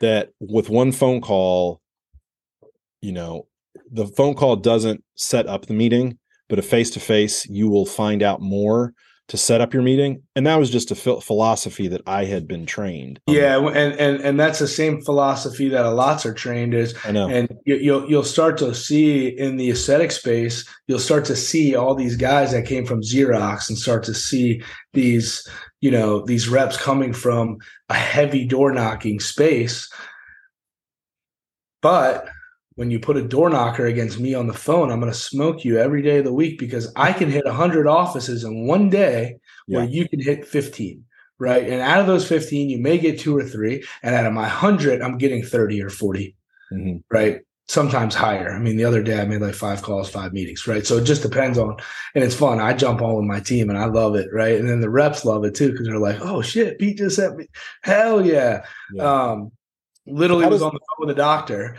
that 0.00 0.30
with 0.40 0.68
one 0.68 0.90
phone 0.90 1.20
call, 1.20 1.80
you 3.00 3.12
know, 3.12 3.46
the 3.90 4.06
phone 4.06 4.34
call 4.34 4.56
doesn't 4.56 5.04
set 5.14 5.46
up 5.46 5.66
the 5.66 5.74
meeting, 5.74 6.18
but 6.48 6.58
a 6.58 6.62
face 6.62 6.90
to 6.90 7.00
face, 7.00 7.46
you 7.46 7.68
will 7.68 7.86
find 7.86 8.22
out 8.22 8.40
more 8.40 8.92
to 9.28 9.36
set 9.36 9.60
up 9.60 9.72
your 9.72 9.82
meeting 9.82 10.22
and 10.36 10.46
that 10.46 10.56
was 10.56 10.70
just 10.70 10.90
a 10.90 10.94
philosophy 10.94 11.88
that 11.88 12.02
i 12.06 12.24
had 12.24 12.46
been 12.46 12.66
trained 12.66 13.18
yeah 13.26 13.58
and 13.58 13.94
and 13.98 14.20
and 14.20 14.38
that's 14.38 14.58
the 14.58 14.68
same 14.68 15.00
philosophy 15.00 15.68
that 15.68 15.86
a 15.86 15.90
lots 15.90 16.26
are 16.26 16.34
trained 16.34 16.74
is 16.74 16.94
i 17.04 17.10
know. 17.10 17.28
and 17.28 17.48
you'll 17.64 18.08
you'll 18.08 18.22
start 18.22 18.58
to 18.58 18.74
see 18.74 19.28
in 19.28 19.56
the 19.56 19.70
aesthetic 19.70 20.12
space 20.12 20.68
you'll 20.86 20.98
start 20.98 21.24
to 21.24 21.34
see 21.34 21.74
all 21.74 21.94
these 21.94 22.16
guys 22.16 22.52
that 22.52 22.66
came 22.66 22.84
from 22.84 23.00
xerox 23.00 23.68
and 23.68 23.78
start 23.78 24.04
to 24.04 24.12
see 24.12 24.62
these 24.92 25.48
you 25.80 25.90
know 25.90 26.24
these 26.24 26.48
reps 26.48 26.78
coming 26.78 27.12
from 27.12 27.58
a 27.90 27.94
heavy 27.94 28.46
door 28.46 28.72
knocking 28.72 29.20
space. 29.20 29.92
But 31.82 32.26
when 32.76 32.90
you 32.90 32.98
put 32.98 33.16
a 33.16 33.22
door 33.22 33.50
knocker 33.50 33.86
against 33.86 34.18
me 34.18 34.34
on 34.34 34.46
the 34.46 34.52
phone, 34.52 34.90
I'm 34.90 35.00
going 35.00 35.12
to 35.12 35.18
smoke 35.18 35.64
you 35.64 35.78
every 35.78 36.02
day 36.02 36.18
of 36.18 36.24
the 36.24 36.32
week 36.32 36.58
because 36.58 36.92
I 36.96 37.12
can 37.12 37.30
hit 37.30 37.44
100 37.44 37.86
offices 37.86 38.44
in 38.44 38.66
one 38.66 38.90
day 38.90 39.36
Yeah. 39.66 39.78
where 39.78 39.86
you 39.88 40.08
can 40.08 40.20
hit 40.20 40.46
15, 40.46 41.04
right? 41.38 41.62
And 41.68 41.80
out 41.80 42.00
of 42.00 42.06
those 42.06 42.26
15, 42.26 42.68
you 42.68 42.78
may 42.78 42.98
get 42.98 43.20
two 43.20 43.36
or 43.36 43.44
three. 43.44 43.84
And 44.02 44.14
out 44.14 44.26
of 44.26 44.32
my 44.32 44.48
100, 44.48 45.02
I'm 45.02 45.18
getting 45.18 45.44
30 45.44 45.80
or 45.82 45.88
40, 45.90 46.34
Mhm. 46.72 47.02
right? 47.10 47.40
Sometimes 47.68 48.14
higher. 48.14 48.50
I 48.50 48.58
mean, 48.58 48.76
the 48.76 48.84
other 48.84 49.02
day 49.02 49.20
I 49.20 49.24
made 49.24 49.40
like 49.40 49.54
five 49.54 49.80
calls, 49.80 50.10
five 50.10 50.32
meetings, 50.32 50.66
right? 50.66 50.84
So 50.84 50.98
it 50.98 51.04
just 51.04 51.22
depends 51.22 51.56
on, 51.58 51.76
and 52.14 52.22
it's 52.24 52.34
fun. 52.34 52.58
I 52.60 52.74
jump 52.74 53.00
on 53.00 53.14
with 53.14 53.24
my 53.24 53.40
team 53.40 53.70
and 53.70 53.78
I 53.78 53.86
love 53.86 54.16
it, 54.16 54.28
right? 54.32 54.58
And 54.58 54.68
then 54.68 54.80
the 54.80 54.90
reps 54.90 55.24
love 55.24 55.44
it 55.44 55.54
too 55.54 55.70
because 55.70 55.86
they're 55.86 55.98
like, 55.98 56.18
oh 56.20 56.42
shit, 56.42 56.78
Pete 56.78 56.98
just 56.98 57.16
sent 57.16 57.36
me. 57.36 57.46
Hell 57.82 58.26
yeah. 58.26 58.66
Yeah. 58.92 59.04
Um, 59.30 59.52
literally 60.06 60.44
How 60.44 60.50
was 60.50 60.60
on 60.60 60.74
the 60.74 60.80
phone 60.80 61.06
with 61.06 61.16
the 61.16 61.22
doctor, 61.22 61.76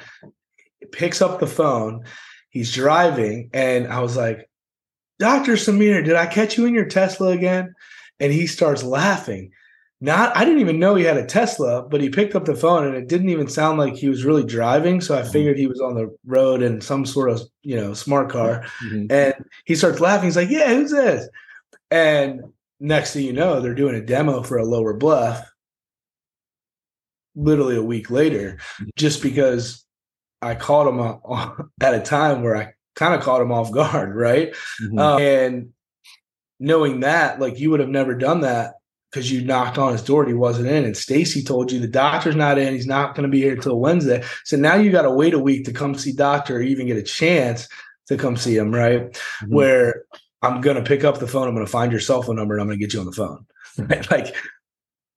picks 0.96 1.22
up 1.22 1.40
the 1.40 1.48
phone, 1.48 2.04
he's 2.50 2.74
driving, 2.74 3.50
and 3.54 3.88
I 3.88 4.00
was 4.00 4.16
like, 4.18 4.50
Dr. 5.20 5.54
Samir, 5.54 6.04
did 6.04 6.16
I 6.16 6.26
catch 6.26 6.58
you 6.58 6.66
in 6.66 6.74
your 6.74 6.86
Tesla 6.86 7.30
again? 7.30 7.74
And 8.20 8.32
he 8.34 8.48
starts 8.48 8.84
laughing. 8.84 9.52
Not, 10.02 10.36
I 10.36 10.44
didn't 10.44 10.60
even 10.60 10.80
know 10.80 10.96
he 10.96 11.06
had 11.06 11.18
a 11.18 11.26
Tesla, 11.26 11.88
but 11.88 12.02
he 12.02 12.10
picked 12.10 12.36
up 12.36 12.46
the 12.46 12.56
phone 12.56 12.86
and 12.86 12.96
it 12.96 13.08
didn't 13.08 13.30
even 13.30 13.48
sound 13.48 13.80
like 13.80 13.96
he 13.96 14.10
was 14.10 14.26
really 14.26 14.44
driving. 14.44 15.00
So 15.00 15.18
I 15.18 15.22
Mhm. 15.22 15.32
figured 15.32 15.58
he 15.58 15.68
was 15.68 15.80
on 15.80 15.96
the 15.96 16.14
road 16.26 16.62
in 16.62 16.82
some 16.82 17.06
sort 17.06 17.30
of, 17.30 17.42
you 17.64 17.78
know, 17.78 17.94
smart 17.94 18.30
car. 18.30 18.66
Mhm. 18.84 19.10
And 19.10 19.34
he 19.64 19.74
starts 19.76 20.02
laughing. 20.02 20.26
He's 20.26 20.36
like, 20.36 20.50
Yeah, 20.50 20.68
who's 20.74 20.92
this? 20.92 21.28
And 21.92 22.42
next 22.82 23.14
thing 23.14 23.26
you 23.26 23.32
know, 23.34 23.62
they're 23.62 23.74
doing 23.74 23.96
a 23.96 24.02
demo 24.06 24.44
for 24.44 24.58
a 24.58 24.66
lower 24.66 24.94
bluff 24.94 25.50
literally 27.36 27.78
a 27.78 27.84
week 27.84 28.12
later, 28.12 28.60
just 28.98 29.22
because 29.24 29.85
I 30.46 30.56
caught 30.56 30.88
him 30.88 31.00
uh, 31.00 31.52
at 31.82 31.94
a 31.96 32.02
time 32.02 32.44
where 32.44 32.56
I 32.56 32.74
kind 32.96 33.14
of 33.14 33.22
caught 33.22 33.42
him 33.42 33.52
off 33.52 33.72
guard, 33.72 34.16
right? 34.28 34.54
Mhm. 34.82 35.00
Uh, 35.00 35.18
and 35.18 35.70
knowing 36.60 37.02
that, 37.02 37.40
like 37.40 37.60
you 37.60 37.70
would 37.72 37.80
have 37.80 37.90
never 37.90 38.16
done 38.16 38.42
that 38.42 38.76
because 39.12 39.32
you 39.32 39.44
knocked 39.46 39.78
on 39.78 39.94
his 39.94 40.04
door 40.04 40.24
and 40.24 40.30
he 40.30 40.34
wasn't 40.34 40.68
in. 40.68 40.84
And 40.84 40.96
Stacy 40.98 41.42
told 41.44 41.72
you 41.72 41.80
the 41.80 41.88
doctor's 41.88 42.36
not 42.36 42.58
in, 42.58 42.74
he's 42.74 42.88
not 42.88 43.16
going 43.16 43.24
to 43.24 43.32
be 43.32 43.42
here 43.42 43.54
until 43.54 43.80
Wednesday. 43.80 44.24
So 44.44 44.58
now 44.58 44.76
you 44.76 44.92
got 44.92 45.04
to 45.04 45.12
wait 45.12 45.34
a 45.34 45.40
week 45.40 45.66
to 45.66 45.74
come 45.74 45.96
see 45.96 46.12
doctor 46.12 46.58
or 46.58 46.62
even 46.62 46.88
get 46.88 46.98
a 46.98 47.04
chance 47.04 47.68
to 48.08 48.18
come 48.18 48.36
see 48.38 48.56
him, 48.58 48.74
right? 48.74 49.12
Mhm. 49.42 49.50
Where 49.50 50.04
I'm 50.42 50.62
going 50.62 50.76
to 50.78 50.84
pick 50.84 51.04
up 51.04 51.20
the 51.20 51.28
phone, 51.28 51.48
I'm 51.48 51.56
going 51.56 51.66
to 51.66 51.72
find 51.72 51.92
your 51.92 52.02
cell 52.02 52.22
phone 52.22 52.36
number, 52.36 52.54
and 52.56 52.62
I'm 52.62 52.68
going 52.68 52.78
to 52.78 52.86
get 52.86 52.94
you 52.94 53.00
on 53.00 53.06
the 53.06 53.12
phone. 53.12 53.46
Right? 53.78 54.10
Like, 54.10 54.36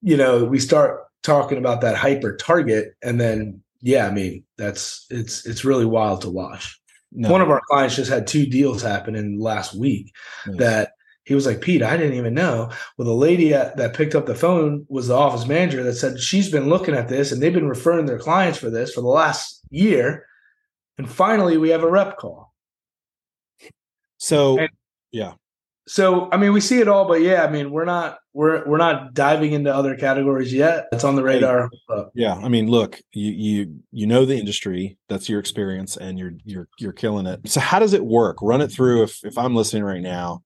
you 0.03 0.17
know, 0.17 0.45
we 0.45 0.59
start 0.59 1.03
talking 1.23 1.59
about 1.59 1.83
that 1.83 1.97
hyper 1.97 2.35
target, 2.37 2.95
and 3.03 3.21
then 3.21 3.63
yeah, 3.81 4.07
I 4.07 4.11
mean, 4.11 4.45
that's 4.57 5.07
it's 5.11 5.47
it's 5.47 5.65
really 5.65 5.85
wild 5.87 6.23
to 6.23 6.31
watch. 6.31 6.81
No. 7.13 7.31
One 7.31 7.41
of 7.41 7.51
our 7.51 7.63
clients 7.69 7.97
just 7.97 8.11
had 8.11 8.27
two 8.27 8.47
deals 8.47 8.83
happen 8.83 9.15
in 9.15 9.39
last 9.39 9.75
week 9.75 10.15
Nice. 10.47 10.59
that 10.59 10.93
he 11.25 11.35
was 11.35 11.47
like, 11.47 11.61
Pete, 11.61 11.83
I 11.83 11.97
didn't 11.97 12.17
even 12.19 12.35
know. 12.35 12.71
Well, 12.97 13.07
the 13.07 13.15
lady 13.15 13.55
at, 13.55 13.77
that 13.79 13.95
picked 13.95 14.15
up 14.15 14.27
the 14.27 14.35
phone 14.35 14.85
was 14.89 15.09
the 15.09 15.15
office 15.15 15.47
manager 15.47 15.83
that 15.83 15.95
said 15.95 16.19
she's 16.21 16.51
been 16.51 16.69
looking 16.69 16.95
at 16.95 17.09
this 17.09 17.33
and 17.33 17.43
they've 17.43 17.53
been 17.53 17.69
referring 17.69 18.07
their 18.07 18.19
clients 18.19 18.59
for 18.59 18.69
this 18.71 18.93
for 18.93 19.01
the 19.01 19.09
last 19.09 19.63
year. 19.71 20.27
And 20.99 21.11
finally, 21.11 21.57
we 21.57 21.69
have 21.71 21.83
a 21.83 21.91
rep 21.91 22.17
call. 22.19 22.53
So 24.19 24.59
And- 24.59 24.71
yeah. 25.13 25.35
So, 25.89 26.29
I 26.31 26.37
mean, 26.37 26.53
we 26.53 26.61
see 26.61 26.81
it 26.81 26.89
all, 26.89 27.07
but 27.09 27.23
yeah, 27.23 27.45
I 27.45 27.51
mean, 27.51 27.71
we're 27.71 27.87
not 27.87 28.19
we're 28.35 28.65
we're 28.67 28.79
not 28.79 29.15
diving 29.15 29.53
into 29.53 29.75
other 29.75 29.97
categories 29.97 30.53
yet. 30.53 30.87
It's 30.93 31.03
on 31.03 31.17
the 31.17 31.23
radar. 31.23 31.71
Yeah, 32.15 32.35
I 32.35 32.49
mean, 32.49 32.69
look, 32.69 33.01
you 33.13 33.33
you 33.33 33.81
you 33.91 34.07
know 34.07 34.25
the 34.25 34.37
industry. 34.37 34.99
That's 35.09 35.29
your 35.29 35.41
experience, 35.41 35.97
and 35.97 36.19
you're 36.19 36.33
you're 36.45 36.69
you're 36.79 36.93
killing 36.93 37.27
it. 37.27 37.41
So, 37.49 37.61
how 37.61 37.79
does 37.79 37.95
it 37.95 38.05
work? 38.05 38.37
Run 38.43 38.61
it 38.61 38.69
through. 38.69 39.03
If 39.05 39.25
if 39.25 39.39
I'm 39.39 39.57
listening 39.57 39.83
right 39.83 40.03
now, 40.03 40.43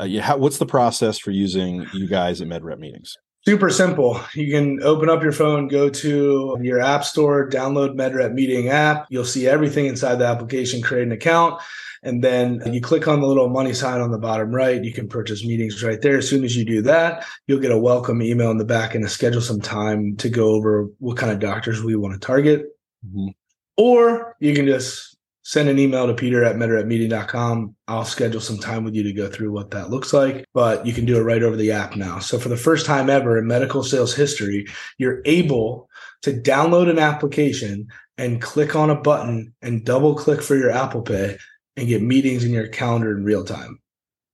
uh, 0.00 0.04
you, 0.04 0.22
how, 0.22 0.38
what's 0.38 0.58
the 0.58 0.66
process 0.66 1.18
for 1.18 1.30
using 1.30 1.86
you 1.92 2.08
guys 2.08 2.40
at 2.40 2.48
MedRep 2.48 2.78
meetings? 2.78 3.16
Super 3.46 3.70
simple. 3.70 4.20
You 4.34 4.52
can 4.52 4.82
open 4.82 5.08
up 5.08 5.22
your 5.22 5.32
phone, 5.32 5.66
go 5.66 5.88
to 5.88 6.58
your 6.60 6.80
app 6.80 7.04
store, 7.04 7.48
download 7.48 7.94
MedRep 7.96 8.34
Meeting 8.34 8.68
app. 8.68 9.06
You'll 9.08 9.24
see 9.24 9.48
everything 9.48 9.86
inside 9.86 10.16
the 10.16 10.26
application, 10.26 10.82
create 10.82 11.04
an 11.04 11.12
account, 11.12 11.60
and 12.02 12.22
then 12.22 12.60
you 12.70 12.82
click 12.82 13.08
on 13.08 13.22
the 13.22 13.26
little 13.26 13.48
money 13.48 13.72
sign 13.72 14.02
on 14.02 14.10
the 14.10 14.18
bottom 14.18 14.54
right. 14.54 14.84
You 14.84 14.92
can 14.92 15.08
purchase 15.08 15.44
meetings 15.44 15.82
right 15.82 16.00
there. 16.02 16.18
As 16.18 16.28
soon 16.28 16.44
as 16.44 16.54
you 16.54 16.66
do 16.66 16.82
that, 16.82 17.24
you'll 17.46 17.60
get 17.60 17.72
a 17.72 17.78
welcome 17.78 18.20
email 18.20 18.50
in 18.50 18.58
the 18.58 18.64
back 18.64 18.94
and 18.94 19.04
to 19.04 19.08
schedule 19.08 19.40
some 19.40 19.60
time 19.60 20.16
to 20.16 20.28
go 20.28 20.50
over 20.50 20.88
what 20.98 21.16
kind 21.16 21.32
of 21.32 21.38
doctors 21.38 21.82
we 21.82 21.96
want 21.96 22.12
to 22.12 22.20
target. 22.26 22.66
Mhm. 23.06 23.34
Or 23.78 24.36
you 24.40 24.54
can 24.54 24.66
just 24.66 25.09
send 25.50 25.68
an 25.68 25.80
email 25.80 26.06
to 26.06 26.14
peter 26.14 26.44
at 26.44 26.56
meeting.com. 26.56 27.74
I'll 27.88 28.04
schedule 28.04 28.40
some 28.40 28.58
time 28.58 28.84
with 28.84 28.94
you 28.94 29.02
to 29.02 29.12
go 29.12 29.28
through 29.28 29.50
what 29.50 29.72
that 29.72 29.90
looks 29.90 30.12
like, 30.12 30.44
but 30.54 30.86
you 30.86 30.92
can 30.92 31.04
do 31.04 31.18
it 31.18 31.22
right 31.22 31.42
over 31.42 31.56
the 31.56 31.72
app 31.72 31.96
now. 31.96 32.20
So 32.20 32.38
for 32.38 32.48
the 32.48 32.56
first 32.56 32.86
time 32.86 33.10
ever 33.10 33.36
in 33.36 33.48
medical 33.48 33.82
sales 33.82 34.14
history, 34.14 34.68
you're 34.98 35.22
able 35.24 35.88
to 36.22 36.34
download 36.34 36.88
an 36.88 37.00
application 37.00 37.88
and 38.16 38.40
click 38.40 38.76
on 38.76 38.90
a 38.90 38.94
button 38.94 39.52
and 39.60 39.84
double 39.84 40.14
click 40.14 40.40
for 40.40 40.54
your 40.54 40.70
Apple 40.70 41.02
Pay 41.02 41.36
and 41.76 41.88
get 41.88 42.00
meetings 42.00 42.44
in 42.44 42.52
your 42.52 42.68
calendar 42.68 43.10
in 43.10 43.24
real 43.24 43.44
time. 43.44 43.80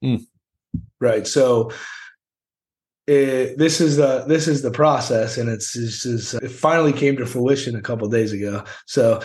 Mm. 0.04 0.26
Right. 1.00 1.26
So 1.26 1.72
it, 3.06 3.56
this 3.56 3.80
is 3.80 3.96
the 3.96 4.26
this 4.28 4.46
is 4.46 4.60
the 4.60 4.70
process, 4.70 5.38
and 5.38 5.48
it's, 5.48 5.76
it's, 5.76 6.04
it's 6.04 6.34
it 6.34 6.50
finally 6.50 6.92
came 6.92 7.16
to 7.16 7.24
fruition 7.24 7.74
a 7.74 7.80
couple 7.80 8.06
days 8.08 8.32
ago. 8.32 8.64
So 8.84 9.22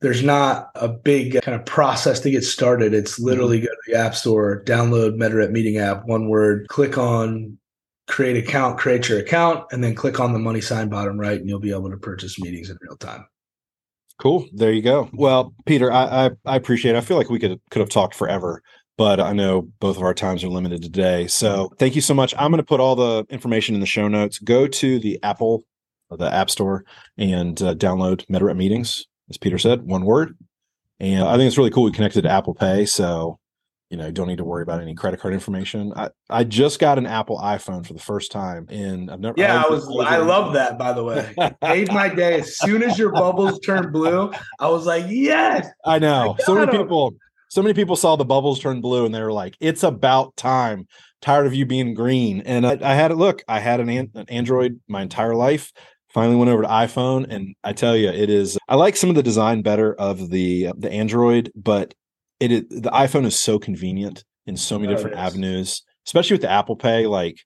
there's 0.00 0.22
not 0.22 0.70
a 0.74 0.88
big 0.88 1.40
kind 1.42 1.58
of 1.58 1.64
process 1.64 2.20
to 2.20 2.30
get 2.30 2.44
started. 2.44 2.92
It's 2.92 3.18
literally 3.18 3.60
go 3.60 3.68
to 3.68 3.76
the 3.86 3.98
app 3.98 4.14
store, 4.14 4.62
download 4.64 5.16
MedRep 5.16 5.50
Meeting 5.50 5.78
app, 5.78 6.04
one 6.06 6.28
word, 6.28 6.68
click 6.68 6.98
on 6.98 7.58
create 8.06 8.36
account, 8.36 8.78
create 8.78 9.08
your 9.08 9.18
account, 9.18 9.64
and 9.72 9.82
then 9.82 9.94
click 9.94 10.20
on 10.20 10.32
the 10.32 10.38
money 10.38 10.60
sign 10.60 10.88
bottom 10.88 11.18
right, 11.18 11.40
and 11.40 11.48
you'll 11.48 11.58
be 11.58 11.72
able 11.72 11.90
to 11.90 11.96
purchase 11.96 12.38
meetings 12.38 12.70
in 12.70 12.76
real 12.82 12.96
time. 12.96 13.26
Cool. 14.20 14.46
There 14.52 14.72
you 14.72 14.82
go. 14.82 15.08
Well, 15.12 15.54
Peter, 15.66 15.90
I 15.90 16.26
I, 16.26 16.30
I 16.44 16.56
appreciate. 16.56 16.94
it. 16.94 16.98
I 16.98 17.00
feel 17.00 17.16
like 17.16 17.30
we 17.30 17.38
could 17.38 17.60
could 17.70 17.80
have 17.80 17.88
talked 17.88 18.14
forever, 18.14 18.62
but 18.96 19.20
I 19.20 19.32
know 19.32 19.62
both 19.80 19.96
of 19.96 20.02
our 20.02 20.14
times 20.14 20.44
are 20.44 20.48
limited 20.48 20.82
today. 20.82 21.26
So 21.26 21.72
thank 21.78 21.94
you 21.94 22.00
so 22.00 22.14
much. 22.14 22.34
I'm 22.38 22.50
going 22.50 22.58
to 22.58 22.66
put 22.66 22.80
all 22.80 22.94
the 22.94 23.26
information 23.28 23.74
in 23.74 23.80
the 23.80 23.86
show 23.86 24.06
notes. 24.06 24.38
Go 24.38 24.68
to 24.68 24.98
the 25.00 25.18
Apple, 25.22 25.64
the 26.10 26.32
App 26.32 26.50
Store, 26.50 26.84
and 27.18 27.60
uh, 27.60 27.74
download 27.74 28.24
MedRep 28.26 28.56
Meetings. 28.56 29.06
As 29.30 29.38
Peter 29.38 29.58
said, 29.58 29.82
one 29.82 30.04
word. 30.04 30.36
And 31.00 31.24
I 31.24 31.36
think 31.36 31.48
it's 31.48 31.58
really 31.58 31.70
cool. 31.70 31.84
We 31.84 31.92
connected 31.92 32.22
to 32.22 32.30
Apple 32.30 32.54
Pay, 32.54 32.86
so 32.86 33.38
you 33.90 33.98
know, 33.98 34.10
don't 34.10 34.26
need 34.26 34.38
to 34.38 34.44
worry 34.44 34.64
about 34.64 34.82
any 34.82 34.94
credit 34.94 35.20
card 35.20 35.34
information. 35.34 35.92
I, 35.94 36.10
I 36.28 36.42
just 36.42 36.80
got 36.80 36.98
an 36.98 37.06
Apple 37.06 37.38
iPhone 37.38 37.86
for 37.86 37.92
the 37.92 38.00
first 38.00 38.32
time, 38.32 38.66
and 38.68 39.08
I've 39.08 39.20
never. 39.20 39.34
Yeah, 39.36 39.62
I 39.62 39.68
was. 39.68 39.86
I 40.04 40.16
love 40.16 40.54
that. 40.54 40.78
By 40.78 40.92
the 40.92 41.04
way, 41.04 41.32
made 41.62 41.92
my 41.92 42.08
day. 42.08 42.40
As 42.40 42.58
soon 42.58 42.82
as 42.82 42.98
your 42.98 43.12
bubbles 43.12 43.60
turned 43.60 43.92
blue, 43.92 44.32
I 44.58 44.68
was 44.68 44.84
like, 44.84 45.04
yes. 45.08 45.68
I 45.84 45.98
know. 46.00 46.34
I 46.38 46.42
so 46.42 46.54
many 46.54 46.72
people. 46.72 47.14
So 47.50 47.62
many 47.62 47.74
people 47.74 47.94
saw 47.94 48.16
the 48.16 48.24
bubbles 48.24 48.58
turn 48.58 48.80
blue, 48.80 49.06
and 49.06 49.14
they 49.14 49.22
were 49.22 49.32
like, 49.32 49.56
"It's 49.60 49.84
about 49.84 50.36
time." 50.36 50.88
Tired 51.20 51.46
of 51.46 51.54
you 51.54 51.64
being 51.64 51.94
green, 51.94 52.42
and 52.42 52.66
I, 52.66 52.78
I 52.82 52.94
had 52.94 53.10
it. 53.10 53.14
Look, 53.14 53.44
I 53.46 53.60
had 53.60 53.80
an 53.80 53.88
an 53.88 54.24
Android 54.28 54.80
my 54.88 55.02
entire 55.02 55.34
life. 55.34 55.72
Finally 56.14 56.36
went 56.36 56.50
over 56.50 56.62
to 56.62 56.68
iPhone, 56.68 57.26
and 57.28 57.56
I 57.64 57.72
tell 57.72 57.96
you, 57.96 58.08
it 58.08 58.30
is. 58.30 58.56
I 58.68 58.76
like 58.76 58.96
some 58.96 59.10
of 59.10 59.16
the 59.16 59.22
design 59.22 59.62
better 59.62 59.94
of 59.94 60.30
the 60.30 60.68
uh, 60.68 60.72
the 60.78 60.90
Android, 60.90 61.50
but 61.56 61.92
it 62.38 62.52
is, 62.52 62.62
the 62.70 62.90
iPhone 62.90 63.26
is 63.26 63.38
so 63.38 63.58
convenient 63.58 64.24
in 64.46 64.56
so 64.56 64.78
many 64.78 64.92
Oh, 64.92 64.96
different 64.96 65.16
avenues, 65.16 65.82
especially 66.06 66.34
with 66.34 66.42
the 66.42 66.50
Apple 66.50 66.76
Pay. 66.76 67.08
Like, 67.08 67.40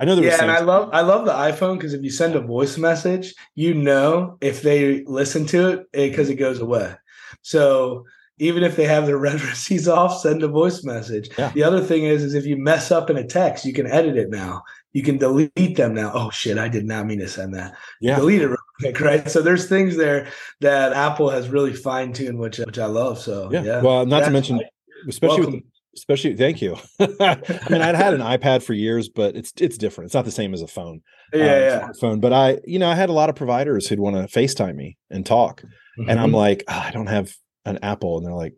I 0.00 0.06
know 0.06 0.14
there 0.14 0.24
was 0.24 0.32
Yeah, 0.32 0.42
and 0.42 0.50
I 0.50 0.60
love 0.60 0.88
I 0.94 1.02
love 1.02 1.26
the 1.26 1.32
iPhone 1.32 1.76
because 1.76 1.92
if 1.92 2.02
you 2.02 2.10
send 2.10 2.34
a 2.34 2.40
voice 2.40 2.78
message, 2.78 3.34
you 3.54 3.74
know 3.74 4.38
if 4.40 4.62
they 4.62 5.04
listen 5.04 5.44
to 5.46 5.68
it 5.68 5.86
because 5.92 6.30
it 6.30 6.36
goes 6.36 6.60
away. 6.60 6.94
So 7.42 8.06
even 8.38 8.62
if 8.62 8.76
they 8.76 8.84
have 8.84 9.06
their 9.06 9.18
read 9.26 9.42
receipts 9.42 9.86
off, 9.86 10.18
send 10.18 10.42
a 10.42 10.48
voice 10.48 10.82
message. 10.82 11.28
Yeah. 11.38 11.50
The 11.50 11.62
other 11.62 11.82
thing 11.82 12.04
is, 12.04 12.22
is 12.22 12.34
if 12.34 12.46
you 12.46 12.56
mess 12.56 12.90
up 12.90 13.10
in 13.10 13.16
a 13.16 13.26
text, 13.26 13.64
you 13.64 13.72
can 13.72 13.86
edit 13.86 14.16
it 14.16 14.30
now. 14.30 14.62
You 14.94 15.02
can 15.02 15.18
delete 15.18 15.76
them 15.76 15.92
now. 15.94 16.10
Oh 16.14 16.30
shit, 16.30 16.56
I 16.56 16.68
did 16.68 16.86
not 16.86 17.04
mean 17.06 17.18
to 17.18 17.28
send 17.28 17.52
that. 17.54 17.74
yeah, 18.00 18.16
Delete 18.16 18.42
it 18.42 18.46
real 18.48 18.56
quick, 18.80 19.00
right? 19.00 19.28
So 19.30 19.42
there's 19.42 19.68
things 19.68 19.96
there 19.96 20.28
that 20.60 20.92
Apple 20.92 21.28
has 21.30 21.48
really 21.50 21.72
fine 21.74 22.12
tuned, 22.12 22.38
which 22.38 22.58
which 22.58 22.78
I 22.78 22.86
love. 22.86 23.18
So 23.18 23.50
yeah. 23.52 23.62
yeah, 23.64 23.82
Well, 23.82 24.06
not 24.06 24.24
to 24.24 24.30
mention, 24.30 24.60
especially 25.08 25.46
with 25.46 25.62
especially 25.96 26.34
thank 26.34 26.60
you 26.60 26.76
i 26.98 27.38
mean 27.70 27.80
i'd 27.80 27.94
had 27.94 28.12
an 28.14 28.20
ipad 28.20 28.64
for 28.64 28.72
years 28.72 29.08
but 29.08 29.36
it's 29.36 29.52
it's 29.60 29.78
different 29.78 30.06
it's 30.06 30.14
not 30.14 30.24
the 30.24 30.30
same 30.32 30.52
as 30.52 30.60
a 30.60 30.66
phone 30.66 31.00
yeah, 31.32 31.40
uh, 31.44 31.44
yeah. 31.46 31.88
smartphone 32.02 32.20
but 32.20 32.32
i 32.32 32.58
you 32.66 32.80
know 32.80 32.88
i 32.90 32.96
had 32.96 33.08
a 33.08 33.12
lot 33.12 33.28
of 33.28 33.36
providers 33.36 33.86
who'd 33.86 34.00
want 34.00 34.16
to 34.16 34.22
facetime 34.38 34.74
me 34.74 34.96
and 35.10 35.24
talk 35.24 35.62
and 36.08 36.18
i'm 36.18 36.32
Mhm. 36.32 36.34
like 36.34 36.64
"Ah, 36.66 36.86
i 36.88 36.90
don't 36.90 37.06
have 37.06 37.32
an 37.64 37.78
apple 37.80 38.16
and 38.18 38.26
they're 38.26 38.34
like 38.34 38.54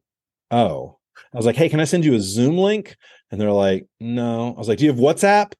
oh 0.50 0.96
i 1.34 1.36
was 1.36 1.44
like 1.44 1.56
hey 1.56 1.68
can 1.68 1.78
i 1.78 1.84
send 1.84 2.06
you 2.06 2.14
a 2.14 2.20
zoom 2.20 2.56
link 2.56 2.96
and 3.30 3.38
they're 3.38 3.52
like 3.52 3.84
no 4.00 4.54
i 4.54 4.58
was 4.58 4.66
like 4.66 4.78
do 4.78 4.86
you 4.86 4.90
have 4.90 4.98
whatsapp 4.98 5.52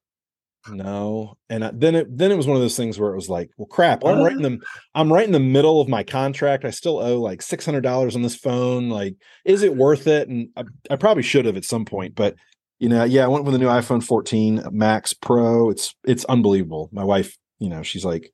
no. 0.69 1.37
And 1.49 1.63
I, 1.63 1.71
then 1.73 1.95
it 1.95 2.17
then 2.17 2.31
it 2.31 2.37
was 2.37 2.47
one 2.47 2.55
of 2.55 2.61
those 2.61 2.77
things 2.77 2.99
where 2.99 3.11
it 3.11 3.15
was 3.15 3.29
like, 3.29 3.49
well, 3.57 3.67
crap. 3.67 4.03
I'm 4.03 4.23
right 4.23 4.33
in 4.33 4.41
the 4.41 4.59
I'm 4.95 5.11
right 5.11 5.25
in 5.25 5.31
the 5.31 5.39
middle 5.39 5.81
of 5.81 5.87
my 5.87 6.03
contract. 6.03 6.65
I 6.65 6.71
still 6.71 6.99
owe 6.99 7.19
like 7.19 7.41
six 7.41 7.65
hundred 7.65 7.81
dollars 7.81 8.15
on 8.15 8.21
this 8.21 8.35
phone. 8.35 8.89
Like, 8.89 9.15
is 9.45 9.63
it 9.63 9.75
worth 9.75 10.07
it? 10.07 10.27
And 10.27 10.49
I, 10.55 10.63
I 10.91 10.95
probably 10.95 11.23
should 11.23 11.45
have 11.45 11.57
at 11.57 11.65
some 11.65 11.85
point, 11.85 12.15
but 12.15 12.35
you 12.79 12.89
know, 12.89 13.03
yeah, 13.03 13.23
I 13.23 13.27
went 13.27 13.43
with 13.43 13.53
the 13.53 13.59
new 13.59 13.67
iPhone 13.67 14.03
14 14.03 14.63
Max 14.71 15.13
Pro. 15.13 15.69
It's 15.69 15.95
it's 16.05 16.25
unbelievable. 16.25 16.89
My 16.91 17.03
wife, 17.03 17.35
you 17.59 17.69
know, 17.69 17.81
she's 17.83 18.05
like, 18.05 18.31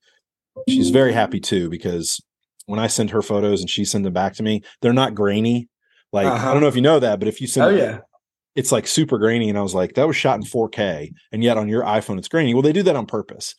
she's 0.68 0.90
very 0.90 1.14
happy 1.14 1.40
too 1.40 1.70
because 1.70 2.22
when 2.66 2.80
I 2.80 2.88
send 2.88 3.12
her 3.12 3.22
photos 3.22 3.62
and 3.62 3.70
she 3.70 3.86
sends 3.86 4.06
them 4.06 4.14
back 4.14 4.34
to 4.36 4.44
me, 4.44 4.62
they're 4.82 4.94
not 4.94 5.16
grainy. 5.16 5.70
Like 6.12 6.28
uh-huh. 6.28 6.50
I 6.50 6.54
don't 6.54 6.62
know 6.62 6.68
if 6.68 6.76
you 6.76 6.82
know 6.82 7.00
that, 7.00 7.20
but 7.20 7.28
if 7.28 7.42
you 7.42 7.48
send, 7.48 7.66
oh 7.66 7.70
yeah, 7.78 8.00
it's 8.56 8.72
like 8.72 8.88
super 8.88 9.18
grainy. 9.18 9.50
And 9.50 9.58
I 9.58 9.62
was 9.62 9.76
like, 9.76 9.94
that 9.96 10.08
was 10.08 10.16
shot 10.16 10.40
in 10.40 10.44
4K, 10.44 11.12
and 11.32 11.44
yet 11.44 11.58
on 11.58 11.70
your 11.70 11.84
iPhone 11.84 12.18
it's 12.18 12.28
grainy. 12.28 12.54
Well, 12.54 12.64
they 12.64 12.74
do 12.74 12.84
that 12.84 12.96
on 12.96 13.06
purpose. 13.06 13.56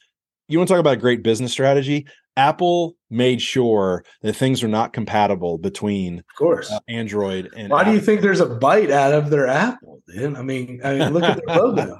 You 0.48 0.58
want 0.58 0.68
to 0.68 0.74
talk 0.74 0.80
about 0.80 0.94
a 0.94 1.00
great 1.00 1.22
business 1.22 1.52
strategy? 1.52 2.06
Apple 2.36 2.96
made 3.10 3.40
sure 3.40 4.04
that 4.22 4.34
things 4.34 4.62
are 4.62 4.68
not 4.68 4.92
compatible 4.92 5.56
between, 5.56 6.18
of 6.18 6.24
course, 6.36 6.70
uh, 6.70 6.80
Android 6.88 7.50
and. 7.56 7.70
Why 7.70 7.80
Apple. 7.80 7.92
do 7.92 7.98
you 7.98 8.04
think 8.04 8.20
there's 8.20 8.40
a 8.40 8.46
bite 8.46 8.90
out 8.90 9.12
of 9.12 9.30
their 9.30 9.46
Apple? 9.46 10.02
Dude? 10.08 10.36
I 10.36 10.42
mean, 10.42 10.80
I 10.84 10.94
mean, 10.94 11.12
look 11.12 11.22
at 11.22 11.40
their 11.44 11.56
logo. 11.56 11.96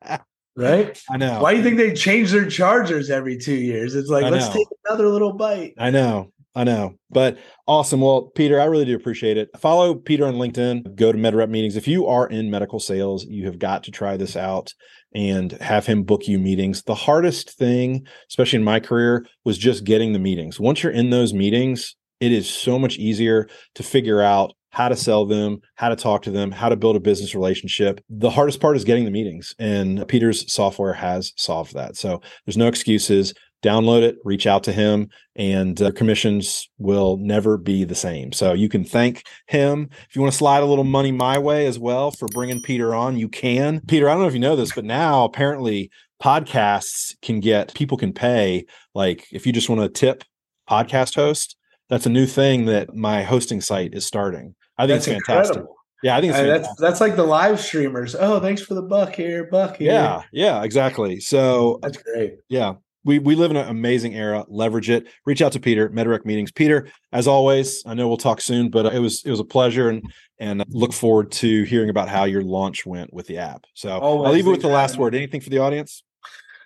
right? 0.56 1.02
I 1.10 1.16
know. 1.16 1.42
Why 1.42 1.52
do 1.52 1.58
you 1.58 1.64
think 1.64 1.76
they 1.76 1.92
change 1.92 2.30
their 2.30 2.48
chargers 2.48 3.10
every 3.10 3.36
two 3.36 3.54
years? 3.54 3.94
It's 3.94 4.08
like, 4.08 4.30
let's 4.30 4.48
take 4.48 4.66
another 4.86 5.08
little 5.08 5.32
bite. 5.32 5.74
I 5.78 5.90
know. 5.90 6.32
I 6.54 6.64
know, 6.64 6.96
but 7.10 7.38
awesome. 7.66 8.02
Well, 8.02 8.30
Peter, 8.34 8.60
I 8.60 8.64
really 8.64 8.84
do 8.84 8.94
appreciate 8.94 9.38
it. 9.38 9.48
Follow 9.58 9.94
Peter 9.94 10.26
on 10.26 10.34
LinkedIn. 10.34 10.96
Go 10.96 11.10
to 11.10 11.16
MedRep 11.16 11.48
meetings. 11.48 11.76
If 11.76 11.88
you 11.88 12.06
are 12.06 12.26
in 12.26 12.50
medical 12.50 12.78
sales, 12.78 13.24
you 13.24 13.46
have 13.46 13.58
got 13.58 13.84
to 13.84 13.90
try 13.90 14.18
this 14.18 14.36
out 14.36 14.74
and 15.14 15.52
have 15.52 15.86
him 15.86 16.02
book 16.02 16.28
you 16.28 16.38
meetings. 16.38 16.82
The 16.82 16.94
hardest 16.94 17.56
thing, 17.56 18.06
especially 18.28 18.58
in 18.58 18.64
my 18.64 18.80
career, 18.80 19.26
was 19.44 19.56
just 19.56 19.84
getting 19.84 20.12
the 20.12 20.18
meetings. 20.18 20.60
Once 20.60 20.82
you're 20.82 20.92
in 20.92 21.08
those 21.08 21.32
meetings, 21.32 21.96
it 22.20 22.32
is 22.32 22.48
so 22.48 22.78
much 22.78 22.98
easier 22.98 23.48
to 23.74 23.82
figure 23.82 24.20
out 24.20 24.52
how 24.70 24.88
to 24.88 24.96
sell 24.96 25.26
them, 25.26 25.58
how 25.76 25.88
to 25.88 25.96
talk 25.96 26.22
to 26.22 26.30
them, 26.30 26.50
how 26.50 26.68
to 26.68 26.76
build 26.76 26.96
a 26.96 27.00
business 27.00 27.34
relationship. 27.34 28.00
The 28.08 28.30
hardest 28.30 28.60
part 28.60 28.76
is 28.76 28.84
getting 28.84 29.04
the 29.04 29.10
meetings, 29.10 29.54
and 29.58 30.06
Peter's 30.08 30.50
software 30.52 30.94
has 30.94 31.32
solved 31.36 31.74
that. 31.74 31.96
So 31.96 32.22
there's 32.46 32.56
no 32.56 32.68
excuses 32.68 33.34
download 33.62 34.02
it, 34.02 34.16
reach 34.24 34.46
out 34.46 34.64
to 34.64 34.72
him, 34.72 35.08
and 35.36 35.80
uh, 35.80 35.92
commissions 35.92 36.68
will 36.78 37.16
never 37.16 37.56
be 37.56 37.84
the 37.84 37.94
same. 37.94 38.32
So 38.32 38.52
you 38.52 38.68
can 38.68 38.84
thank 38.84 39.24
him. 39.46 39.88
If 40.08 40.16
you 40.16 40.22
want 40.22 40.32
to 40.32 40.38
slide 40.38 40.62
a 40.62 40.66
little 40.66 40.84
money 40.84 41.12
my 41.12 41.38
way 41.38 41.66
as 41.66 41.78
well 41.78 42.10
for 42.10 42.28
bringing 42.28 42.60
Peter 42.62 42.94
on, 42.94 43.16
you 43.16 43.28
can. 43.28 43.80
Peter, 43.86 44.08
I 44.08 44.12
don't 44.12 44.22
know 44.22 44.28
if 44.28 44.34
you 44.34 44.40
know 44.40 44.56
this, 44.56 44.72
but 44.74 44.84
now 44.84 45.24
apparently 45.24 45.90
podcasts 46.22 47.14
can 47.20 47.40
get 47.40 47.74
people 47.74 47.96
can 47.98 48.12
pay 48.12 48.64
like 48.94 49.26
if 49.32 49.44
you 49.46 49.52
just 49.52 49.68
want 49.68 49.80
to 49.80 49.88
tip 49.88 50.24
podcast 50.68 51.14
host. 51.14 51.56
That's 51.88 52.06
a 52.06 52.10
new 52.10 52.26
thing 52.26 52.66
that 52.66 52.94
my 52.94 53.22
hosting 53.22 53.60
site 53.60 53.92
is 53.92 54.06
starting. 54.06 54.54
I 54.78 54.86
think 54.86 54.96
that's 54.96 55.08
it's 55.08 55.26
fantastic. 55.26 55.56
Incredible. 55.56 55.76
Yeah, 56.02 56.16
I 56.16 56.20
think 56.20 56.34
I 56.34 56.42
that's 56.42 56.74
that's 56.76 57.00
like 57.00 57.14
the 57.16 57.24
live 57.24 57.60
streamers. 57.60 58.16
Oh, 58.18 58.40
thanks 58.40 58.60
for 58.60 58.74
the 58.74 58.82
buck 58.82 59.14
here, 59.14 59.44
buck 59.44 59.76
here. 59.76 59.92
Yeah, 59.92 60.22
yeah, 60.32 60.62
exactly. 60.64 61.20
So 61.20 61.78
that's 61.80 62.02
great. 62.02 62.38
Yeah, 62.48 62.74
we 63.04 63.18
we 63.18 63.34
live 63.34 63.50
in 63.50 63.56
an 63.56 63.68
amazing 63.68 64.14
era. 64.14 64.44
Leverage 64.48 64.90
it. 64.90 65.06
Reach 65.26 65.42
out 65.42 65.52
to 65.52 65.60
Peter, 65.60 65.88
MedRep 65.90 66.24
meetings. 66.24 66.52
Peter, 66.52 66.88
as 67.12 67.26
always, 67.26 67.82
I 67.86 67.94
know 67.94 68.08
we'll 68.08 68.16
talk 68.16 68.40
soon, 68.40 68.70
but 68.70 68.86
it 68.94 69.00
was 69.00 69.24
it 69.24 69.30
was 69.30 69.40
a 69.40 69.44
pleasure 69.44 69.88
and 69.88 70.02
and 70.38 70.64
look 70.68 70.92
forward 70.92 71.30
to 71.32 71.62
hearing 71.64 71.90
about 71.90 72.08
how 72.08 72.24
your 72.24 72.42
launch 72.42 72.86
went 72.86 73.12
with 73.12 73.26
the 73.26 73.38
app. 73.38 73.64
So 73.74 73.98
always 73.98 74.26
I'll 74.26 74.32
leave 74.32 74.46
it 74.46 74.50
with 74.50 74.62
the 74.62 74.68
last 74.68 74.96
word. 74.98 75.14
Anything 75.14 75.40
for 75.40 75.50
the 75.50 75.58
audience? 75.58 76.02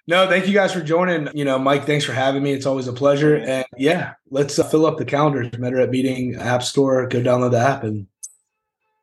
No, 0.09 0.29
thank 0.29 0.47
you 0.47 0.55
guys 0.55 0.73
for 0.73 0.81
joining. 0.81 1.29
You 1.37 1.45
know, 1.45 1.59
Mike, 1.59 1.85
thanks 1.85 2.05
for 2.05 2.13
having 2.13 2.43
me. 2.43 2.53
It's 2.53 2.67
always 2.67 2.87
a 2.87 2.93
pleasure. 2.93 3.37
And 3.37 3.65
yeah, 3.77 4.13
let's 4.31 4.57
uh, 4.57 4.63
fill 4.63 4.87
up 4.87 4.99
the 4.99 5.05
calendars. 5.05 5.49
MedRep 5.51 5.91
meeting 5.91 6.37
app 6.37 6.63
store. 6.63 7.09
Go 7.09 7.21
download 7.21 7.51
the 7.51 7.59
app 7.59 7.83
and 7.83 8.07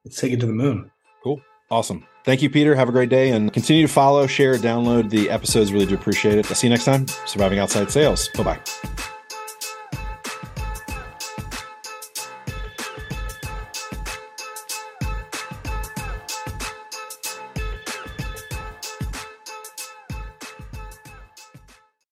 let's 0.06 0.20
take 0.20 0.32
it 0.32 0.40
to 0.40 0.46
the 0.46 0.54
moon. 0.54 0.90
Cool. 1.22 1.42
Awesome. 1.70 2.06
Thank 2.24 2.42
you, 2.42 2.50
Peter. 2.50 2.74
Have 2.76 2.90
a 2.90 2.94
great 2.94 3.10
day 3.10 3.32
and 3.32 3.52
continue 3.52 3.86
to 3.86 3.92
follow, 3.92 4.28
share, 4.28 4.56
download 4.56 5.10
the 5.10 5.30
episodes. 5.30 5.74
Really 5.74 5.86
do 5.86 5.96
appreciate 5.96 6.38
it. 6.38 6.48
I'll 6.48 6.56
see 6.56 6.68
you 6.68 6.72
next 6.72 6.86
time. 6.86 7.08
Surviving 7.26 7.60
Outside 7.60 7.92
Sales. 7.92 8.30
Bye 8.30 8.44
bye. 8.44 9.13